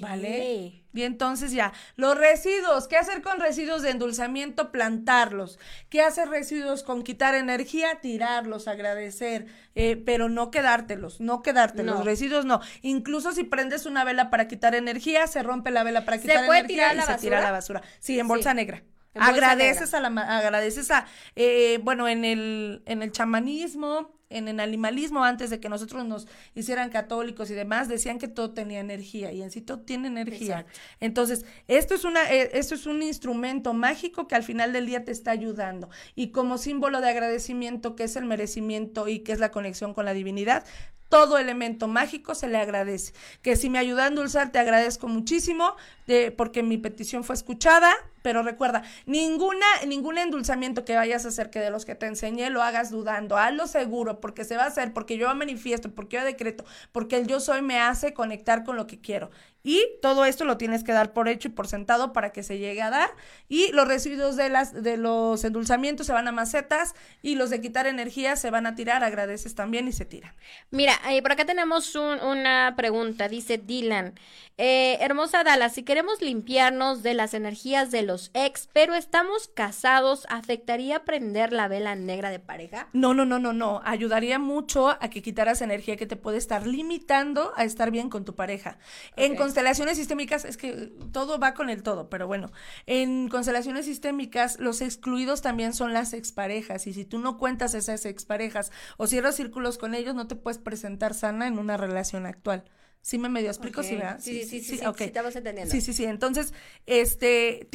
¿Vale? 0.00 0.84
Y 0.92 1.02
entonces 1.02 1.52
ya, 1.52 1.72
los 1.96 2.18
residuos, 2.18 2.88
¿qué 2.88 2.96
hacer 2.96 3.22
con 3.22 3.38
residuos 3.40 3.82
de 3.82 3.90
endulzamiento? 3.90 4.72
Plantarlos. 4.72 5.58
¿Qué 5.88 6.02
hacer 6.02 6.28
residuos 6.28 6.82
con 6.82 7.02
quitar 7.02 7.34
energía? 7.34 8.00
Tirarlos, 8.00 8.68
agradecer, 8.68 9.46
eh, 9.74 9.96
pero 9.96 10.28
no 10.28 10.50
quedártelos, 10.50 11.20
no 11.20 11.42
quedártelos, 11.42 11.96
los 11.96 12.04
residuos 12.04 12.44
no. 12.44 12.60
Incluso 12.82 13.32
si 13.32 13.44
prendes 13.44 13.86
una 13.86 14.04
vela 14.04 14.28
para 14.28 14.48
quitar 14.48 14.74
energía, 14.74 15.26
se 15.28 15.42
rompe 15.42 15.70
la 15.70 15.84
vela 15.84 16.04
para 16.04 16.18
quitar 16.18 16.44
energía 16.44 16.94
y 16.94 17.00
se 17.00 17.14
tira 17.18 17.40
la 17.40 17.52
basura. 17.52 17.82
Sí, 18.00 18.18
en 18.18 18.28
bolsa 18.28 18.52
negra. 18.52 18.82
agradeces 19.14 19.94
a 19.94 20.00
la, 20.00 20.08
agradeces 20.08 20.90
a, 20.90 21.06
eh, 21.36 21.78
bueno, 21.82 22.08
en 22.08 22.24
el, 22.24 22.82
en 22.86 23.02
el 23.02 23.12
chamanismo, 23.12 24.19
en 24.30 24.48
el 24.48 24.60
animalismo, 24.60 25.24
antes 25.24 25.50
de 25.50 25.60
que 25.60 25.68
nosotros 25.68 26.06
nos 26.06 26.26
hicieran 26.54 26.88
católicos 26.90 27.50
y 27.50 27.54
demás, 27.54 27.88
decían 27.88 28.18
que 28.18 28.28
todo 28.28 28.52
tenía 28.52 28.80
energía 28.80 29.32
y 29.32 29.42
en 29.42 29.50
sí 29.50 29.60
todo 29.60 29.80
tiene 29.80 30.08
energía. 30.08 30.66
Entonces, 31.00 31.44
esto 31.68 31.94
es, 31.94 32.04
una, 32.04 32.32
eh, 32.32 32.50
esto 32.54 32.74
es 32.74 32.86
un 32.86 33.02
instrumento 33.02 33.74
mágico 33.74 34.28
que 34.28 34.36
al 34.36 34.44
final 34.44 34.72
del 34.72 34.86
día 34.86 35.04
te 35.04 35.12
está 35.12 35.32
ayudando. 35.32 35.90
Y 36.14 36.28
como 36.28 36.58
símbolo 36.58 37.00
de 37.00 37.10
agradecimiento, 37.10 37.96
que 37.96 38.04
es 38.04 38.16
el 38.16 38.24
merecimiento 38.24 39.08
y 39.08 39.18
que 39.18 39.32
es 39.32 39.40
la 39.40 39.50
conexión 39.50 39.92
con 39.92 40.04
la 40.04 40.14
divinidad, 40.14 40.64
todo 41.10 41.36
elemento 41.36 41.88
mágico 41.88 42.34
se 42.34 42.48
le 42.48 42.56
agradece. 42.56 43.12
Que 43.42 43.56
si 43.56 43.68
me 43.68 43.78
ayuda 43.78 44.04
a 44.04 44.06
endulzar, 44.06 44.52
te 44.52 44.58
agradezco 44.58 45.08
muchísimo, 45.08 45.76
de, 46.06 46.30
porque 46.30 46.62
mi 46.62 46.78
petición 46.78 47.24
fue 47.24 47.34
escuchada, 47.34 47.92
pero 48.22 48.42
recuerda, 48.42 48.82
ninguna, 49.06 49.66
ningún 49.86 50.18
endulzamiento 50.18 50.84
que 50.84 50.94
vayas 50.94 51.24
a 51.24 51.28
hacer 51.28 51.50
que 51.50 51.58
de 51.58 51.70
los 51.70 51.84
que 51.84 51.94
te 51.94 52.06
enseñé 52.06 52.48
lo 52.48 52.62
hagas 52.62 52.90
dudando, 52.90 53.36
hazlo 53.36 53.66
seguro, 53.66 54.20
porque 54.20 54.44
se 54.44 54.56
va 54.56 54.64
a 54.64 54.68
hacer, 54.68 54.92
porque 54.92 55.18
yo 55.18 55.34
manifiesto, 55.34 55.90
porque 55.90 56.16
yo 56.16 56.24
decreto, 56.24 56.64
porque 56.92 57.16
el 57.16 57.26
yo 57.26 57.40
soy 57.40 57.60
me 57.60 57.80
hace 57.80 58.14
conectar 58.14 58.64
con 58.64 58.76
lo 58.76 58.86
que 58.86 59.00
quiero. 59.00 59.30
Y 59.62 59.84
todo 60.00 60.24
esto 60.24 60.44
lo 60.44 60.56
tienes 60.56 60.84
que 60.84 60.92
dar 60.92 61.12
por 61.12 61.28
hecho 61.28 61.48
y 61.48 61.50
por 61.50 61.66
sentado 61.68 62.12
para 62.12 62.32
que 62.32 62.42
se 62.42 62.58
llegue 62.58 62.82
a 62.82 62.90
dar. 62.90 63.10
Y 63.48 63.72
los 63.72 63.86
residuos 63.86 64.36
de, 64.36 64.48
las, 64.48 64.72
de 64.72 64.96
los 64.96 65.44
endulzamientos 65.44 66.06
se 66.06 66.12
van 66.12 66.28
a 66.28 66.32
macetas 66.32 66.94
y 67.22 67.34
los 67.34 67.50
de 67.50 67.60
quitar 67.60 67.86
energía 67.86 68.36
se 68.36 68.50
van 68.50 68.66
a 68.66 68.74
tirar. 68.74 69.04
Agradeces 69.04 69.54
también 69.54 69.88
y 69.88 69.92
se 69.92 70.04
tiran. 70.04 70.34
Mira, 70.70 70.94
eh, 71.10 71.20
por 71.22 71.32
acá 71.32 71.44
tenemos 71.44 71.94
una 71.94 72.74
pregunta. 72.76 73.28
Dice 73.28 73.58
Dylan. 73.58 74.14
Eh, 74.62 74.98
hermosa 75.00 75.42
Dala, 75.42 75.70
si 75.70 75.84
queremos 75.84 76.20
limpiarnos 76.20 77.02
de 77.02 77.14
las 77.14 77.32
energías 77.32 77.90
de 77.90 78.02
los 78.02 78.30
ex, 78.34 78.68
pero 78.70 78.94
estamos 78.94 79.48
casados, 79.48 80.26
¿afectaría 80.28 81.04
prender 81.04 81.54
la 81.54 81.66
vela 81.66 81.94
negra 81.94 82.28
de 82.28 82.40
pareja? 82.40 82.88
No, 82.92 83.14
no, 83.14 83.24
no, 83.24 83.38
no, 83.38 83.54
no. 83.54 83.80
Ayudaría 83.86 84.38
mucho 84.38 84.90
a 84.90 85.08
que 85.08 85.22
quitaras 85.22 85.62
energía 85.62 85.96
que 85.96 86.06
te 86.06 86.16
puede 86.16 86.36
estar 86.36 86.66
limitando 86.66 87.52
a 87.56 87.64
estar 87.64 87.90
bien 87.90 88.10
con 88.10 88.26
tu 88.26 88.34
pareja. 88.34 88.78
En 89.16 89.34
constelaciones 89.50 89.96
sistémicas, 89.96 90.44
es 90.44 90.56
que 90.56 90.92
todo 91.10 91.40
va 91.40 91.54
con 91.54 91.70
el 91.70 91.82
todo, 91.82 92.08
pero 92.08 92.28
bueno, 92.28 92.52
en 92.86 93.28
constelaciones 93.28 93.84
sistémicas, 93.84 94.60
los 94.60 94.80
excluidos 94.80 95.42
también 95.42 95.74
son 95.74 95.92
las 95.92 96.12
exparejas. 96.12 96.86
Y 96.86 96.92
si 96.92 97.04
tú 97.04 97.18
no 97.18 97.36
cuentas 97.36 97.74
esas 97.74 98.06
exparejas 98.06 98.70
o 98.96 99.08
cierras 99.08 99.34
círculos 99.34 99.76
con 99.76 99.96
ellos, 99.96 100.14
no 100.14 100.28
te 100.28 100.36
puedes 100.36 100.58
presentar 100.58 101.14
sana 101.14 101.48
en 101.48 101.58
una 101.58 101.76
relación 101.76 102.26
actual. 102.26 102.62
¿Sí 103.02 103.18
me 103.18 103.28
medio 103.28 103.48
explico? 103.48 103.82
Sí, 103.82 103.98
sí, 104.20 104.44
sí, 104.44 104.60
sí, 104.60 104.78
sí, 104.78 104.84
estamos 105.00 105.34
entendiendo. 105.34 105.72
Sí, 105.72 105.80
sí, 105.80 105.92
sí. 105.92 106.04
Entonces, 106.04 106.54
este, 106.86 107.68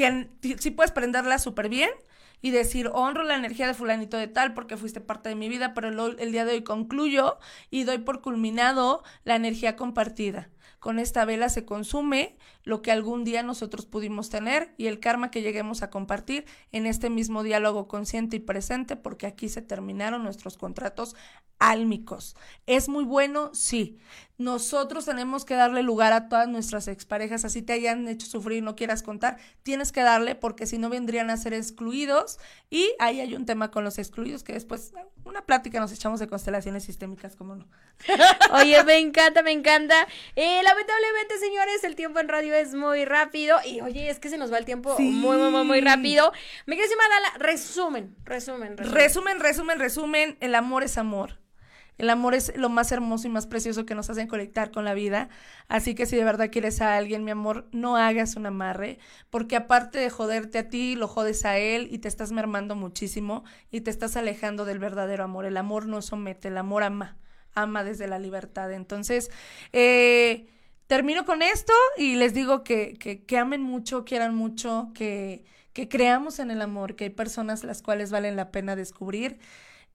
sí 0.60 0.72
puedes 0.72 0.94
prenderla 0.94 1.40
súper 1.40 1.68
bien 1.68 1.90
y 2.42 2.52
decir, 2.52 2.90
honro 2.94 3.24
la 3.24 3.36
energía 3.36 3.68
de 3.68 3.74
fulanito 3.74 4.16
de 4.16 4.28
tal 4.28 4.54
porque 4.54 4.78
fuiste 4.78 5.02
parte 5.02 5.28
de 5.28 5.36
mi 5.36 5.50
vida, 5.50 5.74
pero 5.74 5.90
el, 5.90 6.20
el 6.20 6.32
día 6.32 6.46
de 6.46 6.54
hoy 6.54 6.64
concluyo 6.64 7.38
y 7.70 7.84
doy 7.84 7.98
por 7.98 8.22
culminado 8.22 9.04
la 9.26 9.36
energía 9.36 9.76
compartida. 9.76 10.50
Con 10.86 11.00
esta 11.00 11.26
vela 11.26 11.50
se 11.50 11.66
consume 11.66 12.36
lo 12.66 12.82
que 12.82 12.92
algún 12.92 13.24
día 13.24 13.44
nosotros 13.44 13.86
pudimos 13.86 14.30
tener 14.30 14.74
y 14.78 14.88
el 14.88 15.00
karma 15.00 15.32
que 15.32 15.42
lleguemos 15.42 15.84
a 15.84 15.90
compartir 15.90 16.46
en 16.72 16.88
este 16.88 17.10
mismo 17.10 17.44
diálogo 17.44 17.88
consciente 17.88 18.36
y 18.36 18.40
presente, 18.40 18.96
porque 18.96 19.28
aquí 19.28 19.48
se 19.48 19.62
terminaron 19.62 20.24
nuestros 20.24 20.58
contratos 20.58 21.16
álmicos. 21.60 22.36
¿Es 22.66 22.90
muy 22.90 23.06
bueno? 23.06 23.52
Sí. 23.54 24.00
Nosotros 24.38 25.06
tenemos 25.06 25.46
que 25.46 25.54
darle 25.54 25.82
lugar 25.82 26.12
a 26.12 26.28
todas 26.28 26.50
nuestras 26.50 26.90
exparejas, 26.90 27.46
así 27.46 27.62
te 27.62 27.72
hayan 27.72 28.06
hecho 28.10 28.26
sufrir 28.26 28.62
no 28.64 28.76
quieras 28.76 29.02
contar, 29.02 29.38
tienes 29.64 29.94
que 29.94 30.02
darle 30.02 30.36
porque 30.36 30.66
si 30.66 30.78
no 30.78 30.90
vendrían 30.90 31.30
a 31.30 31.38
ser 31.38 31.54
excluidos 31.54 32.38
y 32.70 32.94
ahí 33.00 33.22
hay 33.22 33.34
un 33.36 33.46
tema 33.46 33.72
con 33.72 33.86
los 33.86 33.98
excluidos 33.98 34.44
que 34.44 34.52
después 34.52 34.92
una 35.24 35.46
plática 35.46 35.80
nos 35.80 35.92
echamos 35.94 36.20
de 36.20 36.28
constelaciones 36.28 36.84
sistémicas, 36.84 37.36
como 37.36 37.56
no. 37.56 37.68
Oye, 38.54 38.84
me 38.84 39.00
encanta, 39.00 39.42
me 39.42 39.52
encanta. 39.52 40.08
Eh, 40.36 40.62
lamentablemente, 40.64 41.38
señores, 41.40 41.84
el 41.84 41.96
tiempo 41.96 42.20
en 42.20 42.28
radio 42.28 42.55
es 42.56 42.74
muy 42.74 43.06
rápido 43.06 43.58
y 43.66 43.82
oye, 43.82 44.10
es 44.10 44.20
que 44.20 44.30
se 44.30 44.38
nos 44.38 44.52
va 44.52 44.58
el 44.58 44.66
tiempo 44.66 44.98
muy, 45.00 45.38
muy, 45.38 45.64
muy, 45.64 45.82
rápido. 45.82 46.32
Me 46.66 46.76
quieres 46.76 46.92
Dala, 46.96 47.38
resumen, 47.46 48.16
resumen, 48.24 48.78
resumen. 48.78 48.96
Resumen, 48.96 49.40
resumen, 49.40 49.80
resumen, 49.80 50.38
el 50.40 50.56
amor 50.56 50.84
es 50.84 50.98
amor. 50.98 51.40
El 51.98 52.10
amor 52.10 52.36
es 52.36 52.56
lo 52.58 52.70
más 52.70 52.92
hermoso 52.92 53.28
y 53.28 53.30
más 53.32 53.48
precioso 53.48 53.86
que 53.86 53.96
nos 53.96 54.10
hacen 54.10 54.28
conectar 54.28 54.72
con 54.72 54.84
la 54.84 54.94
vida. 54.94 55.30
Así 55.68 55.96
que 55.96 56.06
si 56.06 56.18
de 56.18 56.26
verdad 56.26 56.50
quieres 56.52 56.82
a 56.82 56.98
alguien, 56.98 57.24
mi 57.24 57.32
amor, 57.32 57.70
no 57.72 57.96
hagas 57.96 58.36
un 58.36 58.46
amarre, 58.46 59.00
porque 59.30 59.56
aparte 59.56 60.00
de 60.00 60.10
joderte 60.10 60.58
a 60.58 60.70
ti, 60.70 60.96
lo 60.96 61.08
jodes 61.08 61.46
a 61.46 61.58
él 61.58 61.88
y 61.90 62.00
te 62.00 62.10
estás 62.10 62.32
mermando 62.32 62.76
muchísimo 62.76 63.46
y 63.72 63.82
te 63.82 63.92
estás 63.92 64.18
alejando 64.18 64.66
del 64.66 64.80
verdadero 64.80 65.24
amor. 65.24 65.46
El 65.46 65.56
amor 65.56 65.88
no 65.88 66.02
somete, 66.02 66.50
el 66.50 66.58
amor 66.58 66.84
ama, 66.84 67.18
ama 67.54 67.86
desde 67.86 68.08
la 68.08 68.20
libertad. 68.20 68.74
Entonces, 68.74 69.32
eh, 69.72 70.48
termino 70.88 71.26
con 71.26 71.42
esto 71.42 71.74
y 71.98 72.16
les 72.16 72.34
digo 72.34 72.64
que, 72.64 72.94
que, 73.00 73.24
que 73.24 73.38
amen 73.38 73.62
mucho, 73.62 74.06
quieran 74.06 74.36
mucho, 74.36 74.92
que, 74.94 75.46
que 75.74 75.90
creamos 75.90 76.40
en 76.40 76.52
el 76.52 76.62
amor, 76.62 76.96
que 76.96 77.06
hay 77.06 77.10
personas 77.10 77.64
las 77.64 77.82
cuales 77.82 78.10
valen 78.10 78.36
la 78.36 78.50
pena 78.52 78.76
descubrir 78.76 79.40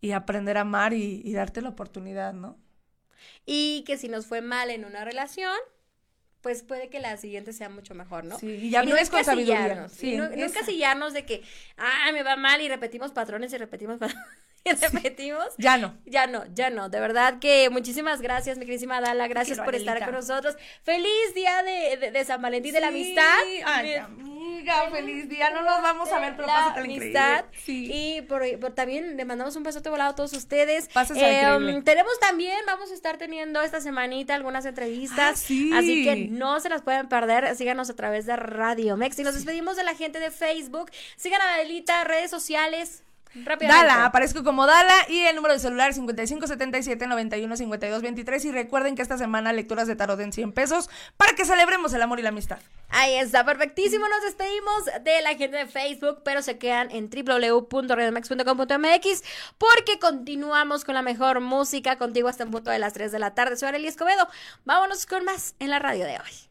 y 0.01 0.13
aprender 0.13 0.57
a 0.59 0.63
amar 0.63 0.93
y, 0.93 1.33
darte 1.33 1.63
la 1.63 1.71
oportunidad, 1.71 2.33
¿no? 2.33 2.59
Y 3.47 3.83
que 3.87 3.97
si 3.97 4.09
nos 4.09 4.27
fue 4.27 4.41
mal 4.41 4.71
en 4.71 4.85
una 4.85 5.05
relación, 5.05 5.57
pues 6.41 6.63
puede 6.63 6.89
que 6.89 7.01
la 7.01 7.17
siguiente 7.17 7.53
sea 7.53 7.69
mucho 7.69 7.95
mejor, 7.95 8.25
¿no? 8.25 8.39
Sí, 8.39 8.47
y 8.47 8.71
ya 8.71 8.83
no 8.83 8.97
es 8.97 9.11
con 9.11 9.25
sabiduría. 9.25 9.89
Sí, 9.89 10.17
no, 10.17 10.29
no 10.29 10.35
encasillarnos 10.35 11.13
de 11.13 11.25
que, 11.25 11.43
ah, 11.77 12.11
me 12.13 12.23
va 12.23 12.37
mal 12.37 12.61
y 12.61 12.69
repetimos 12.69 13.13
patrones 13.13 13.53
y 13.53 13.59
repetimos 13.59 13.99
patrones. 13.99 14.29
repetimos. 14.93 15.47
Ya 15.59 15.79
no. 15.79 15.97
Ya 16.05 16.27
no, 16.27 16.45
ya 16.55 16.71
no. 16.71 16.89
De 16.89 17.01
verdad 17.01 17.39
que 17.39 17.71
muchísimas 17.71 18.21
gracias, 18.21 18.59
mi 18.59 18.67
querísima 18.67 19.01
Dala. 19.01 19.27
Gracias 19.29 19.59
por 19.59 19.75
estar 19.75 20.05
con 20.05 20.13
nosotros. 20.13 20.57
Feliz 20.83 21.35
día 21.35 21.63
de, 21.63 22.11
de, 22.11 22.25
San 22.25 22.43
Valentín 22.43 22.73
de 22.75 22.81
la 22.81 22.89
amistad. 22.89 23.39
Ay, 23.65 23.95
amiga, 23.95 24.91
feliz 24.91 25.29
día. 25.29 25.51
No 25.51 25.63
nos 25.63 25.83
vamos 25.83 26.13
a 26.13 26.21
ver, 26.21 26.37
pero 26.37 26.47
la 26.47 26.75
amistad. 26.75 27.45
Sí. 27.65 27.91
Y 27.93 28.23
por, 28.23 28.43
también 28.75 29.17
le 29.17 29.25
mandamos 29.25 29.57
un 29.57 29.63
besote 29.63 29.89
volado 29.89 30.11
a 30.11 30.15
todos 30.15 30.33
ustedes. 30.35 30.89
eh, 31.17 31.83
tenemos 31.85 32.21
también, 32.21 32.59
vamos 32.67 32.91
a 32.91 32.95
estar 32.95 33.17
teniendo 33.17 33.63
esta 33.63 33.81
semanita 33.81 34.35
algunas 34.35 34.67
entrevistas. 34.67 35.47
Ah, 35.51 35.79
así 35.79 36.05
que 36.05 36.29
no 36.31 36.61
se 36.61 36.69
las 36.69 36.83
pueden 36.83 37.09
perder. 37.09 37.57
Síganos 37.57 37.89
a 37.89 37.97
través 37.97 38.27
de 38.27 38.37
Radio 38.37 38.97
Mex. 38.97 39.19
Y 39.19 39.23
nos 39.23 39.35
despedimos 39.35 39.77
de 39.77 39.85
la 39.85 39.95
gente 39.95 40.21
de 40.21 40.31
Facebook. 40.31 40.91
Sigan 41.17 41.41
a 41.41 41.55
Adelita, 41.55 42.05
redes 42.05 42.31
sociales. 42.31 43.05
Dala, 43.35 44.07
aparezco 44.07 44.43
como 44.43 44.67
Dala 44.67 45.07
y 45.09 45.21
el 45.21 45.37
número 45.37 45.55
de 45.55 45.61
celular 45.61 45.95
5577 45.95 47.07
91 47.07 47.57
52 47.57 48.03
23 48.03 48.45
y 48.45 48.51
recuerden 48.51 48.97
que 48.97 49.03
esta 49.03 49.17
semana 49.19 49.53
lecturas 49.53 49.87
de 49.87 49.95
tarot 49.95 50.19
en 50.21 50.33
100 50.33 50.51
pesos 50.53 50.91
para 51.17 51.35
que 51.35 51.45
celebremos 51.45 51.93
el 51.93 52.03
amor 52.03 52.19
y 52.19 52.23
la 52.23 52.31
amistad. 52.31 52.59
Ahí 52.89 53.15
está, 53.15 53.45
perfectísimo, 53.45 54.09
nos 54.09 54.23
despedimos 54.23 54.87
de 55.05 55.23
la 55.23 55.37
gente 55.37 55.59
de 55.59 55.67
Facebook, 55.67 56.23
pero 56.25 56.43
se 56.43 56.59
quedan 56.59 56.91
en 56.91 57.09
www.radiomax.com.mx 57.09 59.23
porque 59.59 60.01
continuamos 60.01 60.85
con 60.85 60.97
la 60.97 61.03
mejor 61.03 61.39
música 61.41 61.99
contigo 61.99 62.29
hasta 62.29 62.43
un 62.45 62.51
punto 62.51 62.71
de 62.71 62.81
las 62.81 62.95
3 62.95 63.13
de 63.13 63.21
la 63.21 63.35
tarde. 63.35 63.57
Soy 63.57 63.69
Arely 63.69 63.87
Escobedo, 63.87 64.27
vámonos 64.65 65.07
con 65.07 65.25
más 65.25 65.55
en 65.61 65.71
la 65.71 65.79
radio 65.79 66.05
de 66.05 66.19
hoy. 66.19 66.51